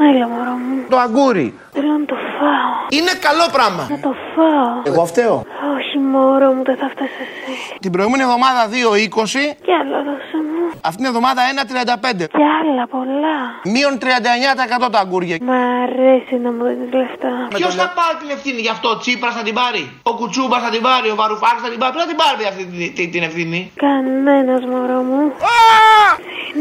Έλα, 0.00 0.26
μωρό 0.28 0.54
μου. 0.64 0.74
Το 0.88 0.98
αγκούρι. 0.98 1.48
Θέλω 1.72 1.92
να 2.00 2.04
το 2.04 2.16
φάω. 2.38 2.72
Είναι 2.98 3.12
καλό 3.26 3.46
πράγμα. 3.56 3.82
Να 3.90 3.98
το 4.06 4.12
φάω. 4.34 4.72
Εγώ 4.90 5.02
φταίω. 5.10 5.36
Όχι, 5.76 5.98
μωρό 6.12 6.52
μου, 6.54 6.62
δεν 6.68 6.76
θα 6.82 6.88
φτάσει 6.94 7.18
εσύ. 7.26 7.54
Την 7.84 7.90
προηγούμενη 7.94 8.22
εβδομάδα 8.22 8.60
2,20. 8.68 9.54
Κι 9.66 9.74
άλλα 9.80 9.98
δώσε 10.08 10.38
μου. 10.50 10.62
Αυτήν 10.88 11.00
την 11.02 11.10
εβδομάδα 11.12 11.40
1,35. 11.52 12.26
Κι 12.38 12.46
άλλα 12.60 12.84
πολλά. 12.96 13.38
Μείον 13.74 13.94
39% 14.02 14.88
τα 14.94 14.98
αγκούρια. 15.04 15.36
Μ' 15.50 15.56
αρέσει 15.84 16.34
να 16.44 16.50
μου 16.56 16.62
δίνεις 16.68 16.92
λεφτά. 17.00 17.32
Ποιος 17.58 17.74
θα 17.80 17.86
πάρει 17.98 18.16
την 18.22 18.30
ευθύνη 18.36 18.60
γι' 18.66 18.72
αυτό, 18.76 18.88
ο 18.94 18.96
Τσίπρας 19.02 19.34
θα 19.38 19.42
την 19.48 19.54
πάρει; 19.60 19.82
Ο 20.10 20.12
Κουτσούμπας 20.18 20.60
θα 20.64 20.70
την 20.74 20.82
πάρει, 20.88 21.08
ο 21.14 21.16
Βαρουφάκης 21.20 21.62
θα 21.64 21.70
την 21.72 21.78
πάρει; 21.80 21.92
Ποιος 21.94 22.04
θα 22.06 22.10
την 22.12 22.18
πάρει 22.22 22.42
αυτή 22.50 22.62
την, 22.70 22.94
την, 22.96 23.06
την 23.12 23.22
ευθύνη; 23.28 23.60
Κανένας, 23.84 24.62
μωρό 24.72 25.00
μου. 25.08 25.20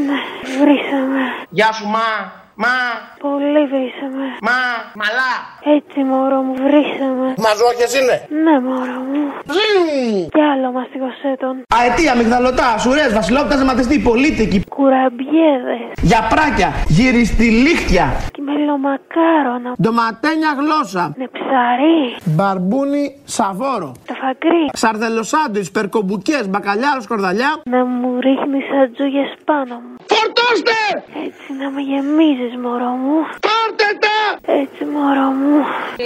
Ναι, 0.07 0.19
βρήσαμε. 0.61 1.21
Γεια 1.49 1.69
σου, 1.77 1.87
μα. 1.95 2.07
Μα. 2.63 2.75
Πολύ 3.27 3.63
βρήσαμε. 3.71 4.25
Μα. 4.47 4.59
Μαλά. 5.01 5.33
Έτσι, 5.75 5.99
μωρό 6.09 6.39
μου, 6.45 6.53
βρήσαμε. 6.65 7.27
Μαζόχες 7.45 7.91
είναι. 7.99 8.15
Ναι, 8.45 8.55
μωρό 8.67 8.99
μου. 9.09 9.23
Κι 10.35 10.43
άλλο 10.51 10.67
μαστιγωσέ 10.77 11.31
τον. 11.43 11.55
Αετία, 11.79 12.15
μυγδαλωτά, 12.15 12.69
σουρές, 12.83 13.13
βασιλόπτα, 13.13 13.53
ζεματιστή, 13.57 13.99
πολίτικη. 13.99 14.57
Κουραμπιέδες. 14.75 15.83
Γιαπράκια, 16.09 16.69
γυριστιλίχτια. 16.97 18.05
Και 18.30 18.30
μελομακάρονα. 18.51 19.71
Ντοματένια 19.81 20.51
γλώσσα. 20.59 21.13
Ναι, 21.17 21.27
ψαρί. 21.27 21.99
Μπαρμπούνι 22.23 23.03
σαβόρο. 23.23 23.91
Το 24.05 24.13
φαγκρί. 24.21 24.63
Σαρδελοσάντουιτς, 24.73 25.71
περκομπουκές, 25.71 26.49
μπακαλιάρος, 26.49 27.03
σκορδαλιά. 27.03 27.51
Να 27.63 27.85
μου 27.85 28.19
ρίχνεις 28.19 28.65
ατζούγες 28.83 29.29
πάνω 29.45 29.75
μου. 29.83 29.95
Φορτώστε! 30.13 30.77
Έτσι 31.27 31.47
να 31.61 31.69
με 31.69 31.81
γεμίζεις, 31.89 32.53
μωρό 32.63 32.93
μου. 33.03 33.17
Πάρτε 33.47 33.89
τα! 34.03 34.17
Έτσι, 34.61 34.81
μωρό 34.93 35.29
μου. 35.39 35.55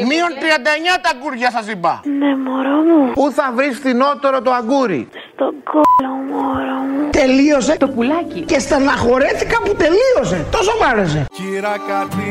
Μείον 0.08 0.32
39 0.42 1.00
τα 1.04 1.10
αγκούρια 1.14 1.50
σας 1.52 1.68
είπα. 1.74 2.02
Ναι, 2.20 2.32
μωρό 2.46 2.78
μου. 2.90 3.12
Πού 3.14 3.32
θα 3.32 3.52
βρεις 3.56 3.78
φθηνότερο 3.78 4.42
το 4.42 4.52
αγκούρι; 4.52 5.08
Στον 5.34 5.54
κόλλο, 5.72 6.14
μωρό 6.32 6.80
μου. 6.92 7.10
Τελείωσε 7.10 7.78
το 7.78 7.88
πουλάκι. 7.88 8.42
Και 8.42 8.60
στεναχωρέθηκα 8.60 9.58
που 9.66 9.76
τελείωσε. 9.84 10.46
Τόσο 10.52 10.72
μ' 10.80 10.86
άρεσε. 10.92 11.26
Κύρα 11.38 11.76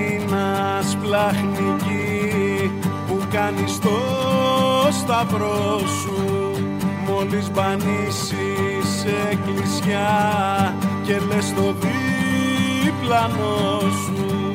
Κατίνα 0.05 0.81
σπλαχνική 0.91 2.71
που 3.07 3.19
κάνει 3.33 3.65
το 3.83 3.99
σταυρό 4.91 5.79
σου. 5.79 6.51
Μόλις 7.09 7.51
μπανίσεις 7.51 9.05
εκκλησιά 9.31 10.75
και 11.07 11.13
λες 11.13 11.55
το 11.55 11.75
διπλανό 12.83 13.81
σου. 13.81 14.53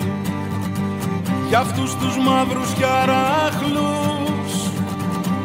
Για 1.48 1.60
αυτούς 1.60 1.96
τους 1.96 2.18
μαύρους 2.18 2.74
χαράχλους 2.82 4.52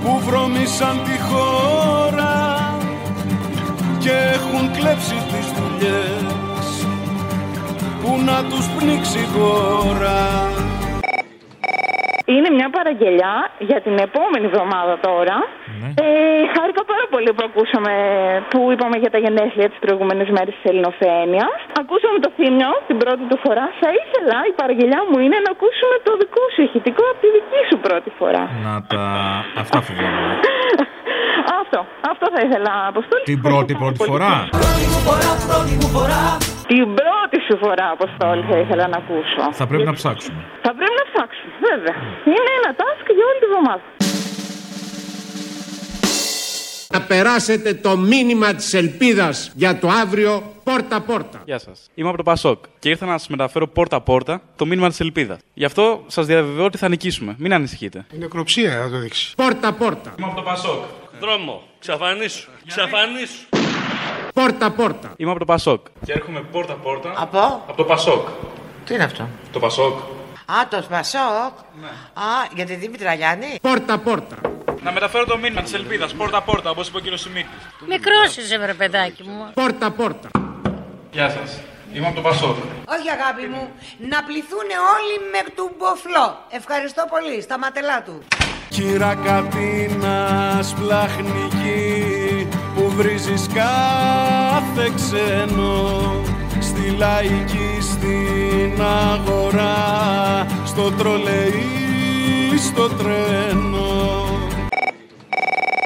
που 0.02 0.20
βρωμήσαν 0.26 1.00
τη 1.04 1.18
χώρα 1.20 2.78
και 3.98 4.10
έχουν 4.10 4.72
κλέψει 4.72 5.14
τις 5.14 5.46
δουλειές 5.52 6.43
που 8.04 8.12
να 8.28 8.38
τους 8.50 8.64
πνίξει 8.76 9.18
η 9.26 9.28
χώρα. 9.34 10.18
Είναι 12.34 12.50
μια 12.58 12.68
παραγγελιά 12.76 13.34
για 13.68 13.78
την 13.86 13.94
επόμενη 14.06 14.44
εβδομάδα 14.50 14.94
τώρα. 15.08 15.36
Ε, 16.04 16.06
χάρηκα 16.54 16.82
πάρα 16.92 17.06
πολύ 17.12 17.30
που 17.36 17.44
ακούσαμε, 17.48 17.94
που 18.50 18.58
είπαμε 18.72 18.96
για 19.02 19.10
τα 19.14 19.18
γενέθλια 19.24 19.68
τις 19.72 19.80
προηγούμενες 19.84 20.28
μέρες 20.36 20.54
της 20.56 20.64
Ελληνοφένειας. 20.70 21.58
Ακούσαμε 21.82 22.18
το 22.24 22.30
θύμιο 22.36 22.70
την 22.88 22.96
πρώτη 23.02 23.24
του 23.30 23.38
φορά. 23.44 23.66
Θα 23.80 23.90
ήθελα, 24.02 24.36
η 24.50 24.52
παραγγελιά 24.60 25.00
μου 25.08 25.18
είναι 25.24 25.38
να 25.46 25.50
ακούσουμε 25.56 25.96
το 26.06 26.12
δικό 26.20 26.42
σου 26.54 26.60
ηχητικό 26.66 27.04
από 27.10 27.20
τη 27.24 27.28
δική 27.36 27.60
σου 27.68 27.76
πρώτη 27.86 28.10
φορά. 28.18 28.44
Να 28.66 28.74
τα. 28.90 29.02
Αυτά 29.62 29.78
φοβάμαι. 29.86 30.32
αυτό, 31.60 31.80
αυτό 32.12 32.26
θα 32.34 32.40
ήθελα, 32.46 32.72
Αποστόλη. 32.92 33.22
Την 33.32 33.40
πρώτη 33.46 33.72
πρώτη 33.82 33.98
φορά; 34.10 34.34
Την 36.72 36.86
πρώτη 37.00 37.36
σου 37.46 37.56
φορά, 37.64 37.86
Αποστόλη, 37.96 38.42
θα 38.50 38.56
ήθελα 38.58 38.84
να 38.92 38.96
ακούσω. 39.02 39.42
Θα 39.60 39.66
πρέπει 39.66 39.84
να 39.90 39.94
ψάξουμε. 40.00 40.40
Θα 40.66 40.72
πρέπει 40.76 40.96
να 41.00 41.04
ψάξουμε, 41.10 41.52
βέβαια. 41.68 41.94
Είναι 42.32 42.50
ένα 42.60 42.70
task 42.80 43.06
για 43.16 43.24
όλη 43.30 43.38
τη 43.42 43.46
βδομάδα. 43.52 43.82
Να 46.92 47.00
περάσετε 47.02 47.74
το 47.74 47.96
μήνυμα 47.96 48.54
της 48.54 48.74
ελπίδας 48.74 49.52
για 49.54 49.78
το 49.78 49.88
αύριο 49.88 50.42
πόρτα-πόρτα. 50.64 51.42
Γεια 51.44 51.58
σας. 51.58 51.90
Είμαι 51.94 52.08
από 52.08 52.16
το 52.16 52.22
Πασόκ 52.22 52.64
και 52.78 52.88
ήρθα 52.88 53.06
να 53.06 53.18
σας 53.18 53.28
μεταφέρω 53.28 53.66
πόρτα-πόρτα 53.68 54.40
το 54.56 54.66
μήνυμα 54.66 54.88
της 54.88 55.00
ελπίδας. 55.00 55.38
Γι' 55.54 55.64
αυτό 55.64 56.02
σας 56.06 56.26
διαβεβαιώ 56.26 56.64
ότι 56.64 56.78
θα 56.78 56.88
νικήσουμε. 56.88 57.34
Μην 57.38 57.54
ανησυχείτε. 57.54 58.06
Είναι 58.14 58.26
κροψία 58.26 58.78
να 58.78 58.90
το 58.90 58.98
δείξει. 58.98 59.34
Πόρτα-πόρτα. 59.36 60.14
Είμαι 60.18 60.26
από 60.26 60.36
το 60.36 60.42
Πασόκ. 60.42 60.82
Δρόμο, 61.20 61.62
ξαφανίσου, 61.78 62.50
ξαφανίσου. 62.66 63.46
Πόρτα-πόρτα. 64.34 65.12
Είμαι 65.16 65.30
από 65.30 65.38
το 65.38 65.44
Πασόκ. 65.44 65.86
Και 66.04 66.12
έρχομαι 66.12 66.40
πόρτα-πόρτα. 66.40 67.12
Από; 67.16 67.38
Από 67.38 67.76
το 67.76 67.84
Πασόκ. 67.84 68.28
Τι 68.84 68.94
είναι 68.94 69.04
αυτό; 69.04 69.28
Το 69.52 69.58
Πασόκ. 69.58 69.98
Α, 70.46 70.68
το 70.68 70.84
Πασόκ. 70.88 71.58
Α, 72.14 72.26
για 72.54 72.64
τη 72.66 72.74
Δήμητρα 72.74 73.14
Γιάννη. 73.14 73.58
Πόρτα-πόρτα. 73.62 74.36
Να 74.82 74.92
μεταφέρω 74.92 75.24
το 75.24 75.38
μήνυμα 75.38 75.62
της 75.62 75.72
ελπίδας 75.72 76.12
πόρτα-πόρτα, 76.14 76.70
όπως 76.70 76.88
είπε 76.88 76.96
ο 76.96 77.00
κύριος 77.00 77.20
Σιμίτης. 77.20 77.50
Μικρό 77.88 78.12
είσαι, 78.38 78.58
βρε 78.58 78.74
παιδάκι 78.74 79.22
μου. 79.22 79.50
Πόρτα-πόρτα. 79.54 80.30
Γεια 81.10 81.28
σας. 81.30 81.60
Είμαι 81.94 82.06
από 82.06 82.14
το 82.14 82.20
Πασόκ. 82.22 82.56
Όχι 82.88 83.10
αγάπη 83.10 83.46
μου, 83.46 83.68
να 83.98 84.22
πληθούν 84.22 84.68
όλοι 84.94 85.16
με 85.32 85.50
του 85.56 85.74
μποφλό. 85.78 86.38
Ευχαριστώ 86.50 87.04
πολύ, 87.10 87.42
στα 87.42 87.58
ματελά 87.58 88.02
του. 88.02 88.22
Κύρα 88.74 89.14
Κατίνας 89.24 90.68
σπλαχνική 90.68 92.48
που 92.74 92.90
βρίζεις 92.96 93.46
κάθε 93.46 94.86
ξένο 94.94 95.74
στη 96.60 96.96
λαϊκή 96.98 97.72
στην 97.80 98.82
αγορά 98.82 99.76
στο 100.64 100.90
τρολεϊ 100.98 101.62
στο 102.68 102.86
τρένο 102.98 103.88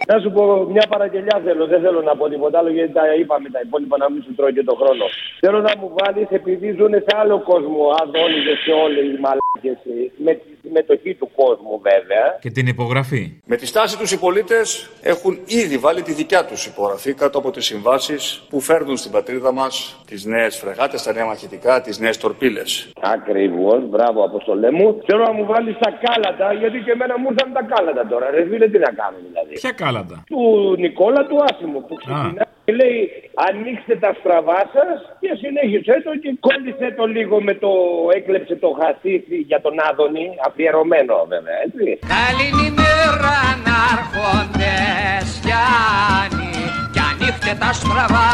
Να 0.06 0.18
σου 0.20 0.30
πω 0.30 0.42
μια 0.74 0.86
παραγγελιά 0.88 1.40
θέλω, 1.44 1.66
δεν 1.66 1.80
θέλω 1.80 2.00
να 2.00 2.16
πω 2.16 2.28
τίποτα 2.28 2.58
άλλο 2.58 2.70
γιατί 2.70 2.92
τα 2.92 3.02
είπαμε 3.20 3.48
τα 3.50 3.60
υπόλοιπα 3.64 3.96
να 3.98 4.10
μην 4.10 4.22
σου 4.22 4.34
τρώει 4.34 4.52
και 4.52 4.64
το 4.64 4.74
χρόνο. 4.80 5.04
Θέλω 5.40 5.60
να 5.60 5.72
μου 5.80 5.92
βάλεις 5.98 6.28
επειδή 6.30 6.68
ζουν 6.78 6.92
σε 7.06 7.12
άλλο 7.20 7.38
κόσμο, 7.50 7.82
αδόνιδες 8.02 8.58
και 8.64 8.72
όλοι 8.84 9.00
οι 9.10 9.18
μαλάκες, 9.24 9.78
με 10.16 10.32
τη 10.34 10.57
συμμετοχή 10.68 11.14
του 11.14 11.28
κόσμου 11.34 11.80
βέβαια. 11.90 12.26
Και 12.40 12.50
την 12.50 12.66
υπογραφή. 12.66 13.22
Με 13.44 13.56
τη 13.56 13.66
στάση 13.66 13.98
τους 13.98 14.12
οι 14.12 14.18
πολίτες 14.18 14.90
έχουν 15.02 15.38
ήδη 15.46 15.76
βάλει 15.78 16.02
τη 16.02 16.12
δικιά 16.12 16.44
τους 16.44 16.66
υπογραφή 16.66 17.12
κάτω 17.14 17.38
από 17.38 17.50
τις 17.50 17.64
συμβάσεις 17.64 18.46
που 18.48 18.60
φέρνουν 18.60 18.96
στην 18.96 19.10
πατρίδα 19.10 19.52
μας 19.52 20.02
τις 20.06 20.24
νέες 20.24 20.56
φρεγάτες, 20.56 21.02
τα 21.02 21.12
νέα 21.12 21.26
μαχητικά, 21.26 21.80
τις 21.80 21.98
νέες 21.98 22.16
τορπίλες. 22.18 22.92
Ακριβώς, 23.00 23.88
μπράβο 23.88 24.24
αποστολέ 24.24 24.70
μου. 24.70 24.86
Θέλω 25.06 25.22
να 25.22 25.32
μου 25.32 25.44
βάλεις 25.44 25.76
τα 25.78 25.90
κάλατα, 26.04 26.52
γιατί 26.52 26.78
και 26.78 26.90
εμένα 26.90 27.18
μου 27.18 27.28
ήρθαν 27.30 27.52
τα 27.52 27.62
κάλατα 27.74 28.06
τώρα. 28.06 28.30
Ρε 28.30 28.42
φίλε, 28.48 28.68
τι 28.68 28.78
να 28.78 28.90
κάνω 29.00 29.16
δηλαδή. 29.28 29.52
Ποια 29.54 29.70
κάλατα; 29.70 30.24
Του 30.26 30.74
Νικόλα 30.78 31.26
του 31.26 31.36
Άσιμου 31.48 31.80
που 31.86 31.94
ξεκινάει 31.94 32.32
και 32.32 32.57
λέει 32.72 33.00
ανοίξτε 33.48 33.94
τα 34.04 34.10
στραβά 34.18 34.60
σας 34.74 34.98
και 35.20 35.30
συνέχισε 35.42 35.94
το 36.06 36.12
και 36.22 36.30
κόλλησε 36.46 36.88
το 36.98 37.04
λίγο 37.16 37.36
με 37.42 37.54
το 37.54 37.72
έκλεψε 38.16 38.54
το 38.64 38.68
χασίφι 38.80 39.38
για 39.50 39.60
τον 39.60 39.74
Άδωνη, 39.88 40.26
αφιερωμένο 40.46 41.16
βέβαια, 41.32 41.58
έτσι. 41.66 41.86
Καληνημέρα 42.16 43.34
ανάρχοντες 43.52 45.28
Γιάννη 45.46 46.52
Κι 46.94 47.02
ανοίχτε 47.10 47.52
τα 47.62 47.70
στραβά 47.78 48.30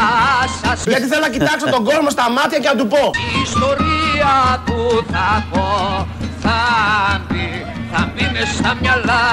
σας 0.61 0.77
Γιατί 0.91 1.05
θέλω 1.11 1.25
να 1.27 1.33
κοιτάξω 1.37 1.67
τον 1.75 1.83
κόσμο 1.89 2.09
στα 2.09 2.25
μάτια 2.37 2.59
και 2.63 2.69
να 2.71 2.77
του 2.79 2.87
πω. 2.93 3.03
Η 3.27 3.29
ιστορία 3.47 4.33
που 4.65 4.77
θα 5.11 5.29
πω 5.51 5.67
θα 6.43 6.59
μπει 7.19 7.24
Θα 7.97 8.11
μπει 8.13 8.29
μες 8.33 8.49
στα 8.57 8.77
μυαλά 8.81 9.23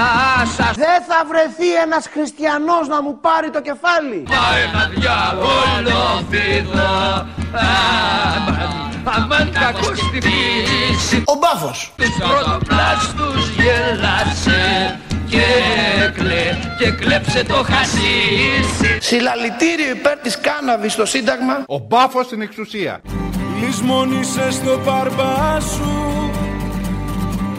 σας 0.56 0.74
Δεν 0.76 0.98
θα 1.08 1.18
βρεθεί 1.30 1.74
ένας 1.84 2.04
χριστιανός 2.12 2.88
να 2.88 3.02
μου 3.02 3.18
πάρει 3.20 3.50
το 3.50 3.60
κεφάλι. 3.60 4.24
Μα 4.28 4.44
ένα 4.64 4.82
διάβολο 4.94 6.00
φίδο 6.30 7.26
Αμάν, 8.34 9.02
αμάν 9.04 9.52
κακό 9.52 9.94
στη 9.94 10.20
φύση 10.26 11.22
Ο 11.26 11.34
μπάφος. 11.40 11.92
Τους 11.96 12.16
πρωτοπλάστους 12.28 13.48
γέλασε 13.48 15.00
και 15.28 15.46
κλε 16.14 16.58
και 16.78 16.90
κλέψε 16.90 17.44
το 17.44 17.54
χασίσι. 17.54 18.98
Συλλαλητήριο 19.00 19.90
υπέρ 19.90 20.18
της 20.18 20.38
κάναβης 20.40 20.92
στο 20.92 21.06
Σύνταγμα. 21.06 21.64
Ο 21.66 21.78
μπάφος 21.78 22.26
στην 22.26 22.40
εξουσία. 22.40 23.00
Λυσμόνισε 23.60 24.50
στο 24.50 24.80
μπαρμπά 24.84 25.60
σου 25.60 26.21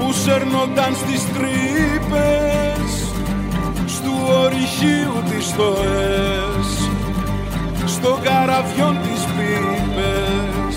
που 0.06 0.12
σέρνονταν 0.12 0.94
στις 0.94 1.22
τρύπες 1.36 2.92
στου 3.96 4.16
ορυχείου 4.44 5.16
τις 5.30 5.46
στοές 5.52 6.68
στο 7.96 8.12
καραβιόν 8.24 8.96
τις 9.06 9.22
πίπες 9.36 10.76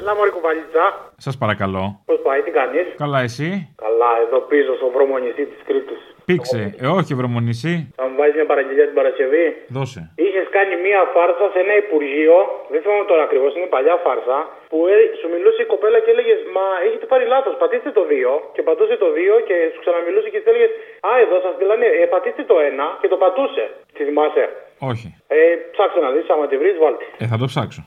Έλα 0.00 0.14
μωρή 0.14 0.30
κουβαλίτσα. 0.30 0.84
Σας 1.16 1.36
παρακαλώ. 1.38 2.00
Πώς 2.04 2.20
πάει, 2.22 2.40
τι 2.42 2.50
κάνεις; 2.50 2.86
Καλά, 2.96 3.20
εσύ; 3.20 3.74
Καλά, 3.84 4.10
εδώ 4.26 4.38
πίσω 4.40 4.74
στο 4.76 4.90
βρώμο 4.94 5.18
νησί 5.18 5.44
της 5.46 5.60
Κρήτης. 5.66 6.02
Πήξε. 6.30 6.60
Ε, 6.84 6.86
όχι, 6.98 7.10
βρωμονισή. 7.20 7.74
Θα 7.98 8.04
μου 8.08 8.14
βάζεις 8.18 8.34
μια 8.40 8.48
παραγγελία 8.52 8.86
την 8.90 8.96
Παρασκευή. 9.00 9.46
Δώσε. 9.76 10.00
Είχες 10.24 10.46
κάνει 10.56 10.74
μία 10.86 11.00
φάρσα 11.14 11.46
σε 11.54 11.58
ένα 11.64 11.74
υπουργείο, 11.84 12.36
δεν 12.72 12.80
θυμάμαι 12.82 13.06
τώρα 13.10 13.22
ακριβώς, 13.28 13.50
είναι 13.56 13.70
παλιά 13.76 13.96
φάρσα, 14.04 14.38
που 14.70 14.78
ε- 14.92 15.10
σου 15.18 15.26
μιλούσε 15.34 15.60
η 15.66 15.68
κοπέλα 15.72 15.98
και 16.04 16.10
έλεγες 16.14 16.38
Μα 16.56 16.66
έχετε 16.86 17.06
πάρει 17.12 17.24
λάθος, 17.34 17.54
πατήστε 17.62 17.90
το 17.98 18.02
2 18.12 18.34
και 18.54 18.62
πατούσε 18.68 18.96
το 19.04 19.08
2 19.18 19.36
και 19.48 19.56
σου 19.72 19.80
ξαναμιλούσε 19.84 20.28
και 20.32 20.38
της 20.42 20.48
έλεγες 20.52 20.72
Α, 21.08 21.10
εδώ 21.24 21.36
σας 21.44 21.54
μιλάνε, 21.60 21.86
ε, 22.02 22.04
πατήστε 22.14 22.42
το 22.50 22.56
1 22.70 22.86
και 23.00 23.08
το 23.12 23.16
πατούσε. 23.22 23.64
Τη 23.96 24.00
θυμάσαι; 24.08 24.44
Όχι. 24.90 25.08
Ε, 25.36 25.38
ψάξε 25.74 25.98
να 26.06 26.10
δεις, 26.14 26.26
άμα 26.34 26.44
τη 26.50 26.56
βρεις, 26.62 26.76
βάλτε. 26.82 27.04
Ε, 27.22 27.26
θα 27.32 27.36
το 27.42 27.46
ψάξω. 27.52 27.80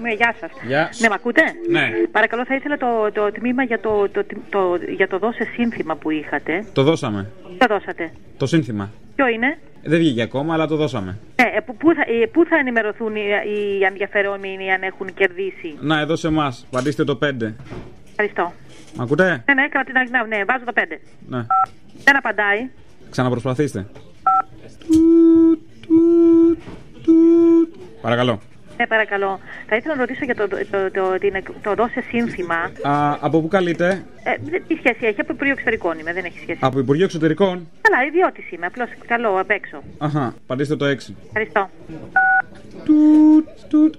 Ναι, 0.00 0.12
γεια 0.12 0.34
σας. 0.40 0.50
Γεια. 0.66 0.90
Ναι, 1.00 1.08
με 1.08 1.14
ακούτε; 1.14 1.42
Ναι. 1.68 1.90
Παρακαλώ, 2.12 2.44
θα 2.44 2.54
ήθελα 2.54 2.76
το, 2.76 3.10
το 3.12 3.32
τμήμα 3.32 3.62
για 3.62 3.80
το, 3.80 4.08
το, 4.08 4.24
το, 4.50 4.78
για 4.96 5.08
το 5.08 5.18
δώσε 5.18 5.44
σύνθημα 5.54 5.96
που 5.96 6.10
είχατε. 6.10 6.64
Το 6.72 6.82
δώσαμε. 6.82 7.30
Το 7.58 7.66
δώσατε. 7.68 8.10
Το 8.36 8.46
σύνθημα. 8.46 8.90
Ποιο 9.16 9.26
είναι; 9.28 9.58
Δεν 9.82 9.98
βγήκε 9.98 10.22
ακόμα, 10.22 10.54
αλλά 10.54 10.66
το 10.66 10.76
δώσαμε. 10.76 11.18
Ε, 11.36 11.42
ε, 11.56 11.60
πού- 11.60 11.76
πού, 11.76 11.94
θα, 11.94 12.00
ε, 12.22 12.26
πού 12.26 12.44
θα 12.44 12.56
ενημερωθούν 12.56 13.16
οι, 13.16 13.22
οι 13.46 13.84
ενδιαφερόμενοι 13.84 14.72
αν 14.72 14.82
έχουν 14.82 15.14
κερδίσει; 15.14 15.76
Να, 15.80 16.00
εδώ 16.00 16.16
σε 16.16 16.26
εμάς. 16.26 16.66
Πατήστε 16.70 17.04
το 17.04 17.18
5. 17.22 17.54
Ευχαριστώ. 18.10 18.52
Μ' 18.96 19.00
ακούτε; 19.00 19.42
Ναι, 19.46 19.54
ναι, 19.54 19.68
κρατήνα, 19.68 20.04
ναι, 20.26 20.36
ναι, 20.36 20.44
βάζω 20.44 20.64
το 20.64 20.72
5. 20.74 20.80
Ναι. 21.28 21.46
Δεν 22.04 22.16
απαντάει. 22.16 22.68
Ξαναπροσπαθήστε. 23.10 23.86
Παρακαλώ. 28.02 28.40
Ναι, 28.80 28.86
παρακαλώ. 28.86 29.40
Θα 29.68 29.76
ήθελα 29.76 29.94
να 29.94 30.00
ρωτήσω 30.00 30.24
για 30.24 30.34
το, 30.34 30.48
το, 30.48 30.56
το, 30.70 30.90
το, 30.90 31.18
την 31.18 31.34
εκ- 31.34 31.50
το 31.62 31.74
δώσε 31.74 32.00
σύνθημα. 32.08 32.54
Α, 32.82 33.16
από 33.20 33.40
πού 33.40 33.48
καλείτε; 33.48 34.04
Ε, 34.22 34.34
δεν- 34.50 34.62
τι 34.68 34.74
σχέση 34.74 35.06
έχει, 35.06 35.20
από 35.20 35.32
Υπουργείο 35.32 35.52
Εξωτερικών 35.52 35.98
είμαι, 35.98 36.12
δεν 36.12 36.24
έχει 36.24 36.38
σχέση. 36.38 36.58
Από 36.62 36.78
Υπουργείο 36.78 37.04
Εξωτερικών; 37.04 37.68
Καλά, 37.80 38.04
ιδιώτης 38.06 38.50
είμαι, 38.52 38.66
απλώς 38.66 38.88
καλό 39.06 39.40
απ' 39.40 39.50
έξω. 39.50 39.82
Αχα, 39.98 40.34
πατήστε 40.46 40.76
το 40.76 40.84
6. 40.84 41.14
Ευχαριστώ. 41.26 41.70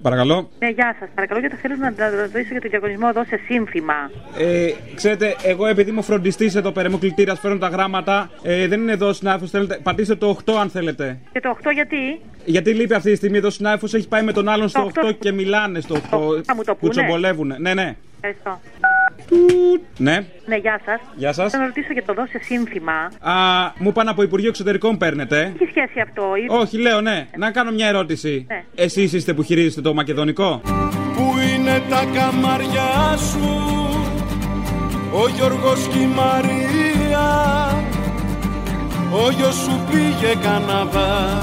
Παρακαλώ. 0.02 0.50
Ναι, 0.60 0.70
γεια 0.70 0.96
σας. 1.00 1.10
Παρακαλώ, 1.16 1.40
γιατί 1.40 1.56
θέλω 1.56 1.76
να 1.76 1.90
να 1.98 2.10
ρωτήσω 2.10 2.48
για 2.52 2.62
τον 2.62 2.70
διαγωνισμό 2.70 3.12
δώσε 3.14 3.40
σύνθημα. 3.46 3.94
Ε, 4.38 4.70
ξέρετε, 4.96 5.36
εγώ 5.44 5.66
επειδή 5.68 5.90
είμαι 5.90 6.02
φροντιστής 6.02 6.56
εδώ 6.56 6.72
πέρα, 6.72 6.88
είμαι 6.88 6.98
κλητήρας, 6.98 7.40
φέρνω 7.40 7.58
τα 7.58 7.68
γράμματα. 7.68 8.30
Ε, 8.44 8.68
δεν 8.68 8.82
είναι 8.82 8.92
εδώ 8.92 9.14
συνάδελφος, 9.14 9.50
θέλετε. 9.50 9.80
Πατήστε 9.84 10.16
το 10.16 10.38
8 10.46 10.54
αν 10.60 10.70
θέλετε. 10.70 11.20
Και 11.32 11.40
το 11.40 11.50
8 11.50 11.72
γιατί; 11.74 12.22
Γιατί 12.46 12.74
λείπει 12.74 12.94
αυτή 12.94 13.10
τη 13.12 13.16
στιγμή 13.16 13.38
εδώ 13.38 13.50
συνάδελφος, 13.50 13.94
έχει 13.94 14.08
πάει 14.08 14.24
με 14.24 14.32
τον 14.32 14.50
άλλον 14.50 14.68
στο 14.70 14.92
Το 14.94 15.08
8 15.08 15.14
και 15.20 15.32
μιλάνε 15.32 15.80
στο 15.80 15.96
8. 15.96 16.00
Θα 16.46 16.56
μου 16.56 16.64
το 16.64 16.74
Που 16.74 16.80
πούνε. 16.80 16.92
τσομπολεύουν. 16.92 17.54
Ναι, 17.58 17.74
ναι. 17.74 17.96
Ευχαριστώ. 18.22 18.60
Ναι. 19.98 20.26
Ναι, 20.46 20.56
γεια 20.56 20.82
σας. 20.86 21.00
Γεια 21.16 21.34
σας. 21.34 21.52
Θέλω 21.52 21.64
να 21.64 21.68
ρωτήσω 21.68 21.94
για 21.94 22.04
το 22.06 22.14
δώσε 22.14 22.40
σύνθημα. 22.44 22.94
Α, 23.20 23.34
μου 23.78 23.90
είπαν 23.90 24.08
από 24.08 24.24
Υπουργείο 24.24 24.50
Εξωτερικών 24.50 24.98
παίρνετε. 24.98 25.54
Τι 25.58 25.66
σχέση 25.66 26.00
αυτό, 26.00 26.22
ή... 26.36 26.46
Όχι, 26.50 26.78
λέω 26.78 27.02
ναι. 27.02 27.28
Να 27.38 27.52
κάνω 27.52 27.72
μια 27.72 27.88
ερώτηση. 27.88 28.46
Ναι. 28.48 28.64
Εσείς 28.76 29.14
είστε 29.14 29.34
που 29.34 29.44
χειρίζεστε 29.44 29.82
το 29.82 29.94
μακεδονικό; 29.94 30.62
Πού 31.16 31.34
είναι 31.56 31.82
τα 31.90 32.06
καμαριά 32.14 33.18
σου 33.18 33.50
Ο 35.14 35.28
Γιώργος 35.36 35.88
και 35.88 36.00
η 36.00 36.06
Μαρία; 36.16 37.28
Ο 39.12 39.32
γιος 39.32 39.56
σου 39.56 39.80
πήγε 39.92 40.36
Καναδά 40.42 41.42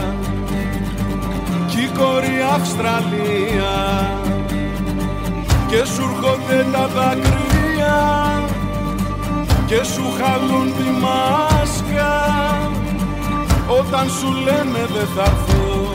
Κι 1.66 1.80
η 1.80 1.88
κόρη 1.98 2.36
Αυστραλία 2.54 3.74
Και 5.70 5.84
σου 5.84 6.02
έρχονται 6.02 6.66
τα 6.72 6.86
δάκρυα 6.86 7.47
Και 9.66 9.84
σου 9.84 10.02
χαλούν 10.18 10.72
τη 10.76 10.90
μάσκα 11.02 12.14
Όταν 13.78 14.08
σου 14.08 14.32
λένε 14.32 14.86
δεν 14.94 15.06
θα 15.06 15.22
έρθω 15.22 15.88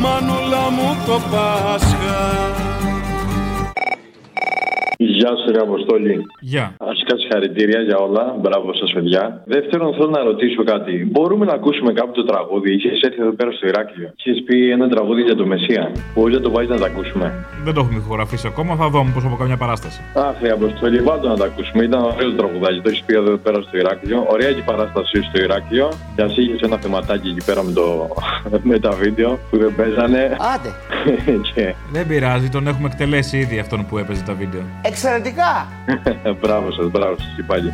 Μανούλα 0.00 0.70
μου 0.70 0.96
το 1.06 1.20
Πάσχα 1.30 2.28
Γεια 5.02 5.30
σου, 5.36 5.52
ρε 5.52 5.60
Αποστόλη. 5.60 6.26
Γεια. 6.40 6.74
Αρχικά 7.12 7.28
συγχαρητήρια 7.28 7.80
για 7.88 7.98
όλα. 8.06 8.24
Μπράβο 8.40 8.74
σας, 8.74 8.92
παιδιά. 8.92 9.42
Δεύτερον, 9.54 9.94
θέλω 9.94 10.10
να 10.18 10.22
ρωτήσω 10.30 10.62
κάτι. 10.72 10.94
Μπορούμε 11.12 11.44
να 11.50 11.52
ακούσουμε 11.52 11.92
κάποιο 11.92 12.12
το 12.22 12.24
τραγούδι; 12.24 12.70
Είχες 12.74 13.00
έρθει 13.06 13.20
εδώ 13.24 13.34
πέρα 13.38 13.50
στο 13.50 13.66
Ηράκλειο. 13.66 14.08
Είχες 14.16 14.42
πει 14.46 14.70
ένα 14.70 14.88
τραγούδι 14.88 15.22
για 15.22 15.36
το 15.40 15.46
Μεσία. 15.46 15.92
Μπορεί 16.14 16.32
να 16.34 16.40
το 16.40 16.50
βάζει 16.50 16.68
να 16.68 16.78
το 16.82 16.84
ακούσουμε. 16.84 17.26
Δεν 17.64 17.74
το 17.74 17.80
έχουμε 17.80 17.98
ηχογραφήσει 18.04 18.46
ακόμα, 18.52 18.72
θα 18.80 18.88
δω 18.88 19.00
πώς 19.14 19.24
από 19.24 19.36
καμιά 19.36 19.56
παράσταση. 19.56 20.00
Αχ, 20.14 20.36
ρε 20.42 20.50
Αποστόλη, 20.50 20.98
βάλτε 21.08 21.26
να 21.28 21.36
το 21.36 21.44
ακούσουμε. 21.44 21.84
Ήταν 21.84 22.00
ωραίο 22.02 22.28
το 22.30 22.36
τραγουδάκι. 22.40 22.80
Το 22.84 22.88
έχεις 22.92 23.02
πει 23.06 23.14
εδώ 23.14 23.36
πέρα 23.44 23.58
στο 23.62 23.76
Ηράκλειο. 23.82 24.18
Ωραία 24.34 24.50
και 24.54 24.62
η 24.64 24.66
παράσταση 24.70 25.16
στο 25.28 25.36
Ηράκλειο. 25.46 25.88
Και 26.16 26.22
α 26.22 26.28
είχε 26.36 26.54
ένα 26.68 26.76
θεματάκι 26.76 27.28
εκεί 27.28 27.44
πέρα 27.44 27.62
με, 27.62 27.72
το... 27.72 27.84
με 28.70 28.78
τα 28.78 28.90
βίντεο 28.90 29.38
που 29.50 29.56
δεν 29.62 29.74
παίζανε. 29.76 30.36
Άντε. 30.54 30.70
και... 31.54 31.74
Δεν 31.92 32.06
πειράζει, 32.06 32.48
τον 32.48 32.66
έχουμε 32.66 32.88
εκτελέσει 32.92 33.38
ήδη 33.38 33.58
αυτόν 33.58 33.86
που 33.86 33.98
έπαιζε 33.98 34.22
τα 34.22 34.34
βίντεο. 34.34 34.62
Εξαιρετικά. 34.82 35.52
μπράβο 36.40 36.72
σας, 36.72 36.86
μπράβο 37.00 37.16
σα 37.18 37.34
και 37.36 37.42
πάλι. 37.42 37.72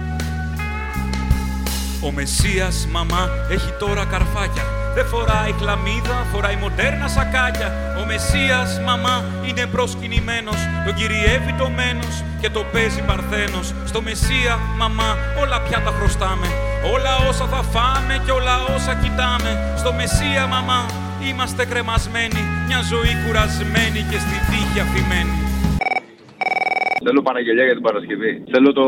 Ο 2.07 2.11
Μεσσίας 2.13 2.87
μαμά 2.91 3.23
έχει 3.51 3.71
τώρα 3.79 4.05
καρφάκια. 4.05 4.65
Δεν 4.95 5.07
φοράει 5.07 5.53
χλαμίδα, 5.61 6.17
φοράει 6.33 6.57
μοντέρνα 6.57 7.09
σακάκια. 7.09 7.69
Ο 8.01 8.05
Μεσσίας 8.07 8.81
μαμά 8.89 9.25
είναι 9.49 9.67
προσκυνημένος. 9.67 10.61
Τον 10.85 10.95
κυριεύει 10.95 11.53
το 11.59 11.69
μένος 11.79 12.15
και 12.41 12.51
το 12.51 12.63
παίζει 12.73 13.03
παρθένος. 13.03 13.67
Στο 13.91 14.03
Μεσσία 14.03 14.55
μαμά 14.77 15.11
όλα 15.43 15.61
πια 15.61 15.79
τα 15.87 15.93
χρωστάμε. 15.99 16.49
Όλα 16.95 17.13
όσα 17.29 17.47
θα 17.53 17.63
φάμε 17.73 18.15
και 18.25 18.33
όλα 18.39 18.57
όσα 18.75 18.95
κοιτάμε. 19.03 19.51
Στο 19.81 19.93
Μεσσία 19.93 20.47
μαμά 20.47 20.81
είμαστε 21.29 21.65
κρεμασμένοι. 21.65 22.43
Μια 22.67 22.81
ζωή 22.93 23.13
κουρασμένη 23.25 24.01
και 24.11 24.19
στη 24.25 24.37
τύχη 24.51 24.81
αφημένη 24.85 25.56
Θέλω 27.07 27.23
Παναγγελιά 27.23 27.65
για 27.65 27.77
την 27.79 27.83
Παρασκευή. 27.83 28.45
Θέλω 28.53 28.73
το 28.73 28.87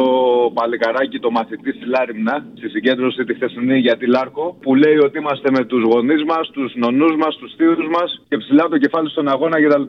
παλικαράκι, 0.54 1.18
το 1.18 1.30
μαθητή 1.30 1.70
στη 1.72 1.86
Λάριμνα, 1.86 2.46
στη 2.56 2.68
συγκέντρωση 2.68 3.24
τη 3.24 3.34
χθεσινή 3.34 3.78
για 3.78 3.96
τη 3.96 4.06
Λάρκο, 4.06 4.58
που 4.62 4.74
λέει 4.74 4.96
ότι 4.96 5.18
είμαστε 5.18 5.50
με 5.50 5.64
τους 5.64 5.82
γονείς 5.82 6.24
μας, 6.24 6.50
τους 6.50 6.72
νονούς 6.74 7.16
μας, 7.16 7.36
τους 7.36 7.54
θείους 7.56 7.88
μας 7.90 8.22
και 8.28 8.36
ψηλά 8.36 8.68
το 8.68 8.78
κεφάλι 8.78 9.08
στον 9.10 9.28
αγώνα 9.28 9.56
κτλ. 9.62 9.82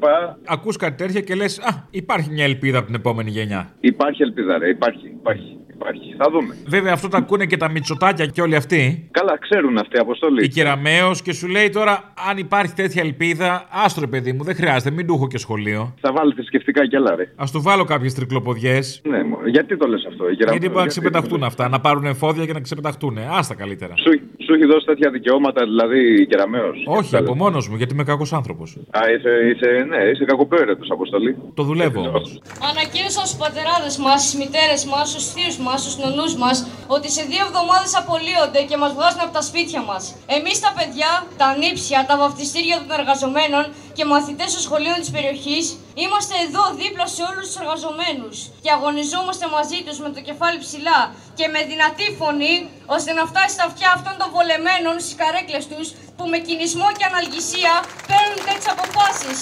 Ακούς 0.46 0.76
κάτι 0.78 0.96
τέτοια 1.04 1.22
και 1.22 1.36
λες 1.36 1.60
Α, 1.60 1.72
υπάρχει 1.92 2.30
μια 2.32 2.44
ελπίδα 2.44 2.78
από 2.78 2.88
την 2.88 2.96
επόμενη 2.96 3.30
γενιά. 3.30 3.74
Υπάρχει 3.80 4.22
ελπίδα, 4.22 4.58
ρε. 4.58 4.70
Υπάρχει, 4.70 5.08
υπάρχει. 5.08 5.59
Υπάρχει. 5.80 6.16
Θα 6.18 6.30
δούμε. 6.32 6.56
Βέβαια 6.68 6.94
αυτό 6.94 7.08
τα 7.08 7.18
ακούνε 7.18 7.46
και 7.46 7.58
τα 7.58 7.70
μυτσοτάκια 7.70 8.26
και 8.26 8.42
όλοι 8.42 8.56
αυτοί. 8.56 9.08
Καλά, 9.12 9.38
ξέρουν 9.40 9.78
αυτοί 9.78 9.96
οι 9.98 10.00
αποστολή. 10.00 10.44
Η 10.44 10.48
Κεραμαίο 10.48 11.12
και 11.24 11.34
σου 11.34 11.48
λέει 11.48 11.70
τώρα, 11.70 12.14
αν 12.30 12.38
υπάρχει 12.38 12.74
τέτοια 12.74 13.02
ελπίδα, 13.04 13.66
άστρο 13.86 14.08
παιδί 14.08 14.34
μου, 14.34 14.44
δεν 14.44 14.56
χρειάζεται, 14.56 14.92
μην 14.92 15.08
του 15.08 15.14
έχω 15.14 15.28
και 15.28 15.38
σχολείο. 15.38 15.94
Θα 16.02 16.12
βάλει 16.12 16.34
θρησκευτικά 16.34 16.88
κι 16.88 16.96
άλλα, 16.96 17.16
ρε. 17.16 17.24
Α 17.24 17.44
του 17.52 17.62
βάλω 17.62 17.84
κάποιες 17.84 18.14
τρικλοποδιές. 18.14 19.02
Ναι, 19.04 19.24
μωρέ. 19.24 19.50
γιατί 19.50 19.78
το 19.78 19.88
λες 19.88 20.06
αυτό, 20.10 20.30
η 20.30 20.36
Κεραμαίο, 20.36 20.52
Γιατί 20.60 20.60
μπορεί 20.60 20.74
να 20.74 20.82
γιατί- 20.82 20.90
ξεπεταχτούν 20.90 21.44
αυτά, 21.44 21.70
να 21.70 21.80
πάρουν 21.80 22.06
εφόδια 22.06 22.46
και 22.46 22.54
να 22.54 22.60
ξεπεταχτούν. 22.62 23.18
Άστα 23.38 23.56
καλύτερα. 23.56 23.94
Σου, 23.98 24.20
σου 24.50 24.56
έχει 24.58 24.68
δώσει 24.74 24.86
τέτοια 24.92 25.10
δικαιώματα, 25.18 25.62
δηλαδή 25.72 26.00
η 26.22 26.26
Κεραμαίο. 26.30 26.70
Όχι, 27.00 27.14
από 27.22 27.34
μόνος 27.44 27.64
μου, 27.68 27.76
γιατί 27.80 27.92
είμαι 27.94 28.08
κακός 28.12 28.32
άνθρωπος. 28.40 28.68
Α, 29.00 29.02
είσαι, 29.14 29.32
είσαι, 29.50 29.70
ναι, 29.92 30.02
είσαι 30.12 30.24
κακοπέρετο 30.32 30.84
αποστολή. 30.98 31.32
Το 31.60 31.64
δουλεύω 31.70 32.00
όμως. 32.10 32.28
Ανακοίνωσαν 32.72 33.26
στου 33.30 33.38
πατεράδες 33.44 33.96
μας, 34.06 34.18
στις 34.24 34.36
μητέρες 34.42 34.82
μας, 34.92 35.06
στους 35.12 35.26
θείους 35.34 35.58
μας, 35.66 35.78
στους 35.84 35.96
νονούς 36.04 36.34
μας 36.44 36.58
ότι 36.96 37.08
σε 37.16 37.24
δύο 37.32 37.44
εβδομάδες 37.48 37.92
απολύονται 38.02 38.62
και 38.70 38.78
μας 38.82 38.92
βγάζουν 38.98 39.22
από 39.26 39.34
τα 39.38 39.44
σπίτια 39.50 39.82
μας. 39.90 40.04
Εμείς 40.38 40.58
τα 40.66 40.72
παιδιά, 40.78 41.12
τα 41.42 41.48
νύψια, 41.62 42.00
τα 42.10 42.16
βαφτιστήρια 42.22 42.76
των 42.80 42.92
εργαζομένων 43.00 43.64
και 43.98 44.04
μαθητές 44.14 44.50
των 44.56 44.62
σχολείων 44.68 44.98
της 45.04 45.12
περιοχής 45.16 45.66
Είμαστε 46.06 46.36
εδώ 46.48 46.64
δίπλα 46.82 47.06
σε 47.16 47.22
όλους 47.30 47.46
τους 47.48 47.58
εργαζομένους 47.64 48.36
και 48.64 48.72
αγωνιζόμαστε 48.76 49.46
μαζί 49.56 49.80
τους 49.86 49.98
με 50.04 50.10
το 50.16 50.22
κεφάλι 50.28 50.58
ψηλά 50.66 51.00
και 51.38 51.46
με 51.54 51.60
δυνατή 51.72 52.08
φωνή, 52.20 52.56
ώστε 52.96 53.12
να 53.18 53.24
φτάσει 53.32 53.54
στα 53.58 53.66
αυτιά 53.70 53.90
αυτών 53.98 54.16
των 54.20 54.28
βολεμένων 54.36 54.96
στις 55.04 55.16
καρέκλες 55.22 55.66
τους 55.72 55.88
που 56.18 56.24
με 56.32 56.38
κινησμό 56.48 56.88
και 56.98 57.06
αναλγησία 57.10 57.74
παίρνουν 58.10 58.40
τέτοιες 58.48 58.68
αποφάσεις. 58.76 59.38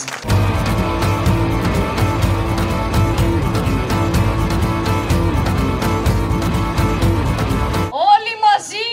Όλοι 8.13 8.33
μαζί 8.47 8.87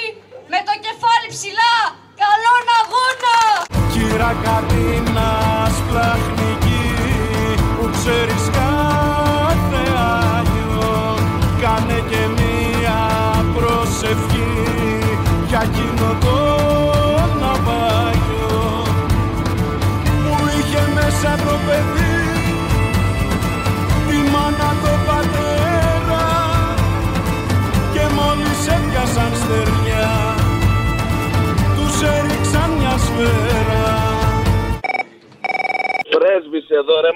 με 0.52 0.58
το 0.68 0.74
κεφάλι 0.84 1.26
ψηλά, 1.34 1.74
καλό 2.22 2.54
αγώνα! 2.80 3.36
Κύρα 3.92 4.32
Κατίνα, 4.44 5.28
σπλαχνική 5.76 6.63
ξέρεις 8.06 8.44
κάθε 8.52 9.82
Άγιο. 10.36 11.16
Κάνε 11.60 12.02
και 12.10 12.16
μία 12.34 12.43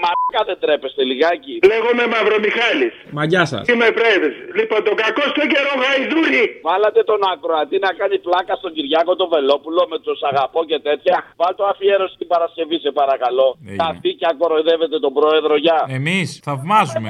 μαλάκα 0.09 0.41
δεν 0.49 0.57
τρέπεστε 0.63 1.01
λιγάκι. 1.11 1.53
Λέγομαι 1.71 2.03
Μαυρομιχάλης. 2.13 2.93
Μαγιά 3.17 3.43
σας. 3.51 3.63
Είμαι 3.71 3.87
πρέσβης. 3.97 4.35
Λοιπόν, 4.59 4.79
τον 4.87 4.95
κακό 5.03 5.23
στο 5.33 5.43
καιρό 5.51 5.73
γαϊδούρι. 5.83 6.43
Βάλατε 6.67 7.01
τον 7.11 7.19
ακροατή 7.33 7.77
να 7.85 7.91
κάνει 7.99 8.17
πλάκα 8.25 8.53
στον 8.61 8.71
Κυριάκο 8.75 9.11
τον 9.21 9.27
Βελόπουλο 9.33 9.81
με 9.91 9.97
του 10.05 10.13
αγαπώ 10.29 10.59
και 10.69 10.79
τέτοια. 10.87 11.17
Βάλ 11.41 11.51
το 11.59 11.65
αφιέρωση 11.71 12.15
την 12.21 12.27
Παρασκευή, 12.33 12.77
σε 12.85 12.91
παρακαλώ. 13.01 13.47
Καθήκια 13.83 14.29
κοροϊδεύετε 14.41 14.97
τον 15.05 15.13
πρόεδρο, 15.17 15.53
γεια. 15.65 15.79
Εμείς 15.99 16.27
θαυμάζουμε. 16.47 17.09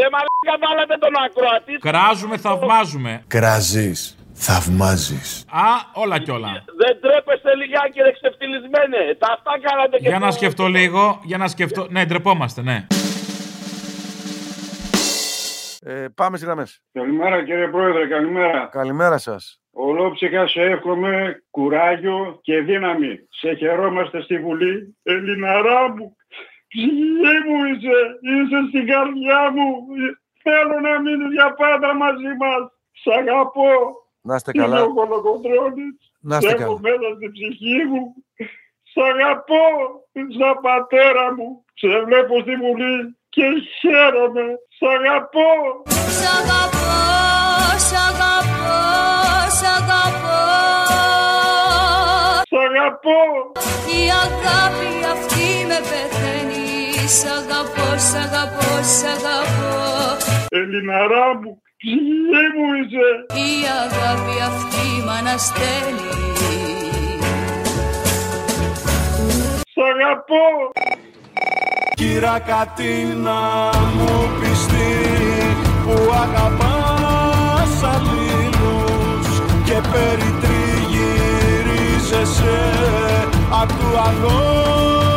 Ρε 0.00 0.08
μαλάκα, 0.14 0.54
βάλατε 0.64 0.96
τον 1.04 1.14
ακροατή. 1.24 1.72
Κράζουμε, 1.88 2.36
θαυμάζουμε. 2.36 3.12
Κραζείς. 3.28 4.17
Θαυμάζεις. 4.40 5.44
Α, 5.50 5.66
όλα 6.02 6.18
κι 6.18 6.30
όλα. 6.30 6.64
Δεν 6.76 7.00
τρέπεστε 7.00 7.54
λιγάκι, 7.54 8.00
ρε 8.02 8.12
ξεφτυλισμένε. 8.12 9.14
Τα 9.18 9.26
αυτά 9.32 9.52
κάνατε 9.68 9.96
και 9.96 10.08
Για 10.08 10.18
να 10.18 10.26
το- 10.26 10.32
σκεφτώ 10.32 10.66
λίγο, 10.66 11.20
για 11.24 11.38
να 11.38 11.48
σκεφτώ. 11.48 11.86
Ναι, 11.90 12.04
ντρεπόμαστε, 12.06 12.62
ναι. 12.62 12.86
Ε, 15.80 16.06
πάμε 16.14 16.36
στις 16.36 16.48
γραμμές. 16.48 16.82
Καλημέρα 16.92 17.44
κύριε 17.44 17.68
Πρόεδρε, 17.68 18.06
καλημέρα. 18.06 18.68
Καλημέρα 18.72 19.18
σας. 19.18 19.60
Ολόψυχα 19.72 20.46
σε 20.48 20.60
εύχομαι 20.62 21.42
κουράγιο 21.50 22.38
και 22.42 22.58
δύναμη. 22.60 23.18
Σε 23.28 23.54
χαιρόμαστε 23.54 24.22
στη 24.22 24.38
Βουλή. 24.38 24.96
Ελληναρά 25.02 25.88
μου, 25.94 26.16
ψυχή 26.68 27.34
μου 27.48 27.64
είσαι, 27.64 27.96
είσαι 28.32 28.58
στην 28.68 28.86
καρδιά 28.86 29.50
μου. 29.54 29.66
Θέλω 30.42 30.80
να 30.80 31.00
μείνεις 31.00 31.32
για 31.32 31.54
πάντα 31.54 31.94
μαζί 31.94 32.30
μας. 32.42 32.62
Σ' 33.02 33.18
αγαπώ. 33.20 33.70
Να 34.20 34.34
είστε 34.34 34.50
Είμαι 34.54 34.64
καλά. 34.64 34.82
ο 34.82 34.94
Κολοκοντρώνης. 34.94 35.96
Να 36.20 36.36
είστε 36.36 36.48
Σ' 36.48 36.52
έχω 36.60 36.74
καλά. 36.74 36.80
μέσα 36.88 37.08
στην 37.16 37.32
ψυχή 37.32 37.78
μου. 37.90 38.02
Σ' 38.92 39.02
αγαπώ 39.12 39.66
σαν 40.38 40.56
πατέρα 40.62 41.34
μου. 41.36 41.64
Σε 41.74 41.88
βλέπω 42.06 42.34
στη 42.40 42.54
Βουλή 42.62 42.96
και 43.28 43.44
χαίρομαι. 43.80 44.46
Σ' 44.78 44.88
αγαπώ. 44.96 45.50
Σ' 46.18 46.26
αγαπώ, 46.38 46.96
σ' 47.88 47.96
αγαπώ, 48.08 48.76
σ' 49.58 49.66
αγαπώ 49.78 50.36
Σ' 52.50 52.58
αγαπώ 52.68 53.20
Η 53.98 54.00
αγάπη 54.24 54.92
αυτή 55.14 55.46
με 55.70 55.78
πεθαίνει 55.90 56.66
Σ' 57.18 57.26
αγαπώ, 57.38 57.88
σ' 58.08 58.14
αγαπώ, 58.24 58.70
σ' 58.96 59.04
αγαπώ 59.14 59.72
Ελληναρά 60.48 61.26
μου, 61.40 61.62
ψυχή 61.80 62.44
μου 62.54 62.66
είσαι. 62.78 63.08
Η 63.48 63.50
αγάπη 63.82 64.36
αυτή 64.50 64.86
μ' 65.04 65.12
αναστέλει 65.20 66.10
Σ' 69.72 69.82
αγαπώ. 69.92 70.44
Κύρα 71.94 72.36
Κατίνα 72.38 73.42
μου 73.94 74.12
πιστή 74.40 74.92
που 75.84 75.94
αγαπάς 76.24 77.72
αλλήλους 77.92 79.28
και 79.64 79.78
περιτριγυρίζεσαι 79.92 82.60
απ' 83.62 83.72
του 83.78 83.90
αδόλφου 84.08 85.07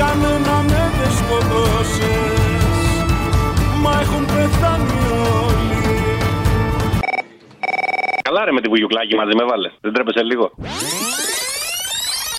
κανένα 0.00 0.54
με 0.70 0.82
δεν 0.98 1.12
σκοτώσες 1.18 2.40
μα 3.82 3.92
έχουν 4.00 4.24
πεθάνει 4.26 4.98
όλοι 5.46 5.78
Καλά 8.22 8.44
ρε 8.44 8.52
με 8.52 8.60
τη 8.60 8.68
βουγιουκλάκη 8.68 9.16
μαζί 9.16 9.34
με 9.36 9.44
βάλες. 9.44 9.72
Δεν 9.80 9.92
τρέπεσαι 9.92 10.22
λίγο. 10.22 10.50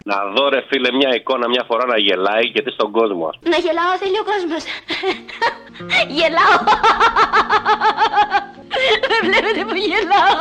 Να 0.06 0.16
δω 0.36 0.50
ρε 0.50 0.62
φίλε 0.70 0.92
μια 0.92 1.16
εικόνα 1.16 1.48
μια 1.48 1.64
φορά 1.68 1.86
να 1.86 1.98
γελάει 1.98 2.44
γιατί 2.54 2.72
στον 2.72 2.92
κόσμο 2.92 3.26
ας. 3.28 3.36
Να 3.42 3.58
γελάω 3.58 3.98
θέλει 4.02 4.20
ο 4.24 4.26
κόσμος. 4.32 4.64
Γελάω. 6.18 6.58
Με 9.12 9.18
βλέπετε 9.28 9.64
που 9.66 9.76
γελάω. 9.76 10.36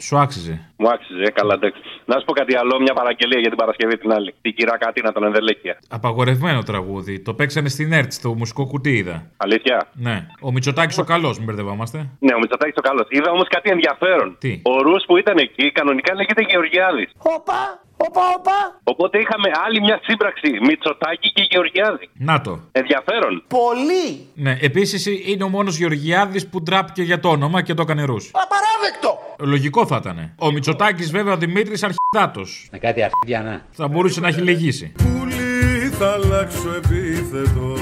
Σου 0.00 0.18
άξιζε. 0.18 0.54
Μου 0.76 0.88
άξιζε, 0.90 1.22
ε, 1.22 1.30
καλά 1.30 1.54
εντάξει. 1.54 1.80
Να 2.04 2.18
σου 2.18 2.24
πω 2.24 2.32
κάτι 2.32 2.56
άλλο, 2.56 2.80
μια 2.80 2.94
παραγγελία 2.94 3.40
για 3.40 3.48
την 3.48 3.58
Παρασκευή 3.58 3.98
την 3.98 4.12
άλλη. 4.12 4.34
Την 4.42 4.54
κυρά 4.54 4.78
Κατίνα 4.78 5.12
τον 5.12 5.24
Ενδελέκια. 5.24 5.78
Απαγορευμένο 5.88 6.62
τραγούδι. 6.62 7.20
Το 7.20 7.34
παίξανε 7.34 7.68
στην 7.68 7.92
ΕΡΤ, 7.92 8.12
στο 8.12 8.34
μουσικό 8.34 8.66
κουτί 8.66 8.92
είδα. 8.96 9.26
Αλήθεια; 9.36 9.88
Ναι. 9.92 10.26
Ο 10.40 10.52
Μητσοτάκης 10.52 10.98
ο 10.98 11.04
καλός, 11.04 11.36
μην 11.36 11.46
μπερδευόμαστε. 11.46 11.98
Ναι, 12.18 12.34
ο 12.34 12.38
Μητσοτάκης 12.38 12.74
το 12.74 12.80
καλός. 12.80 13.06
Είδα 13.08 13.30
όμως 13.30 13.48
κάτι 13.48 13.70
ενδιαφέρον. 13.70 14.36
Τι; 14.38 14.60
Ο 14.64 14.82
Ρου 14.82 14.96
που 15.06 15.16
ήταν 15.16 15.36
εκεί 15.38 15.72
κανονικά 15.72 16.14
λέγεται 16.14 16.42
Γεωργιάδης. 16.48 17.10
Όπα, 17.18 17.82
όπα, 17.96 18.20
όπα. 18.38 18.80
Οπότε 18.84 19.18
είχαμε 19.18 19.48
άλλη 19.66 19.80
μια 19.80 20.00
σύμπραξη 20.02 20.58
Μητσοτάκη 20.66 21.32
και 21.32 21.46
Γεωργιάδη. 21.50 22.08
Να 22.14 22.40
το. 22.40 22.60
Ενδιαφέρον. 22.72 23.42
Πολύ. 23.48 24.06
Ναι, 24.34 24.56
επίσης 24.60 25.06
είναι 25.06 25.44
ο 25.44 25.48
μόνος 25.48 25.76
Γεωργιάδης 25.76 26.48
που 26.48 26.62
ντράπηκε 26.62 27.02
για 27.02 27.20
το 27.20 27.28
όνομα 27.28 27.62
και 27.62 27.74
το 27.74 27.82
έκανε 27.82 28.02
ρου. 28.04 28.16
Απαράδεκτο. 28.32 29.18
Λογικό 29.40 29.86
θα 29.86 29.96
ήταν. 30.00 30.34
Ο 30.38 30.52
Μητσοτάκης, 30.52 31.10
βέβαια, 31.10 31.32
ο 31.32 31.36
Δημήτρης 31.36 31.82
αρχιδάτος. 31.82 32.68
Με 32.72 32.78
κάτι 32.78 33.02
αρχίδια, 33.02 33.42
να. 33.42 33.66
Θα 33.70 33.88
μπορούσε 33.88 34.20
να 34.20 34.28
έχει 34.28 34.40
λυγίσει. 34.40 34.92
Πουλί 34.96 35.90
θα 35.98 36.12
αλλάξω 36.12 36.74
επίθετο 36.76 37.74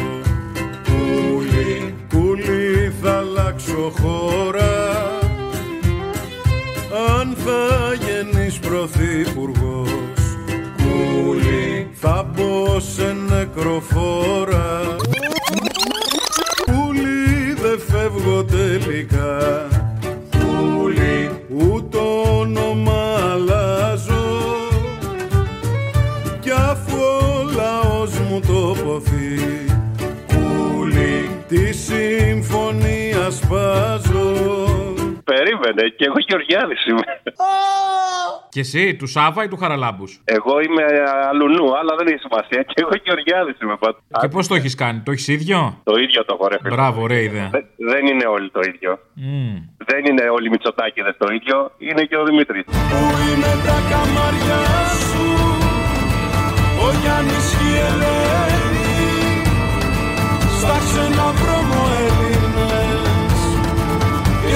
Πουλί, 0.85 1.95
πουλί 2.09 2.93
θα 3.03 3.17
αλλάξω 3.17 3.93
χώρα 4.01 5.01
Αν 7.19 7.37
θα 7.45 7.95
γεννείς 7.95 8.59
πρωθυπουργός 8.59 9.91
Πουλί, 10.77 11.89
θα 11.93 12.31
μπω 12.35 12.81
σε 12.81 13.17
νεκροφόρα 13.29 14.97
Πουλί 16.67 17.55
δεν 17.61 17.79
φεύγω 17.79 18.45
τελικά 18.45 19.67
συμφωνία 33.31 34.01
σπάζω 34.01 34.27
Περίμενε, 35.25 35.83
και 35.97 36.05
εγώ 36.05 36.19
Γεωργιάδης 36.29 36.87
είμαι. 36.87 37.03
Και 38.49 38.61
εσύ, 38.61 38.97
του 38.97 39.07
Σάβα 39.07 39.45
ή 39.45 39.49
του 39.49 39.57
Χαραλάμπους; 39.57 40.21
Εγώ 40.25 40.61
είμαι 40.61 40.85
αλουνού, 41.31 41.79
αλλά 41.79 41.93
δεν 41.99 42.07
έχει 42.07 42.19
σημασία. 42.27 42.63
Και 42.63 42.81
εγώ 42.85 42.91
Γεωργιάδης 43.05 43.57
είμαι 43.63 43.77
πάντως. 43.83 44.01
Και 44.21 44.29
πώς 44.29 44.47
το 44.49 44.55
έχεις 44.55 44.75
κάνει, 44.75 44.99
το 45.05 45.11
έχεις 45.11 45.29
ίδιο; 45.29 45.81
Το 45.85 45.95
ίδιο 46.05 46.25
το 46.25 46.33
έχω 46.37 46.49
ρε 46.49 46.57
φίλε. 46.63 46.75
Μπράβο, 46.75 47.03
ωραία 47.03 47.21
ιδέα. 47.21 47.49
Δεν, 47.51 47.65
δεν 47.77 48.07
είναι 48.07 48.27
όλοι 48.27 48.51
το 48.51 48.61
ίδιο. 48.71 48.99
Μμμ. 49.15 49.57
Δεν 49.91 50.05
είναι 50.09 50.25
όλοι 50.37 50.47
οι 50.47 50.51
Μητσοτάκηδες 50.51 51.15
το 51.19 51.27
ίδιο. 51.33 51.57
Είναι 51.79 52.03
και 52.05 52.17
ο 52.17 52.25
Δημήτρης. 52.25 52.65
Πού 52.65 53.03
είναι 53.29 53.53
τα 53.67 53.77
καμάρια 53.91 54.61
σου 55.09 55.27
Ο 56.87 56.89
Γιάννης 57.01 57.47
και 57.59 57.69
η 57.73 57.77
Ελένη 57.89 58.89
Στα 60.59 60.77
ξένα 60.87 61.27
βρώμο 61.41 61.83
Έλληνες 61.99 62.38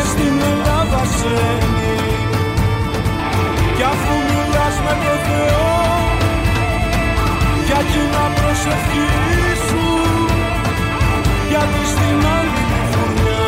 Και 0.03 0.09
στην 0.09 0.41
Ελλάδα 0.53 1.05
σένει 1.05 1.97
Κι 3.77 3.83
αφού 3.83 4.15
μιλάς 4.29 4.77
με 4.85 4.95
το 5.05 5.15
Θεό 5.27 5.75
Για 7.67 7.81
κοινά 7.91 8.27
προσευχή 8.35 9.09
σου 9.67 9.85
Γιατί 11.49 11.87
στην 11.93 12.27
άλλη 12.37 12.63
τη 12.71 12.81
φουρνιά 12.91 13.47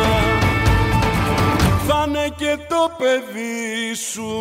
Θα 1.87 2.05
είναι 2.07 2.27
και 2.35 2.57
το 2.67 2.91
παιδί 2.97 3.95
σου 4.11 4.33